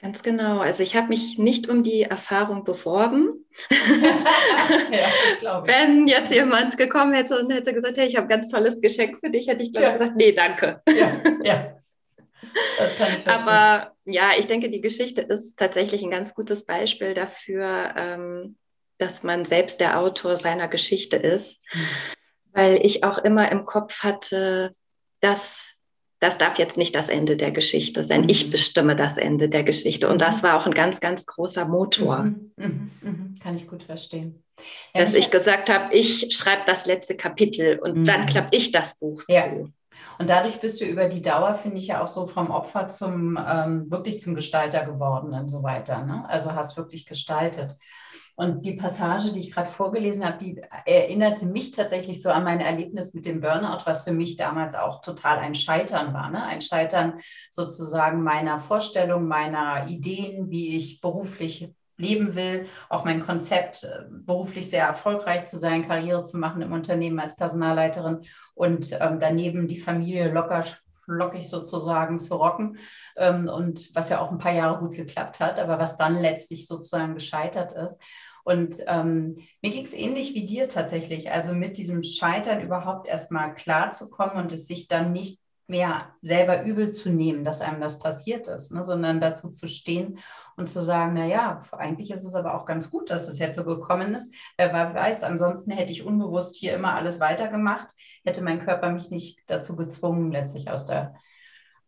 Ganz 0.00 0.22
genau. 0.22 0.58
Also 0.58 0.82
ich 0.82 0.96
habe 0.96 1.08
mich 1.08 1.38
nicht 1.38 1.68
um 1.68 1.82
die 1.82 2.02
Erfahrung 2.02 2.64
beworben. 2.64 3.46
ja, 5.40 5.66
Wenn 5.66 6.06
jetzt 6.08 6.32
jemand 6.32 6.76
gekommen 6.76 7.14
hätte 7.14 7.38
und 7.38 7.50
hätte 7.52 7.72
gesagt, 7.72 7.96
hey, 7.96 8.06
ich 8.06 8.16
habe 8.16 8.26
ein 8.26 8.28
ganz 8.30 8.50
tolles 8.50 8.80
Geschenk 8.80 9.18
für 9.20 9.30
dich, 9.30 9.48
hätte 9.48 9.62
ich 9.62 9.72
glaube 9.72 9.86
ja. 9.86 9.92
gesagt, 9.92 10.16
nee, 10.16 10.32
danke. 10.32 10.82
Ja, 10.88 11.22
ja. 11.42 11.76
Das 12.78 12.96
kann 12.98 13.08
ich 13.16 13.22
verstehen. 13.22 13.48
Aber 13.48 13.92
ja, 14.04 14.32
ich 14.36 14.46
denke, 14.46 14.70
die 14.70 14.80
Geschichte 14.80 15.22
ist 15.22 15.58
tatsächlich 15.58 16.02
ein 16.02 16.10
ganz 16.10 16.34
gutes 16.34 16.66
Beispiel 16.66 17.14
dafür, 17.14 17.94
ähm, 17.96 18.56
dass 18.98 19.22
man 19.22 19.44
selbst 19.44 19.80
der 19.80 19.98
Autor 19.98 20.36
seiner 20.36 20.68
Geschichte 20.68 21.16
ist. 21.16 21.62
Mhm 21.72 21.88
weil 22.54 22.86
ich 22.86 23.04
auch 23.04 23.18
immer 23.18 23.50
im 23.52 23.66
Kopf 23.66 24.02
hatte, 24.02 24.72
dass 25.20 25.73
das 26.20 26.38
darf 26.38 26.58
jetzt 26.58 26.76
nicht 26.76 26.94
das 26.94 27.08
Ende 27.08 27.36
der 27.36 27.50
Geschichte 27.50 28.02
sein. 28.02 28.22
Mhm. 28.22 28.28
Ich 28.28 28.50
bestimme 28.50 28.96
das 28.96 29.18
Ende 29.18 29.48
der 29.48 29.64
Geschichte. 29.64 30.08
Und 30.08 30.20
das 30.20 30.42
mhm. 30.42 30.46
war 30.46 30.60
auch 30.60 30.66
ein 30.66 30.74
ganz, 30.74 31.00
ganz 31.00 31.26
großer 31.26 31.66
Motor. 31.66 32.24
Mhm. 32.24 32.52
Mhm. 32.56 32.90
mhm. 33.02 33.34
Kann 33.42 33.54
ich 33.54 33.68
gut 33.68 33.82
verstehen. 33.82 34.42
Ja, 34.94 35.02
dass 35.02 35.14
ich 35.14 35.30
gesagt 35.30 35.70
habe, 35.70 35.94
ich 35.94 36.34
schreibe 36.34 36.62
das 36.66 36.86
letzte 36.86 37.16
Kapitel 37.16 37.78
und 37.78 37.98
mhm. 37.98 38.04
dann 38.04 38.26
klappe 38.26 38.56
ich 38.56 38.72
das 38.72 38.98
Buch 38.98 39.22
ja. 39.28 39.44
zu. 39.44 39.72
Und 40.18 40.30
dadurch 40.30 40.60
bist 40.60 40.80
du 40.80 40.84
über 40.84 41.08
die 41.08 41.22
Dauer, 41.22 41.56
finde 41.56 41.78
ich 41.78 41.88
ja 41.88 42.02
auch 42.02 42.06
so 42.06 42.26
vom 42.26 42.50
Opfer 42.50 42.88
zum 42.88 43.36
ähm, 43.36 43.90
wirklich 43.90 44.20
zum 44.20 44.34
Gestalter 44.34 44.84
geworden 44.84 45.32
und 45.32 45.48
so 45.48 45.62
weiter. 45.62 46.04
Ne? 46.04 46.24
Also 46.28 46.52
hast 46.52 46.76
wirklich 46.76 47.06
gestaltet. 47.06 47.76
Und 48.36 48.66
die 48.66 48.74
Passage, 48.74 49.32
die 49.32 49.40
ich 49.40 49.52
gerade 49.52 49.70
vorgelesen 49.70 50.24
habe, 50.24 50.38
die 50.38 50.60
erinnerte 50.86 51.46
mich 51.46 51.70
tatsächlich 51.70 52.20
so 52.20 52.30
an 52.30 52.42
mein 52.42 52.60
Erlebnis 52.60 53.14
mit 53.14 53.26
dem 53.26 53.40
Burnout, 53.40 53.82
was 53.84 54.02
für 54.02 54.12
mich 54.12 54.36
damals 54.36 54.74
auch 54.74 55.02
total 55.02 55.38
ein 55.38 55.54
Scheitern 55.54 56.12
war. 56.12 56.30
Ne? 56.30 56.42
Ein 56.42 56.60
Scheitern 56.60 57.20
sozusagen 57.50 58.22
meiner 58.22 58.58
Vorstellung, 58.58 59.28
meiner 59.28 59.86
Ideen, 59.88 60.50
wie 60.50 60.76
ich 60.76 61.00
beruflich 61.00 61.72
leben 61.96 62.34
will, 62.34 62.66
auch 62.88 63.04
mein 63.04 63.20
Konzept, 63.20 63.84
äh, 63.84 64.04
beruflich 64.10 64.68
sehr 64.68 64.84
erfolgreich 64.84 65.44
zu 65.44 65.56
sein, 65.56 65.86
Karriere 65.86 66.24
zu 66.24 66.38
machen 66.38 66.60
im 66.60 66.72
Unternehmen 66.72 67.20
als 67.20 67.36
Personalleiterin 67.36 68.22
und 68.54 68.98
ähm, 69.00 69.20
daneben 69.20 69.68
die 69.68 69.78
Familie 69.78 70.32
locker 70.32 70.64
flockig 71.04 71.48
sozusagen 71.48 72.18
zu 72.18 72.34
rocken 72.34 72.78
ähm, 73.16 73.48
und 73.48 73.94
was 73.94 74.08
ja 74.08 74.20
auch 74.20 74.30
ein 74.30 74.38
paar 74.38 74.52
Jahre 74.52 74.78
gut 74.78 74.94
geklappt 74.94 75.40
hat, 75.40 75.60
aber 75.60 75.78
was 75.78 75.96
dann 75.96 76.20
letztlich 76.20 76.66
sozusagen 76.66 77.14
gescheitert 77.14 77.72
ist. 77.72 78.00
Und 78.44 78.76
ähm, 78.86 79.38
mir 79.62 79.70
ging 79.70 79.86
es 79.86 79.94
ähnlich 79.94 80.34
wie 80.34 80.46
dir 80.46 80.68
tatsächlich, 80.68 81.30
also 81.30 81.54
mit 81.54 81.78
diesem 81.78 82.02
Scheitern 82.02 82.60
überhaupt 82.60 83.08
erstmal 83.08 83.54
klarzukommen 83.54 84.36
und 84.36 84.52
es 84.52 84.66
sich 84.66 84.86
dann 84.86 85.12
nicht 85.12 85.40
mehr 85.66 86.10
selber 86.20 86.62
übel 86.62 86.90
zu 86.90 87.08
nehmen, 87.08 87.42
dass 87.42 87.62
einem 87.62 87.80
das 87.80 87.98
passiert 87.98 88.48
ist, 88.48 88.70
ne, 88.72 88.84
sondern 88.84 89.20
dazu 89.20 89.50
zu 89.50 89.66
stehen 89.66 90.18
und 90.56 90.68
zu 90.68 90.82
sagen, 90.82 91.14
na 91.14 91.24
ja, 91.24 91.60
eigentlich 91.72 92.10
ist 92.10 92.24
es 92.24 92.34
aber 92.34 92.54
auch 92.54 92.66
ganz 92.66 92.90
gut, 92.90 93.08
dass 93.08 93.28
es 93.30 93.38
jetzt 93.38 93.56
so 93.56 93.64
gekommen 93.64 94.14
ist. 94.14 94.34
Wer 94.58 94.72
weiß, 94.72 95.24
ansonsten 95.24 95.70
hätte 95.70 95.92
ich 95.92 96.04
unbewusst 96.04 96.56
hier 96.56 96.74
immer 96.74 96.94
alles 96.94 97.18
weitergemacht, 97.18 97.94
hätte 98.24 98.42
mein 98.42 98.60
Körper 98.60 98.92
mich 98.92 99.10
nicht 99.10 99.40
dazu 99.46 99.74
gezwungen, 99.74 100.32
letztlich 100.32 100.70
aus 100.70 100.84
der 100.84 101.14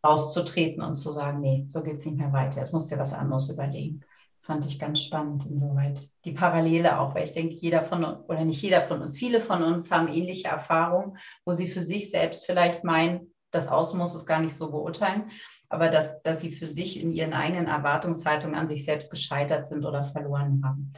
rauszutreten 0.04 0.82
und 0.82 0.94
zu 0.94 1.10
sagen, 1.10 1.40
nee, 1.40 1.66
so 1.68 1.82
geht 1.82 1.96
es 1.96 2.06
nicht 2.06 2.16
mehr 2.16 2.32
weiter. 2.32 2.60
Jetzt 2.60 2.72
musst 2.72 2.90
du 2.90 2.94
dir 2.94 3.00
was 3.00 3.12
anderes 3.12 3.50
überlegen. 3.50 4.04
Fand 4.46 4.64
ich 4.64 4.78
ganz 4.78 5.02
spannend 5.02 5.44
insoweit. 5.46 6.00
Die 6.24 6.30
Parallele 6.30 7.00
auch, 7.00 7.16
weil 7.16 7.24
ich 7.24 7.32
denke, 7.32 7.56
jeder 7.56 7.82
von 7.82 8.04
uns, 8.04 8.28
oder 8.28 8.44
nicht 8.44 8.62
jeder 8.62 8.82
von 8.82 9.02
uns, 9.02 9.18
viele 9.18 9.40
von 9.40 9.64
uns 9.64 9.90
haben 9.90 10.06
ähnliche 10.06 10.46
Erfahrungen, 10.46 11.18
wo 11.44 11.52
sie 11.52 11.66
für 11.66 11.80
sich 11.80 12.12
selbst 12.12 12.46
vielleicht 12.46 12.84
meinen, 12.84 13.34
das 13.50 13.66
Außen 13.66 13.98
muss 13.98 14.14
es 14.14 14.24
gar 14.24 14.38
nicht 14.38 14.54
so 14.54 14.70
beurteilen, 14.70 15.32
aber 15.68 15.88
dass, 15.88 16.22
dass 16.22 16.42
sie 16.42 16.52
für 16.52 16.68
sich 16.68 17.02
in 17.02 17.10
ihren 17.10 17.32
eigenen 17.32 17.66
Erwartungshaltungen 17.66 18.54
an 18.54 18.68
sich 18.68 18.84
selbst 18.84 19.10
gescheitert 19.10 19.66
sind 19.66 19.84
oder 19.84 20.04
verloren 20.04 20.62
haben. 20.64 20.92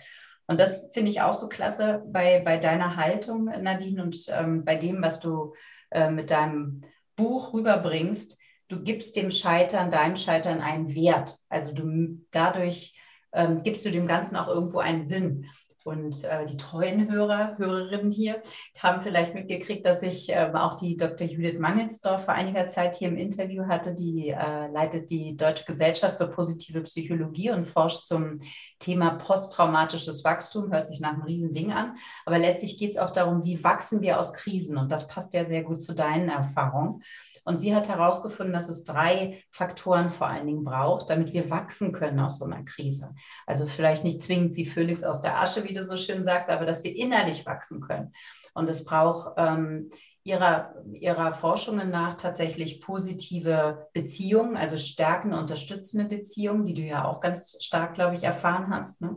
Und 0.46 0.60
das 0.60 0.90
finde 0.92 1.10
ich 1.10 1.22
auch 1.22 1.32
so 1.32 1.48
klasse 1.48 2.02
bei, 2.06 2.40
bei 2.40 2.58
deiner 2.58 2.96
Haltung, 2.96 3.46
Nadine, 3.46 4.02
und 4.02 4.18
ähm, 4.30 4.66
bei 4.66 4.76
dem, 4.76 5.00
was 5.00 5.20
du 5.20 5.54
äh, 5.90 6.10
mit 6.10 6.30
deinem 6.30 6.82
Buch 7.16 7.54
rüberbringst. 7.54 8.38
Du 8.68 8.82
gibst 8.82 9.16
dem 9.16 9.30
Scheitern, 9.30 9.90
deinem 9.90 10.16
Scheitern 10.16 10.60
einen 10.60 10.94
Wert. 10.94 11.34
Also 11.48 11.72
du 11.72 12.26
dadurch 12.30 12.97
ähm, 13.32 13.62
gibst 13.62 13.84
du 13.84 13.90
dem 13.90 14.06
Ganzen 14.06 14.36
auch 14.36 14.48
irgendwo 14.48 14.78
einen 14.78 15.06
Sinn. 15.06 15.46
Und 15.88 16.24
äh, 16.24 16.44
die 16.44 16.58
treuen 16.58 17.10
Hörer, 17.10 17.56
Hörerinnen 17.56 18.12
hier 18.12 18.42
haben 18.78 19.02
vielleicht 19.02 19.34
mitgekriegt, 19.34 19.86
dass 19.86 20.02
ich 20.02 20.28
äh, 20.28 20.50
auch 20.52 20.74
die 20.74 20.98
Dr. 20.98 21.26
Judith 21.26 21.58
Mangelsdorf 21.58 22.26
vor 22.26 22.34
einiger 22.34 22.66
Zeit 22.68 22.96
hier 22.96 23.08
im 23.08 23.16
Interview 23.16 23.66
hatte. 23.66 23.94
Die 23.94 24.28
äh, 24.28 24.68
leitet 24.70 25.08
die 25.08 25.34
Deutsche 25.36 25.64
Gesellschaft 25.64 26.18
für 26.18 26.28
positive 26.28 26.82
Psychologie 26.82 27.52
und 27.52 27.64
forscht 27.64 28.04
zum 28.04 28.40
Thema 28.78 29.12
posttraumatisches 29.12 30.24
Wachstum. 30.24 30.70
Hört 30.70 30.88
sich 30.88 31.00
nach 31.00 31.14
einem 31.14 31.22
Riesending 31.22 31.72
an. 31.72 31.96
Aber 32.26 32.38
letztlich 32.38 32.76
geht 32.76 32.90
es 32.90 32.98
auch 32.98 33.10
darum, 33.10 33.44
wie 33.44 33.64
wachsen 33.64 34.02
wir 34.02 34.20
aus 34.20 34.34
Krisen. 34.34 34.76
Und 34.76 34.92
das 34.92 35.08
passt 35.08 35.32
ja 35.32 35.46
sehr 35.46 35.62
gut 35.62 35.80
zu 35.80 35.94
deinen 35.94 36.28
Erfahrungen. 36.28 37.02
Und 37.48 37.56
sie 37.56 37.74
hat 37.74 37.88
herausgefunden, 37.88 38.52
dass 38.52 38.68
es 38.68 38.84
drei 38.84 39.42
Faktoren 39.50 40.10
vor 40.10 40.26
allen 40.26 40.46
Dingen 40.46 40.64
braucht, 40.64 41.08
damit 41.08 41.32
wir 41.32 41.48
wachsen 41.48 41.92
können 41.92 42.20
aus 42.20 42.38
so 42.38 42.44
einer 42.44 42.62
Krise. 42.62 43.14
Also 43.46 43.64
vielleicht 43.64 44.04
nicht 44.04 44.20
zwingend 44.20 44.54
wie 44.56 44.66
Phönix 44.66 45.02
aus 45.02 45.22
der 45.22 45.40
Asche, 45.40 45.64
wie 45.64 45.72
du 45.72 45.82
so 45.82 45.96
schön 45.96 46.22
sagst, 46.22 46.50
aber 46.50 46.66
dass 46.66 46.84
wir 46.84 46.94
innerlich 46.94 47.46
wachsen 47.46 47.80
können. 47.80 48.12
Und 48.52 48.68
es 48.68 48.84
braucht 48.84 49.32
ähm, 49.38 49.90
ihrer, 50.24 50.74
ihrer 50.92 51.32
Forschungen 51.32 51.88
nach 51.88 52.16
tatsächlich 52.16 52.82
positive 52.82 53.88
Beziehungen, 53.94 54.58
also 54.58 54.76
stärkende, 54.76 55.38
unterstützende 55.38 56.04
Beziehungen, 56.04 56.66
die 56.66 56.74
du 56.74 56.82
ja 56.82 57.06
auch 57.06 57.20
ganz 57.20 57.56
stark, 57.64 57.94
glaube 57.94 58.14
ich, 58.14 58.24
erfahren 58.24 58.68
hast. 58.68 59.00
Ne? 59.00 59.16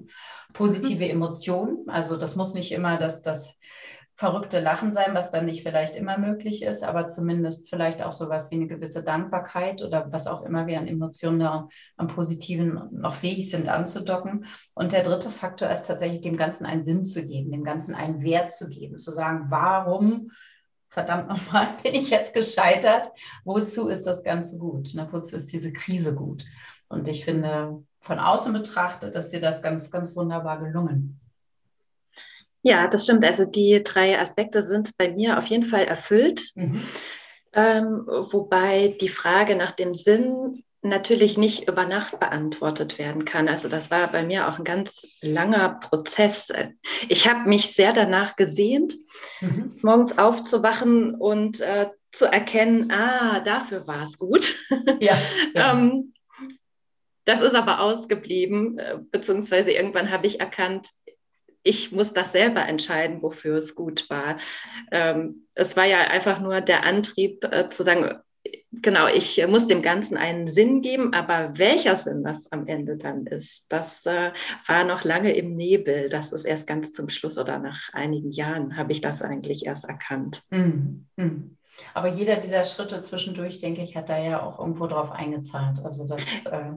Positive 0.54 1.04
mhm. 1.04 1.12
Emotionen, 1.12 1.90
also 1.90 2.16
das 2.16 2.38
muss 2.38 2.54
nicht 2.54 2.72
immer 2.72 2.98
das, 2.98 3.22
das 3.22 3.60
verrückte 4.16 4.60
Lachen 4.60 4.92
sein, 4.92 5.14
was 5.14 5.32
dann 5.32 5.46
nicht 5.46 5.64
vielleicht 5.64 5.96
immer 5.96 6.18
möglich 6.18 6.64
ist, 6.64 6.84
aber 6.84 7.08
zumindest 7.08 7.70
vielleicht 7.70 8.04
auch 8.04 8.12
sowas 8.12 8.52
wie 8.52 8.56
eine 8.56 8.68
gewisse 8.68 9.04
Dankbarkeit 9.04 9.82
oder 9.82 10.12
was 10.12 10.28
auch 10.28 10.44
immer 10.44 10.68
wir 10.68 10.78
an 10.78 10.88
Emotionen 10.88 11.40
da 11.40 11.68
am 11.98 12.08
Positiven 12.08 12.80
noch 12.92 13.16
fähig 13.16 13.50
sind 13.50 13.68
anzudocken. 13.68 14.46
Und 14.74 14.92
der 14.92 15.04
dritte 15.04 15.32
Faktor 15.32 15.70
ist 15.70 15.88
tatsächlich 15.88 16.22
dem 16.22 16.38
Ganzen 16.38 16.66
einen 16.66 16.84
Sinn 16.84 17.04
zu 17.04 17.26
geben, 17.26 17.52
dem 17.52 17.64
Ganzen 17.64 17.96
einen 17.96 18.22
Wert 18.22 18.52
zu 18.52 18.70
geben, 18.70 18.98
zu 18.98 19.12
sagen, 19.12 19.46
warum 19.50 20.32
verdammt 20.90 21.30
nochmal, 21.30 21.70
bin 21.84 21.96
ich 21.96 22.10
jetzt 22.10 22.34
gescheitert? 22.34 23.10
Wozu 23.44 23.88
ist 23.88 24.06
das 24.06 24.24
Ganze 24.24 24.60
gut? 24.60 24.94
Ne? 24.94 25.08
Wozu 25.12 25.36
ist 25.36 25.52
diese 25.52 25.72
Krise 25.72 26.14
gut? 26.14 26.46
Und 26.90 27.08
ich 27.08 27.24
finde, 27.24 27.84
von 28.02 28.20
außen 28.20 28.52
betrachtet, 28.52 29.16
ist 29.16 29.30
dir 29.30 29.42
das 29.42 29.62
ganz, 29.62 29.90
ganz 29.90 30.16
wunderbar 30.16 30.60
gelungen. 30.60 31.21
Ja, 32.64 32.88
das 32.88 33.04
stimmt. 33.04 33.26
Also 33.26 33.46
die 33.46 33.82
drei 33.84 34.20
Aspekte 34.20 34.64
sind 34.64 34.98
bei 34.98 35.12
mir 35.12 35.38
auf 35.38 35.48
jeden 35.48 35.64
Fall 35.64 35.86
erfüllt. 35.86 36.52
Mhm. 36.56 36.82
Ähm, 37.54 38.04
wobei 38.06 38.96
die 39.02 39.10
Frage 39.10 39.56
nach 39.56 39.72
dem 39.72 39.94
Sinn 39.94 40.64
natürlich 40.84 41.38
nicht 41.38 41.68
über 41.68 41.86
Nacht 41.86 42.20
beantwortet 42.20 42.98
werden 42.98 43.26
kann. 43.26 43.48
Also 43.48 43.70
das 43.70 43.92
war 43.92 44.12
bei 44.12 44.24
mir 44.24 44.48
auch 44.48 44.58
ein 44.58 44.64
ganz 44.64 45.06
langer 45.22 45.80
Prozess. 45.80 46.52
Ich 47.08 47.30
habe 47.30 47.48
mich 47.48 47.76
sehr 47.76 47.94
danach 47.94 48.36
gesehnt, 48.36 48.96
mhm. 49.42 49.74
morgens 49.82 50.18
aufzuwachen 50.18 51.16
und 51.16 51.62
äh, 51.62 51.90
zu 52.12 52.26
erkennen, 52.26 52.92
ah, 52.92 53.40
dafür 53.42 53.88
war 53.88 54.04
es 54.04 54.18
gut. 54.18 54.56
Ja, 55.00 55.18
ja. 55.54 55.72
ähm, 55.74 56.14
das 57.26 57.42
ist 57.42 57.56
aber 57.56 57.80
ausgeblieben, 57.80 58.80
äh, 58.80 58.98
beziehungsweise 59.12 59.72
irgendwann 59.72 60.10
habe 60.10 60.26
ich 60.26 60.40
erkannt, 60.40 60.88
ich 61.64 61.92
muss 61.92 62.14
das 62.14 62.32
selber 62.32 62.68
entscheiden, 62.68 63.22
wofür 63.22 63.58
es 63.58 63.76
gut 63.76 64.10
war. 64.10 64.38
Ähm, 64.92 65.48
es 65.54 65.76
war 65.76 65.86
ja 65.86 66.00
einfach 66.00 66.40
nur 66.40 66.62
der 66.62 66.84
Antrieb 66.84 67.44
äh, 67.44 67.70
zu 67.70 67.84
sagen, 67.84 68.22
genau, 68.72 69.08
ich 69.08 69.46
muss 69.48 69.68
dem 69.68 69.82
Ganzen 69.82 70.18
einen 70.18 70.48
Sinn 70.48 70.82
geben, 70.82 71.14
aber 71.14 71.58
welcher 71.58 71.96
Sinn 71.96 72.24
das 72.24 72.52
am 72.52 72.68
Ende 72.68 72.98
dann 72.98 73.26
ist, 73.26 73.72
das 73.72 74.06
äh, 74.06 74.32
war 74.66 74.84
noch 74.84 75.04
lange 75.04 75.34
im 75.34 75.56
Nebel. 75.56 76.10
Das 76.10 76.32
ist 76.32 76.46
erst 76.46 76.68
ganz 76.68 76.94
zum 76.94 77.10
Schluss 77.10 77.38
oder 77.38 77.60
nach 77.60 77.94
einigen 77.94 78.32
Jahren 78.32 78.78
habe 78.78 78.92
ich 78.92 79.02
das 79.02 79.22
eigentlich 79.22 79.66
erst 79.66 79.86
erkannt. 79.86 80.44
Mhm. 80.50 81.08
Mhm. 81.16 81.58
Aber 81.94 82.08
jeder 82.08 82.38
dieser 82.38 82.66
Schritte 82.66 83.02
zwischendurch, 83.02 83.60
denke 83.60 83.82
ich, 83.82 83.96
hat 83.96 84.10
da 84.10 84.18
ja 84.18 84.44
auch 84.44 84.60
irgendwo 84.60 84.88
drauf 84.88 85.12
eingezahlt. 85.12 85.80
Also 85.84 86.06
das 86.06 86.46
äh, 86.48 86.74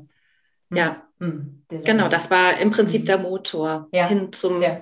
ja, 0.70 1.02
hm, 1.18 1.64
genau, 1.68 2.08
das 2.08 2.30
war 2.30 2.58
im 2.58 2.70
Prinzip 2.70 3.02
mhm. 3.02 3.06
der 3.06 3.18
Motor 3.18 3.88
ja. 3.92 4.06
hin 4.06 4.32
zum 4.32 4.60
ja. 4.62 4.80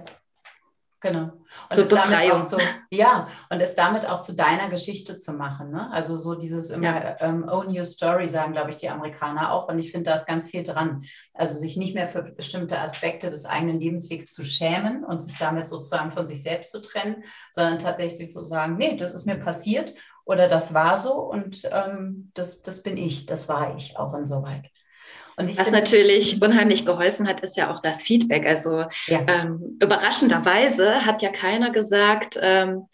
Genau. 1.02 1.32
Und 1.68 1.74
zur 1.74 1.84
Befreiung. 1.84 2.44
So, 2.44 2.58
ja, 2.90 3.28
und 3.50 3.60
es 3.60 3.74
damit 3.74 4.08
auch 4.08 4.20
zu 4.20 4.34
deiner 4.34 4.70
Geschichte 4.70 5.18
zu 5.18 5.32
machen. 5.32 5.72
Ne? 5.72 5.90
Also 5.90 6.16
so 6.16 6.36
dieses 6.36 6.70
immer 6.70 7.04
ja. 7.04 7.16
ähm, 7.20 7.48
Own 7.48 7.76
Your 7.76 7.84
Story 7.84 8.28
sagen, 8.28 8.52
glaube 8.52 8.70
ich, 8.70 8.76
die 8.76 8.88
Amerikaner 8.88 9.52
auch. 9.52 9.68
Und 9.68 9.80
ich 9.80 9.90
finde, 9.90 10.10
da 10.10 10.16
ist 10.16 10.26
ganz 10.26 10.48
viel 10.48 10.62
dran. 10.62 11.04
Also 11.34 11.58
sich 11.58 11.76
nicht 11.76 11.94
mehr 11.94 12.08
für 12.08 12.22
bestimmte 12.22 12.78
Aspekte 12.78 13.30
des 13.30 13.46
eigenen 13.46 13.80
Lebenswegs 13.80 14.32
zu 14.32 14.44
schämen 14.44 15.04
und 15.04 15.20
sich 15.20 15.36
damit 15.36 15.66
sozusagen 15.66 16.12
von 16.12 16.28
sich 16.28 16.42
selbst 16.42 16.70
zu 16.70 16.80
trennen, 16.80 17.24
sondern 17.50 17.80
tatsächlich 17.80 18.30
zu 18.30 18.44
sagen, 18.44 18.76
nee, 18.76 18.96
das 18.96 19.12
ist 19.12 19.26
mir 19.26 19.36
passiert 19.36 19.94
oder 20.24 20.48
das 20.48 20.72
war 20.72 20.98
so 20.98 21.14
und 21.14 21.68
ähm, 21.70 22.30
das, 22.34 22.62
das 22.62 22.84
bin 22.84 22.96
ich, 22.96 23.26
das 23.26 23.48
war 23.48 23.76
ich 23.76 23.98
auch 23.98 24.14
insoweit. 24.14 24.70
Was 25.48 25.68
finde, 25.68 25.80
natürlich 25.80 26.42
unheimlich 26.42 26.86
geholfen 26.86 27.28
hat, 27.28 27.40
ist 27.40 27.56
ja 27.56 27.70
auch 27.70 27.80
das 27.80 28.02
Feedback. 28.02 28.46
Also 28.46 28.84
ja. 29.06 29.24
ähm, 29.26 29.78
überraschenderweise 29.80 31.04
hat 31.04 31.22
ja 31.22 31.30
keiner 31.30 31.70
gesagt, 31.70 32.38
ähm, 32.40 32.86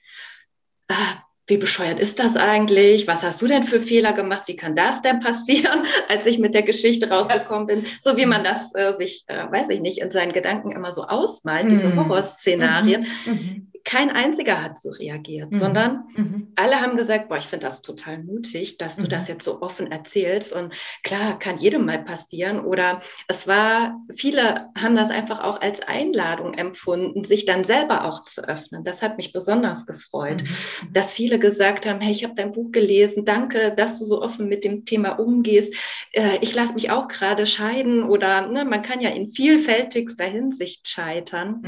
ah, 0.89 1.23
wie 1.49 1.57
bescheuert 1.57 1.99
ist 1.99 2.19
das 2.19 2.37
eigentlich? 2.37 3.07
Was 3.09 3.23
hast 3.23 3.41
du 3.41 3.47
denn 3.47 3.65
für 3.65 3.81
Fehler 3.81 4.13
gemacht? 4.13 4.45
Wie 4.47 4.57
kann 4.57 4.77
das 4.77 5.01
denn 5.01 5.19
passieren, 5.19 5.87
als 6.09 6.27
ich 6.27 6.39
mit 6.39 6.55
der 6.55 6.63
Geschichte 6.63 7.09
rausgekommen 7.09 7.67
bin? 7.67 7.87
So 8.01 8.17
wie 8.17 8.27
man 8.27 8.45
das 8.45 8.75
äh, 8.75 8.93
sich, 8.93 9.25
äh, 9.29 9.51
weiß 9.51 9.71
ich 9.71 9.81
nicht, 9.81 9.99
in 9.99 10.11
seinen 10.11 10.33
Gedanken 10.33 10.73
immer 10.73 10.93
so 10.93 11.05
ausmalt, 11.05 11.65
mhm. 11.65 11.71
diese 11.71 11.97
Horrorszenarien. 11.97 13.07
Mhm. 13.25 13.73
Mhm 13.93 13.99
kein 13.99 14.11
einziger 14.11 14.63
hat 14.63 14.79
so 14.79 14.91
reagiert, 14.91 15.51
mhm. 15.51 15.59
sondern 15.59 16.05
mhm. 16.15 16.53
alle 16.57 16.83
haben 16.83 16.99
gesagt, 16.99 17.31
boah, 17.31 17.39
ich 17.39 17.47
finde 17.47 17.67
das 17.67 17.81
total 17.81 18.23
mutig, 18.23 18.77
dass 18.77 18.97
du 18.97 19.05
mhm. 19.05 19.09
das 19.09 19.29
jetzt 19.29 19.47
so 19.47 19.63
offen 19.63 19.91
erzählst. 19.91 20.53
Und 20.53 20.75
klar, 21.03 21.39
kann 21.39 21.57
jedem 21.57 21.87
mal 21.87 22.05
passieren. 22.05 22.61
Oder 22.61 23.01
es 23.29 23.47
war, 23.47 23.99
viele 24.15 24.69
haben 24.79 24.95
das 24.95 25.09
einfach 25.09 25.43
auch 25.43 25.63
als 25.63 25.81
Einladung 25.81 26.53
empfunden, 26.53 27.25
sich 27.25 27.47
dann 27.47 27.65
selber 27.65 28.05
auch 28.05 28.25
zu 28.25 28.47
öffnen. 28.47 28.85
Das 28.85 29.01
hat 29.01 29.17
mich 29.17 29.33
besonders 29.33 29.87
gefreut, 29.87 30.43
mhm. 30.43 30.93
dass 30.93 31.15
viele 31.15 31.39
gesagt 31.39 31.87
haben, 31.87 32.03
hey, 32.03 32.13
ich 32.13 32.25
habe 32.25 32.35
dein 32.35 32.53
Buch 32.53 32.71
gelesen, 32.73 33.25
danke, 33.25 33.73
dass 33.75 33.99
du 33.99 34.05
so 34.05 34.21
offen 34.21 34.51
mit 34.51 34.65
dem 34.65 34.85
Thema 34.85 35.13
umgehst. 35.19 35.73
Äh, 36.13 36.37
ich 36.43 36.55
lasse 36.55 36.75
mich 36.75 36.91
auch 36.91 37.09
gerade 37.09 37.47
scheiden 37.47 38.03
oder 38.03 38.49
ne, 38.49 38.67
man 38.67 38.83
kann 38.83 39.01
ja 39.01 39.09
in 39.09 39.29
vielfältigster 39.29 40.27
Hinsicht 40.27 40.87
scheitern. 40.87 41.63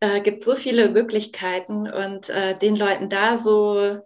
Äh, 0.00 0.20
gibt 0.20 0.44
so 0.44 0.56
viele 0.56 0.88
Möglichkeiten 0.90 1.88
und 1.90 2.28
äh, 2.28 2.56
den 2.58 2.76
Leuten 2.76 3.08
da 3.08 3.36
so 3.38 4.00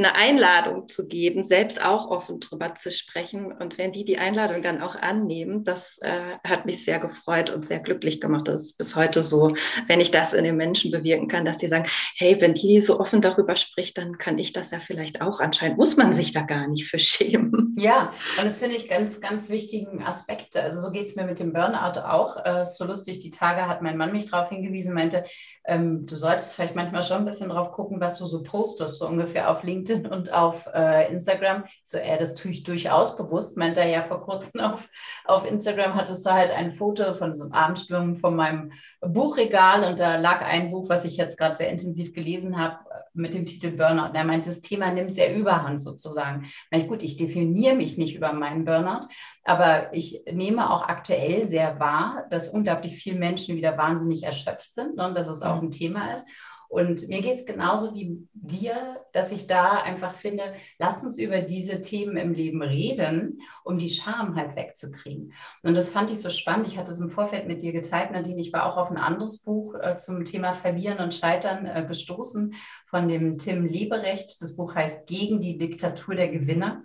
eine 0.00 0.14
Einladung 0.14 0.88
zu 0.88 1.06
geben, 1.06 1.44
selbst 1.44 1.82
auch 1.82 2.10
offen 2.10 2.40
drüber 2.40 2.74
zu 2.74 2.90
sprechen. 2.90 3.52
Und 3.52 3.78
wenn 3.78 3.92
die 3.92 4.04
die 4.04 4.18
Einladung 4.18 4.62
dann 4.62 4.82
auch 4.82 4.96
annehmen, 4.96 5.64
das 5.64 5.98
äh, 6.02 6.38
hat 6.44 6.66
mich 6.66 6.84
sehr 6.84 6.98
gefreut 6.98 7.50
und 7.50 7.64
sehr 7.64 7.80
glücklich 7.80 8.20
gemacht. 8.20 8.48
Das 8.48 8.64
ist 8.64 8.78
bis 8.78 8.96
heute 8.96 9.22
so, 9.22 9.54
wenn 9.86 10.00
ich 10.00 10.10
das 10.10 10.32
in 10.32 10.44
den 10.44 10.56
Menschen 10.56 10.90
bewirken 10.90 11.28
kann, 11.28 11.44
dass 11.44 11.58
die 11.58 11.68
sagen, 11.68 11.88
hey, 12.16 12.40
wenn 12.40 12.54
die 12.54 12.80
so 12.80 12.98
offen 12.98 13.20
darüber 13.20 13.56
spricht, 13.56 13.98
dann 13.98 14.18
kann 14.18 14.38
ich 14.38 14.52
das 14.52 14.70
ja 14.70 14.78
vielleicht 14.78 15.22
auch. 15.22 15.40
Anscheinend 15.40 15.78
muss 15.78 15.96
man 15.96 16.12
sich 16.12 16.32
da 16.32 16.42
gar 16.42 16.66
nicht 16.66 16.86
für 16.86 16.98
schämen. 16.98 17.76
Ja, 17.78 18.12
und 18.36 18.44
das 18.44 18.58
finde 18.58 18.76
ich 18.76 18.88
ganz, 18.88 19.20
ganz 19.20 19.48
wichtigen 19.48 20.02
Aspekte. 20.02 20.62
Also 20.62 20.80
so 20.80 20.90
geht 20.90 21.08
es 21.08 21.16
mir 21.16 21.24
mit 21.24 21.40
dem 21.40 21.52
Burnout 21.52 22.00
auch. 22.00 22.44
Äh, 22.44 22.64
so 22.64 22.84
lustig, 22.84 23.20
die 23.20 23.30
Tage 23.30 23.66
hat 23.66 23.82
mein 23.82 23.96
Mann 23.96 24.12
mich 24.12 24.30
darauf 24.30 24.48
hingewiesen, 24.48 24.94
meinte, 24.94 25.24
ähm, 25.64 26.06
du 26.06 26.16
solltest 26.16 26.54
vielleicht 26.54 26.74
manchmal 26.74 27.02
schon 27.02 27.18
ein 27.18 27.24
bisschen 27.24 27.50
drauf 27.50 27.72
gucken, 27.72 28.00
was 28.00 28.18
du 28.18 28.26
so 28.26 28.42
postest, 28.42 28.98
so 28.98 29.06
ungefähr 29.06 29.50
auf 29.50 29.62
LinkedIn 29.62 29.89
und 29.90 30.32
auf 30.32 30.68
äh, 30.74 31.10
Instagram. 31.10 31.64
So, 31.84 31.98
er, 31.98 32.18
das 32.18 32.34
tue 32.34 32.50
ich 32.50 32.62
durchaus 32.62 33.16
bewusst, 33.16 33.56
meint 33.56 33.78
er 33.78 33.88
ja 33.88 34.02
vor 34.02 34.22
kurzem 34.22 34.60
auf, 34.62 34.88
auf 35.24 35.44
Instagram 35.50 35.94
hattest 35.94 36.24
du 36.26 36.30
halt 36.30 36.50
ein 36.50 36.70
Foto 36.70 37.14
von 37.14 37.34
so 37.34 37.44
einem 37.44 37.52
Abendsturm 37.52 38.16
von 38.16 38.36
meinem 38.36 38.72
Buchregal 39.00 39.84
und 39.84 40.00
da 40.00 40.16
lag 40.16 40.42
ein 40.42 40.70
Buch, 40.70 40.88
was 40.88 41.04
ich 41.04 41.16
jetzt 41.16 41.38
gerade 41.38 41.56
sehr 41.56 41.70
intensiv 41.70 42.12
gelesen 42.12 42.58
habe, 42.58 42.78
mit 43.12 43.34
dem 43.34 43.46
Titel 43.46 43.70
Burnout. 43.72 44.10
Und 44.10 44.14
er 44.14 44.24
meint, 44.24 44.46
das 44.46 44.60
Thema 44.60 44.90
nimmt 44.90 45.14
sehr 45.14 45.34
überhand 45.34 45.80
sozusagen. 45.80 46.48
Ich, 46.70 46.88
gut, 46.88 47.02
ich 47.02 47.16
definiere 47.16 47.74
mich 47.74 47.98
nicht 47.98 48.14
über 48.14 48.32
meinen 48.32 48.64
Burnout, 48.64 49.08
aber 49.44 49.92
ich 49.92 50.22
nehme 50.30 50.70
auch 50.70 50.88
aktuell 50.88 51.46
sehr 51.46 51.80
wahr, 51.80 52.26
dass 52.30 52.48
unglaublich 52.48 52.96
viele 52.96 53.18
Menschen 53.18 53.56
wieder 53.56 53.76
wahnsinnig 53.76 54.22
erschöpft 54.22 54.72
sind 54.72 54.96
ne, 54.96 55.06
und 55.06 55.14
dass 55.14 55.28
es 55.28 55.42
auch 55.42 55.60
ein 55.60 55.70
Thema 55.70 56.12
ist. 56.14 56.26
Und 56.70 57.08
mir 57.08 57.20
geht 57.20 57.40
es 57.40 57.46
genauso 57.46 57.96
wie 57.96 58.28
dir, 58.32 59.00
dass 59.12 59.32
ich 59.32 59.48
da 59.48 59.82
einfach 59.82 60.14
finde, 60.14 60.54
lasst 60.78 61.02
uns 61.02 61.18
über 61.18 61.40
diese 61.40 61.80
Themen 61.80 62.16
im 62.16 62.32
Leben 62.32 62.62
reden, 62.62 63.40
um 63.64 63.76
die 63.76 63.88
Scham 63.88 64.36
halt 64.36 64.54
wegzukriegen. 64.54 65.32
Und 65.64 65.74
das 65.74 65.90
fand 65.90 66.12
ich 66.12 66.20
so 66.20 66.30
spannend. 66.30 66.68
Ich 66.68 66.78
hatte 66.78 66.92
es 66.92 67.00
im 67.00 67.10
Vorfeld 67.10 67.48
mit 67.48 67.62
dir 67.62 67.72
geteilt, 67.72 68.12
Nadine. 68.12 68.40
Ich 68.40 68.52
war 68.52 68.66
auch 68.66 68.76
auf 68.76 68.88
ein 68.88 68.98
anderes 68.98 69.42
Buch 69.42 69.74
äh, 69.74 69.96
zum 69.96 70.24
Thema 70.24 70.52
Verlieren 70.52 70.98
und 70.98 71.12
Scheitern 71.12 71.66
äh, 71.66 71.84
gestoßen 71.88 72.54
von 72.86 73.08
dem 73.08 73.38
Tim 73.38 73.66
Leberecht. 73.66 74.40
Das 74.40 74.54
Buch 74.54 74.76
heißt 74.76 75.08
Gegen 75.08 75.40
die 75.40 75.58
Diktatur 75.58 76.14
der 76.14 76.28
Gewinner. 76.28 76.84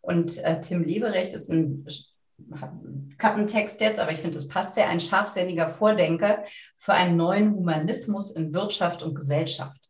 Und 0.00 0.38
äh, 0.44 0.60
Tim 0.60 0.84
Leberecht 0.84 1.34
ist 1.34 1.50
ein 1.50 1.84
Kappentext 3.18 3.80
jetzt, 3.80 4.00
aber 4.00 4.12
ich 4.12 4.20
finde, 4.20 4.36
das 4.36 4.48
passt 4.48 4.74
sehr, 4.74 4.88
ein 4.88 5.00
scharfsinniger 5.00 5.68
Vordenker 5.68 6.44
für 6.78 6.92
einen 6.92 7.16
neuen 7.16 7.54
Humanismus 7.54 8.30
in 8.30 8.52
Wirtschaft 8.52 9.02
und 9.02 9.14
Gesellschaft. 9.14 9.80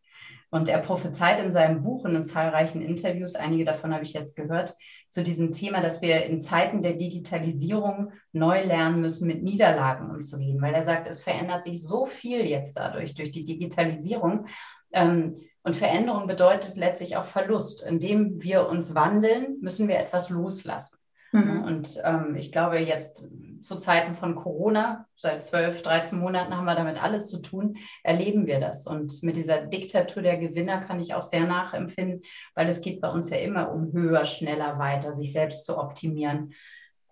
Und 0.50 0.68
er 0.68 0.78
prophezeit 0.78 1.40
in 1.40 1.52
seinem 1.52 1.82
Buch 1.82 2.04
und 2.04 2.14
in 2.14 2.24
zahlreichen 2.24 2.80
Interviews, 2.80 3.34
einige 3.34 3.64
davon 3.64 3.92
habe 3.92 4.04
ich 4.04 4.12
jetzt 4.12 4.36
gehört, 4.36 4.76
zu 5.08 5.22
diesem 5.22 5.50
Thema, 5.50 5.80
dass 5.80 6.00
wir 6.00 6.26
in 6.26 6.42
Zeiten 6.42 6.80
der 6.80 6.94
Digitalisierung 6.94 8.12
neu 8.32 8.64
lernen 8.64 9.00
müssen, 9.00 9.26
mit 9.26 9.42
Niederlagen 9.42 10.10
umzugehen, 10.10 10.60
weil 10.62 10.74
er 10.74 10.82
sagt, 10.82 11.08
es 11.08 11.22
verändert 11.22 11.64
sich 11.64 11.82
so 11.82 12.06
viel 12.06 12.46
jetzt 12.46 12.76
dadurch, 12.76 13.14
durch 13.14 13.32
die 13.32 13.44
Digitalisierung. 13.44 14.46
Ähm, 14.92 15.40
und 15.64 15.76
Veränderung 15.76 16.26
bedeutet 16.26 16.76
letztlich 16.76 17.16
auch 17.16 17.24
Verlust. 17.24 17.82
Indem 17.82 18.42
wir 18.42 18.68
uns 18.68 18.94
wandeln, 18.94 19.58
müssen 19.60 19.88
wir 19.88 19.98
etwas 19.98 20.30
loslassen. 20.30 20.98
Mhm. 21.34 21.64
Und 21.64 22.00
ähm, 22.04 22.36
ich 22.36 22.52
glaube, 22.52 22.78
jetzt 22.78 23.28
zu 23.60 23.76
Zeiten 23.76 24.14
von 24.14 24.36
Corona, 24.36 25.08
seit 25.16 25.42
12, 25.42 25.82
13 25.82 26.18
Monaten 26.18 26.56
haben 26.56 26.64
wir 26.64 26.76
damit 26.76 27.02
alles 27.02 27.28
zu 27.28 27.42
tun, 27.42 27.76
erleben 28.04 28.46
wir 28.46 28.60
das. 28.60 28.86
Und 28.86 29.20
mit 29.24 29.36
dieser 29.36 29.62
Diktatur 29.66 30.22
der 30.22 30.36
Gewinner 30.36 30.78
kann 30.78 31.00
ich 31.00 31.12
auch 31.12 31.24
sehr 31.24 31.44
nachempfinden, 31.44 32.22
weil 32.54 32.68
es 32.68 32.80
geht 32.80 33.00
bei 33.00 33.08
uns 33.08 33.30
ja 33.30 33.38
immer 33.38 33.72
um 33.72 33.92
höher, 33.92 34.24
schneller, 34.26 34.78
weiter, 34.78 35.12
sich 35.12 35.32
selbst 35.32 35.66
zu 35.66 35.76
optimieren. 35.76 36.52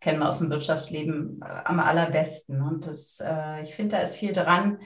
Kennen 0.01 0.21
wir 0.21 0.29
aus 0.29 0.39
dem 0.39 0.51
Wirtschaftsleben 0.51 1.41
äh, 1.43 1.63
am 1.65 1.81
allerbesten. 1.81 2.63
Und 2.63 2.87
das, 2.87 3.21
äh, 3.21 3.63
ich 3.63 3.75
finde, 3.75 3.97
da 3.97 4.03
ist 4.03 4.15
viel 4.15 4.33
dran, 4.33 4.79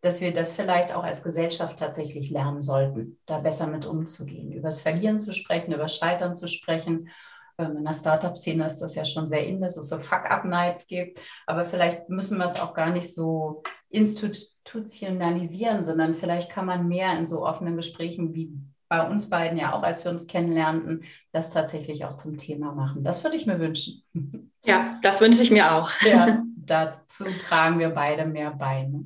dass 0.00 0.22
wir 0.22 0.32
das 0.32 0.54
vielleicht 0.54 0.94
auch 0.94 1.04
als 1.04 1.22
Gesellschaft 1.22 1.78
tatsächlich 1.78 2.30
lernen 2.30 2.62
sollten, 2.62 3.18
da 3.26 3.40
besser 3.40 3.66
mit 3.66 3.84
umzugehen, 3.84 4.52
über 4.52 4.68
das 4.68 4.80
Verlieren 4.80 5.20
zu 5.20 5.34
sprechen, 5.34 5.74
über 5.74 5.88
Scheitern 5.88 6.34
zu 6.34 6.48
sprechen 6.48 7.10
in 7.58 7.84
der 7.84 7.94
Startup-Szene 7.94 8.64
ist 8.66 8.78
das 8.78 8.94
ja 8.94 9.04
schon 9.04 9.26
sehr 9.26 9.44
in, 9.46 9.60
dass 9.60 9.76
es 9.76 9.88
so 9.88 9.98
Fuck-Up-Nights 9.98 10.86
gibt. 10.86 11.20
Aber 11.46 11.64
vielleicht 11.64 12.08
müssen 12.08 12.38
wir 12.38 12.44
es 12.44 12.60
auch 12.60 12.72
gar 12.72 12.90
nicht 12.90 13.12
so 13.12 13.62
institutionalisieren, 13.90 15.82
sondern 15.82 16.14
vielleicht 16.14 16.50
kann 16.50 16.66
man 16.66 16.86
mehr 16.86 17.18
in 17.18 17.26
so 17.26 17.44
offenen 17.44 17.76
Gesprächen 17.76 18.34
wie 18.34 18.52
bei 18.88 19.06
uns 19.06 19.28
beiden 19.28 19.58
ja 19.58 19.74
auch, 19.74 19.82
als 19.82 20.04
wir 20.04 20.10
uns 20.10 20.26
kennenlernten, 20.26 21.04
das 21.32 21.50
tatsächlich 21.50 22.04
auch 22.06 22.14
zum 22.14 22.38
Thema 22.38 22.72
machen. 22.72 23.04
Das 23.04 23.22
würde 23.22 23.36
ich 23.36 23.46
mir 23.46 23.58
wünschen. 23.58 24.02
Ja, 24.64 24.98
das 25.02 25.20
wünsche 25.20 25.42
ich 25.42 25.50
mir 25.50 25.72
auch. 25.72 25.90
Ja, 26.02 26.42
dazu 26.56 27.24
tragen 27.38 27.78
wir 27.78 27.90
beide 27.90 28.24
mehr 28.24 28.50
bei. 28.50 28.84
Ne? 28.84 29.04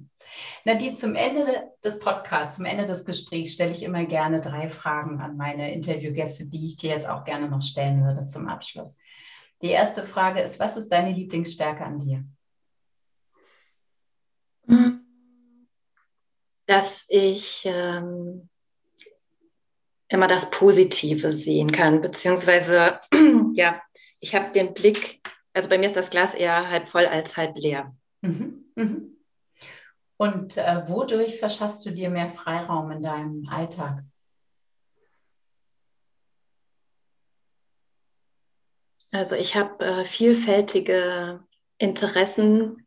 Nadine, 0.64 0.94
zum 0.94 1.14
Ende 1.14 1.72
des 1.82 1.98
Podcasts, 1.98 2.56
zum 2.56 2.64
Ende 2.64 2.86
des 2.86 3.04
Gesprächs 3.04 3.54
stelle 3.54 3.72
ich 3.72 3.82
immer 3.82 4.04
gerne 4.04 4.40
drei 4.40 4.68
Fragen 4.68 5.20
an 5.20 5.36
meine 5.36 5.72
Interviewgäste, 5.72 6.46
die 6.46 6.66
ich 6.66 6.76
dir 6.76 6.90
jetzt 6.90 7.08
auch 7.08 7.24
gerne 7.24 7.48
noch 7.48 7.62
stellen 7.62 8.04
würde 8.04 8.24
zum 8.24 8.48
Abschluss. 8.48 8.98
Die 9.62 9.68
erste 9.68 10.02
Frage 10.02 10.40
ist, 10.40 10.58
was 10.58 10.76
ist 10.76 10.90
deine 10.90 11.12
Lieblingsstärke 11.12 11.84
an 11.84 11.98
dir? 11.98 12.24
Dass 16.66 17.06
ich 17.08 17.62
ähm, 17.66 18.48
immer 20.08 20.28
das 20.28 20.50
Positive 20.50 21.32
sehen 21.32 21.72
kann, 21.72 22.00
beziehungsweise, 22.00 23.00
ja, 23.54 23.80
ich 24.20 24.34
habe 24.34 24.52
den 24.52 24.74
Blick, 24.74 25.20
also 25.52 25.68
bei 25.68 25.78
mir 25.78 25.86
ist 25.86 25.96
das 25.96 26.10
Glas 26.10 26.34
eher 26.34 26.70
halb 26.70 26.88
voll 26.88 27.06
als 27.06 27.36
halb 27.36 27.56
leer. 27.56 27.94
Mhm, 28.20 28.64
mhm. 28.74 29.16
Und 30.22 30.56
äh, 30.56 30.84
wodurch 30.86 31.40
verschaffst 31.40 31.84
du 31.84 31.90
dir 31.90 32.08
mehr 32.08 32.28
Freiraum 32.28 32.92
in 32.92 33.02
deinem 33.02 33.48
Alltag? 33.50 34.04
Also 39.10 39.34
ich 39.34 39.56
habe 39.56 39.84
äh, 39.84 40.04
vielfältige 40.04 41.42
Interessen, 41.76 42.86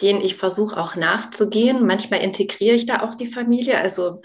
denen 0.00 0.20
ich 0.20 0.36
versuche 0.36 0.80
auch 0.80 0.94
nachzugehen. 0.94 1.84
Manchmal 1.84 2.20
integriere 2.20 2.76
ich 2.76 2.86
da 2.86 3.02
auch 3.02 3.16
die 3.16 3.26
Familie. 3.26 3.80
Also 3.80 4.22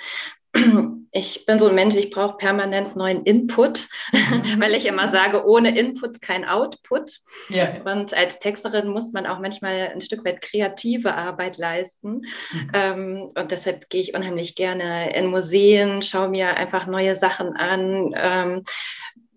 ich 1.13 1.45
bin 1.45 1.59
so 1.59 1.67
ein 1.67 1.75
Mensch, 1.75 1.95
ich 1.95 2.09
brauche 2.09 2.37
permanent 2.37 2.95
neuen 2.95 3.23
Input, 3.23 3.89
weil 4.57 4.73
ich 4.73 4.85
immer 4.85 5.11
sage, 5.11 5.45
ohne 5.45 5.77
Input 5.77 6.21
kein 6.21 6.45
Output. 6.45 7.19
Ja. 7.49 7.81
Und 7.83 8.13
als 8.13 8.39
Texterin 8.39 8.87
muss 8.87 9.11
man 9.11 9.25
auch 9.25 9.39
manchmal 9.39 9.89
ein 9.93 9.99
Stück 9.99 10.23
weit 10.23 10.41
kreative 10.41 11.15
Arbeit 11.15 11.57
leisten. 11.57 12.21
Mhm. 12.53 12.71
Ähm, 12.73 13.29
und 13.35 13.51
deshalb 13.51 13.89
gehe 13.89 14.01
ich 14.01 14.15
unheimlich 14.15 14.55
gerne 14.55 15.13
in 15.13 15.27
Museen, 15.27 16.01
schaue 16.01 16.29
mir 16.29 16.55
einfach 16.55 16.87
neue 16.87 17.13
Sachen 17.13 17.57
an. 17.57 18.13
Ähm, 18.15 18.63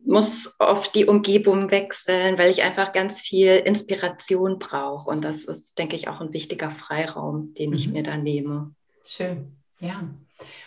muss 0.07 0.55
oft 0.59 0.95
die 0.95 1.07
Umgebung 1.07 1.71
wechseln, 1.71 2.39
weil 2.39 2.51
ich 2.51 2.63
einfach 2.63 2.93
ganz 2.93 3.21
viel 3.21 3.49
Inspiration 3.49 4.59
brauche. 4.59 5.11
Und 5.11 5.25
das 5.25 5.45
ist, 5.45 5.79
denke 5.79 5.97
ich, 5.97 6.09
auch 6.09 6.21
ein 6.21 6.33
wichtiger 6.33 6.71
Freiraum, 6.71 7.55
den 7.55 7.71
mhm. 7.71 7.77
ich 7.77 7.89
mir 7.89 8.03
da 8.03 8.17
nehme. 8.17 8.75
Schön, 9.03 9.57
ja. 9.81 10.09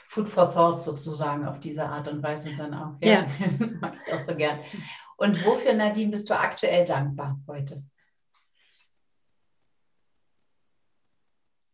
Food 0.07 0.29
for 0.29 0.51
Thought 0.51 0.81
sozusagen 0.81 1.45
auf 1.45 1.59
diese 1.59 1.85
Art 1.85 2.07
und 2.07 2.23
Weise 2.23 2.55
dann 2.55 2.73
auch. 2.73 2.95
Ja, 3.01 3.23
ja. 3.23 3.27
mag 3.81 3.95
ich 4.05 4.13
auch 4.13 4.19
so 4.19 4.35
gern. 4.35 4.59
Und 5.17 5.45
wofür, 5.45 5.73
Nadine, 5.73 6.11
bist 6.11 6.29
du 6.29 6.37
aktuell 6.37 6.85
dankbar 6.85 7.39
heute? 7.47 7.83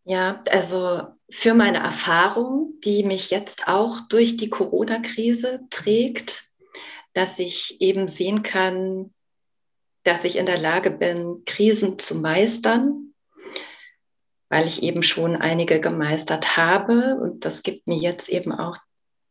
Ja, 0.06 0.44
also 0.50 1.08
für 1.30 1.54
meine 1.54 1.78
Erfahrung, 1.78 2.74
die 2.84 3.04
mich 3.04 3.30
jetzt 3.30 3.68
auch 3.68 4.02
durch 4.10 4.36
die 4.36 4.50
Corona-Krise 4.50 5.62
trägt, 5.70 6.50
dass 7.14 7.40
ich 7.40 7.80
eben 7.80 8.08
sehen 8.08 8.44
kann, 8.44 9.14
dass 10.04 10.26
ich 10.26 10.36
in 10.36 10.46
der 10.46 10.58
Lage 10.58 10.92
bin, 10.92 11.44
Krisen 11.46 12.00
zu 12.00 12.16
meistern, 12.16 13.13
weil 14.54 14.68
ich 14.68 14.84
eben 14.84 15.02
schon 15.02 15.36
einige 15.36 15.80
gemeistert 15.80 16.58
habe. 16.58 17.18
Und 17.20 17.44
das 17.44 17.64
gibt 17.64 17.88
mir 17.88 17.98
jetzt 17.98 18.30
eben 18.30 18.52
auch 18.52 18.78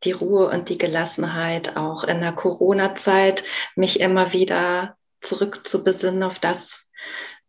die 0.03 0.11
Ruhe 0.11 0.49
und 0.49 0.69
die 0.69 0.79
Gelassenheit, 0.79 1.77
auch 1.77 2.03
in 2.03 2.21
der 2.21 2.33
Corona-Zeit, 2.33 3.45
mich 3.77 4.01
immer 4.01 4.33
wieder 4.33 4.97
zurückzubesinnen 5.21 6.25
auf 6.25 6.41
das, 6.41 6.91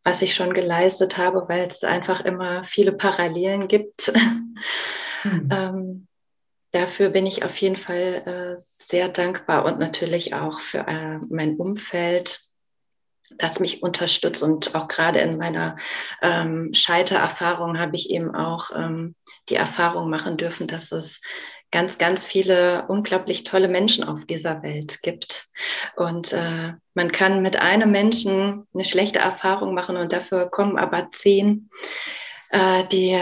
was 0.03 0.21
ich 0.21 0.36
schon 0.36 0.53
geleistet 0.53 1.17
habe, 1.17 1.45
weil 1.49 1.65
es 1.65 1.84
einfach 1.84 2.24
immer 2.24 2.63
viele 2.63 2.91
Parallelen 2.91 3.67
gibt. 3.67 4.13
Mhm. 5.24 5.49
ähm, 5.51 6.07
dafür 6.74 7.09
bin 7.09 7.26
ich 7.26 7.43
auf 7.43 7.57
jeden 7.57 7.78
Fall 7.78 8.53
äh, 8.53 8.53
sehr 8.55 9.09
dankbar 9.09 9.65
und 9.65 9.80
natürlich 9.80 10.36
auch 10.36 10.59
für 10.59 10.86
äh, 10.88 11.17
mein 11.28 11.55
Umfeld, 11.55 12.39
das 13.38 13.60
mich 13.60 13.84
unterstützt. 13.84 14.44
Und 14.44 14.76
auch 14.76 14.88
gerade 14.88 15.20
in 15.20 15.38
meiner 15.38 15.78
ähm, 16.22 16.74
Scheitererfahrung 16.74 17.80
habe 17.80 17.96
ich 17.96 18.10
eben 18.10 18.36
auch 18.36 18.72
ähm, 18.76 19.16
die 19.50 19.56
Erfahrung 19.56 20.10
machen 20.10 20.38
dürfen, 20.38 20.68
dass 20.68 20.92
es 20.92 21.22
ganz, 21.74 21.98
ganz 21.98 22.26
viele 22.26 22.86
unglaublich 22.88 23.44
tolle 23.44 23.68
Menschen 23.68 24.04
auf 24.04 24.26
dieser 24.26 24.62
Welt 24.62 25.02
gibt. 25.02 25.48
Und 25.96 26.32
äh, 26.32 26.74
man 26.94 27.12
kann 27.12 27.42
mit 27.42 27.58
einem 27.58 27.92
Menschen 27.92 28.68
eine 28.74 28.86
schlechte 28.86 29.20
Erfahrung 29.20 29.74
machen 29.74 29.98
und 29.98 30.14
dafür 30.14 30.52
kommen 30.52 30.78
aber 30.78 31.10
zehn, 31.12 31.72
äh, 32.52 32.84
die, 32.92 33.20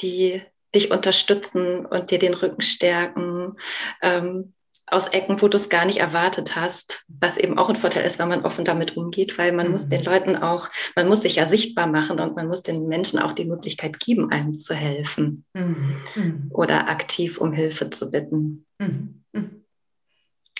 die 0.00 0.42
dich 0.74 0.90
unterstützen 0.90 1.86
und 1.86 2.10
dir 2.10 2.18
den 2.18 2.34
Rücken 2.34 2.62
stärken. 2.62 3.56
Ähm, 4.02 4.54
aus 4.86 5.08
Ecken, 5.08 5.40
wo 5.40 5.48
du 5.48 5.56
es 5.56 5.68
gar 5.68 5.84
nicht 5.84 5.98
erwartet 5.98 6.54
hast, 6.54 7.04
was 7.08 7.38
eben 7.38 7.58
auch 7.58 7.68
ein 7.68 7.76
Vorteil 7.76 8.04
ist, 8.04 8.18
wenn 8.18 8.28
man 8.28 8.44
offen 8.44 8.64
damit 8.64 8.96
umgeht, 8.96 9.38
weil 9.38 9.52
man 9.52 9.66
mhm. 9.66 9.72
muss 9.72 9.88
den 9.88 10.04
Leuten 10.04 10.36
auch, 10.36 10.68
man 10.96 11.08
muss 11.08 11.22
sich 11.22 11.36
ja 11.36 11.46
sichtbar 11.46 11.86
machen 11.86 12.20
und 12.20 12.36
man 12.36 12.48
muss 12.48 12.62
den 12.62 12.88
Menschen 12.88 13.18
auch 13.18 13.32
die 13.32 13.44
Möglichkeit 13.44 14.00
geben, 14.00 14.30
einem 14.30 14.58
zu 14.58 14.74
helfen 14.74 15.44
mhm. 15.54 16.50
oder 16.50 16.88
aktiv 16.88 17.38
um 17.38 17.52
Hilfe 17.52 17.90
zu 17.90 18.10
bitten. 18.10 18.66
Mhm. 18.78 19.24
mhm. 19.32 19.62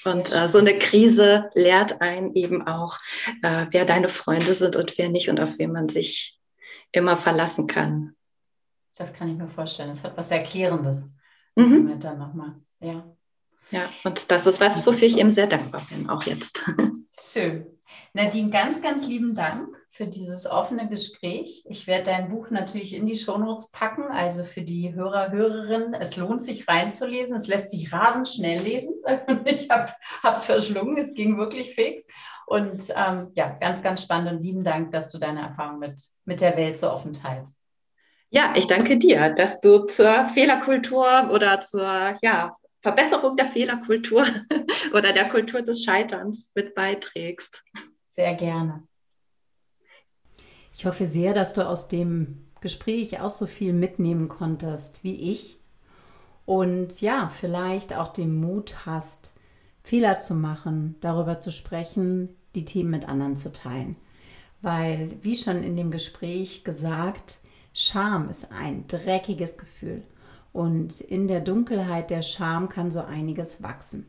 Und 0.05 0.35
äh, 0.35 0.49
so 0.49 0.59
eine 0.59 0.79
Krise 0.79 1.51
lehrt 1.55 2.01
einen 2.01 2.35
eben 2.35 2.67
auch, 2.67 2.99
äh, 3.43 3.67
wer 3.71 3.85
deine 3.85 4.09
Freunde 4.09 4.53
sind 4.53 4.75
und 4.75 4.99
wer 4.99 5.09
nicht 5.09 5.29
und 5.29 5.39
auf 5.39 5.59
wen 5.59 5.71
man 5.71 5.89
sich 5.89 6.41
immer 6.91 7.17
verlassen 7.17 7.69
kann. 7.69 8.17
Das 8.97 9.13
kann 9.13 9.29
ich 9.29 9.39
mir 9.39 9.49
vorstellen. 9.49 9.91
Das 9.91 10.03
hat 10.03 10.17
was 10.17 10.31
Erklärendes. 10.31 11.09
Mhm. 11.55 12.01
Dann 12.01 12.19
nochmal. 12.19 12.57
Ja. 12.81 13.05
Ja, 13.73 13.89
und 14.05 14.31
das 14.31 14.47
ist 14.47 14.61
was, 14.61 14.87
wofür 14.87 15.09
ich 15.09 15.19
eben 15.19 15.31
sehr 15.31 15.47
dankbar 15.47 15.85
bin, 15.89 16.09
auch 16.09 16.23
jetzt. 16.25 16.63
Schön. 17.19 17.67
Nadine, 18.13 18.51
ganz, 18.51 18.83
ganz 18.83 19.07
lieben 19.07 19.35
Dank 19.35 19.75
für 19.91 20.07
dieses 20.07 20.47
offene 20.47 20.89
Gespräch. 20.89 21.65
Ich 21.69 21.87
werde 21.87 22.05
dein 22.05 22.29
Buch 22.29 22.51
natürlich 22.51 22.95
in 22.95 23.07
die 23.07 23.17
Shownotes 23.17 23.71
packen, 23.71 24.05
also 24.05 24.45
für 24.45 24.61
die 24.61 24.93
Hörer, 24.95 25.31
Hörerinnen. 25.31 25.95
Es 25.95 26.17
lohnt 26.17 26.43
sich 26.43 26.69
reinzulesen. 26.69 27.37
Es 27.37 27.47
lässt 27.47 27.71
sich 27.71 27.93
rasend 27.93 28.29
schnell 28.29 28.61
lesen. 28.61 28.95
Ich 29.47 29.71
habe 29.71 29.91
es 30.37 30.47
verschlungen. 30.47 30.99
Es 30.99 31.15
ging 31.15 31.39
wirklich 31.39 31.75
fix. 31.75 32.07
Und 32.47 32.83
ähm, 32.95 33.31
ja, 33.35 33.57
ganz, 33.59 33.83
ganz 33.83 34.03
spannend 34.03 34.33
und 34.33 34.43
lieben 34.43 34.65
Dank, 34.65 34.93
dass 34.93 35.11
du 35.11 35.19
deine 35.19 35.41
Erfahrung 35.41 35.79
mit, 35.79 35.99
mit 36.27 36.43
der 36.43 36.57
Welt 36.59 36.79
so 36.79 36.91
offen 36.91 37.15
teilst. 37.15 37.57
Ja, 38.29 38.53
ich 38.57 38.67
danke 38.67 38.99
dir, 38.99 39.31
dass 39.31 39.61
du 39.61 39.85
zur 39.85 40.25
Fehlerkultur 40.25 41.31
oder 41.31 41.61
zur 41.61 42.17
ja, 42.23 42.57
Verbesserung 42.83 43.37
der 43.37 43.47
Fehlerkultur 43.47 44.27
oder 44.93 45.13
der 45.13 45.29
Kultur 45.29 45.63
des 45.63 45.85
Scheiterns 45.85 46.51
mit 46.55 46.75
beiträgst. 46.75 47.65
Sehr 48.09 48.35
gerne. 48.35 48.83
Ich 50.77 50.85
hoffe 50.85 51.07
sehr, 51.07 51.33
dass 51.33 51.55
du 51.55 51.67
aus 51.67 51.89
dem 51.89 52.49
Gespräch 52.61 53.21
auch 53.21 53.31
so 53.31 53.47
viel 53.47 53.73
mitnehmen 53.73 54.29
konntest 54.29 55.05
wie 55.05 55.33
ich 55.33 55.59
und 56.45 57.01
ja, 57.01 57.29
vielleicht 57.29 57.97
auch 57.97 58.13
den 58.13 58.35
Mut 58.35 58.85
hast, 58.85 59.33
Fehler 59.85 60.19
zu 60.19 60.35
machen, 60.35 60.97
darüber 61.01 61.39
zu 61.39 61.53
sprechen, 61.53 62.37
die 62.55 62.65
Themen 62.65 62.91
mit 62.91 63.09
anderen 63.09 63.37
zu 63.37 63.53
teilen. 63.53 63.97
Weil, 64.61 65.17
wie 65.23 65.37
schon 65.37 65.63
in 65.63 65.77
dem 65.77 65.91
Gespräch 65.91 66.65
gesagt, 66.65 67.39
Scham 67.75 68.29
ist 68.29 68.53
ein 68.53 68.87
dreckiges 68.87 69.57
Gefühl. 69.57 70.03
Und 70.53 71.01
in 71.01 71.29
der 71.29 71.41
Dunkelheit 71.41 72.11
der 72.11 72.23
Scham 72.23 72.69
kann 72.69 72.91
so 72.91 73.01
einiges 73.01 73.63
wachsen. 73.63 74.07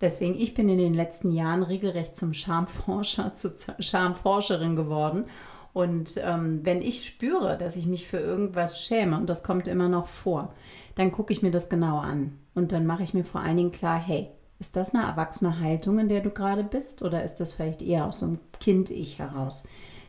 Deswegen, 0.00 0.34
ich 0.34 0.54
bin 0.54 0.68
in 0.68 0.78
den 0.78 0.94
letzten 0.94 1.30
Jahren 1.30 1.62
regelrecht 1.62 2.14
zum 2.14 2.32
Schamforscher, 2.32 3.32
zur 3.34 3.52
Schamforscherin 3.78 4.76
geworden. 4.76 5.24
Und 5.72 6.20
ähm, 6.24 6.60
wenn 6.64 6.82
ich 6.82 7.06
spüre, 7.06 7.56
dass 7.56 7.76
ich 7.76 7.86
mich 7.86 8.08
für 8.08 8.18
irgendwas 8.18 8.82
schäme, 8.82 9.16
und 9.16 9.28
das 9.28 9.42
kommt 9.42 9.68
immer 9.68 9.88
noch 9.88 10.08
vor, 10.08 10.52
dann 10.96 11.12
gucke 11.12 11.32
ich 11.32 11.42
mir 11.42 11.50
das 11.50 11.68
genau 11.68 11.98
an. 11.98 12.38
Und 12.54 12.72
dann 12.72 12.86
mache 12.86 13.02
ich 13.02 13.14
mir 13.14 13.24
vor 13.24 13.40
allen 13.40 13.56
Dingen 13.56 13.70
klar, 13.70 13.98
hey, 13.98 14.30
ist 14.58 14.76
das 14.76 14.94
eine 14.94 15.04
erwachsene 15.04 15.60
Haltung, 15.60 15.98
in 15.98 16.08
der 16.08 16.20
du 16.20 16.30
gerade 16.30 16.64
bist? 16.64 17.02
Oder 17.02 17.24
ist 17.24 17.36
das 17.36 17.52
vielleicht 17.52 17.82
eher 17.82 18.06
aus 18.06 18.20
so 18.20 18.26
einem 18.26 18.40
Kind-Ich 18.58 19.18
heraus? 19.18 19.64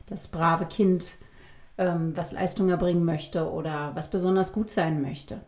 Das 0.08 0.28
brave 0.28 0.66
Kind, 0.66 1.16
ähm, 1.78 2.14
was 2.16 2.32
Leistung 2.32 2.70
erbringen 2.70 3.06
möchte 3.06 3.50
oder 3.50 3.92
was 3.96 4.10
besonders 4.10 4.52
gut 4.52 4.70
sein 4.70 5.02
möchte. 5.02 5.40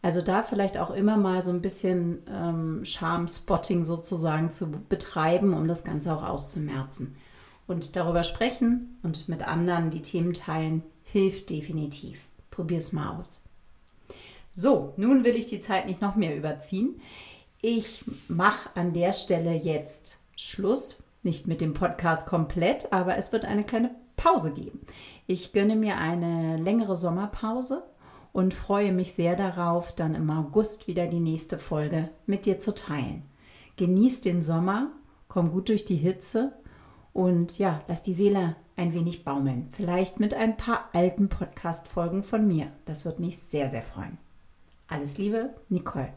Also 0.00 0.22
da 0.22 0.42
vielleicht 0.42 0.78
auch 0.78 0.90
immer 0.90 1.16
mal 1.16 1.44
so 1.44 1.50
ein 1.50 1.60
bisschen 1.60 2.22
ähm, 2.30 2.84
Charm-Spotting 2.84 3.84
sozusagen 3.84 4.50
zu 4.50 4.70
betreiben, 4.70 5.54
um 5.54 5.66
das 5.66 5.82
Ganze 5.82 6.14
auch 6.14 6.22
auszumerzen. 6.22 7.16
Und 7.66 7.96
darüber 7.96 8.22
sprechen 8.22 8.98
und 9.02 9.28
mit 9.28 9.46
anderen 9.46 9.90
die 9.90 10.02
Themen 10.02 10.32
teilen, 10.32 10.82
hilft 11.04 11.50
definitiv. 11.50 12.20
Probier 12.50 12.78
es 12.78 12.92
mal 12.92 13.18
aus. 13.18 13.42
So, 14.52 14.94
nun 14.96 15.24
will 15.24 15.36
ich 15.36 15.46
die 15.46 15.60
Zeit 15.60 15.86
nicht 15.86 16.00
noch 16.00 16.16
mehr 16.16 16.36
überziehen. 16.36 17.00
Ich 17.60 18.04
mache 18.28 18.70
an 18.76 18.92
der 18.92 19.12
Stelle 19.12 19.52
jetzt 19.52 20.20
Schluss. 20.36 21.02
Nicht 21.24 21.48
mit 21.48 21.60
dem 21.60 21.74
Podcast 21.74 22.26
komplett, 22.26 22.92
aber 22.92 23.16
es 23.16 23.32
wird 23.32 23.44
eine 23.44 23.64
kleine 23.64 23.90
Pause 24.16 24.52
geben. 24.52 24.80
Ich 25.26 25.52
gönne 25.52 25.76
mir 25.76 25.96
eine 25.96 26.56
längere 26.56 26.96
Sommerpause 26.96 27.82
und 28.32 28.54
freue 28.54 28.92
mich 28.92 29.12
sehr 29.12 29.36
darauf, 29.36 29.92
dann 29.94 30.14
im 30.14 30.30
August 30.30 30.86
wieder 30.86 31.06
die 31.06 31.20
nächste 31.20 31.58
Folge 31.58 32.10
mit 32.26 32.46
dir 32.46 32.58
zu 32.58 32.74
teilen. 32.74 33.22
Genieß 33.76 34.20
den 34.20 34.42
Sommer, 34.42 34.90
komm 35.28 35.52
gut 35.52 35.68
durch 35.68 35.84
die 35.84 35.96
Hitze 35.96 36.52
und 37.12 37.58
ja, 37.58 37.82
lass 37.88 38.02
die 38.02 38.14
Seele 38.14 38.56
ein 38.76 38.94
wenig 38.94 39.24
baumeln. 39.24 39.68
Vielleicht 39.72 40.20
mit 40.20 40.34
ein 40.34 40.56
paar 40.56 40.88
alten 40.92 41.28
Podcast-Folgen 41.28 42.22
von 42.22 42.46
mir. 42.46 42.70
Das 42.84 43.04
würde 43.04 43.20
mich 43.22 43.38
sehr, 43.38 43.70
sehr 43.70 43.82
freuen. 43.82 44.18
Alles 44.86 45.18
Liebe, 45.18 45.50
Nicole. 45.68 46.12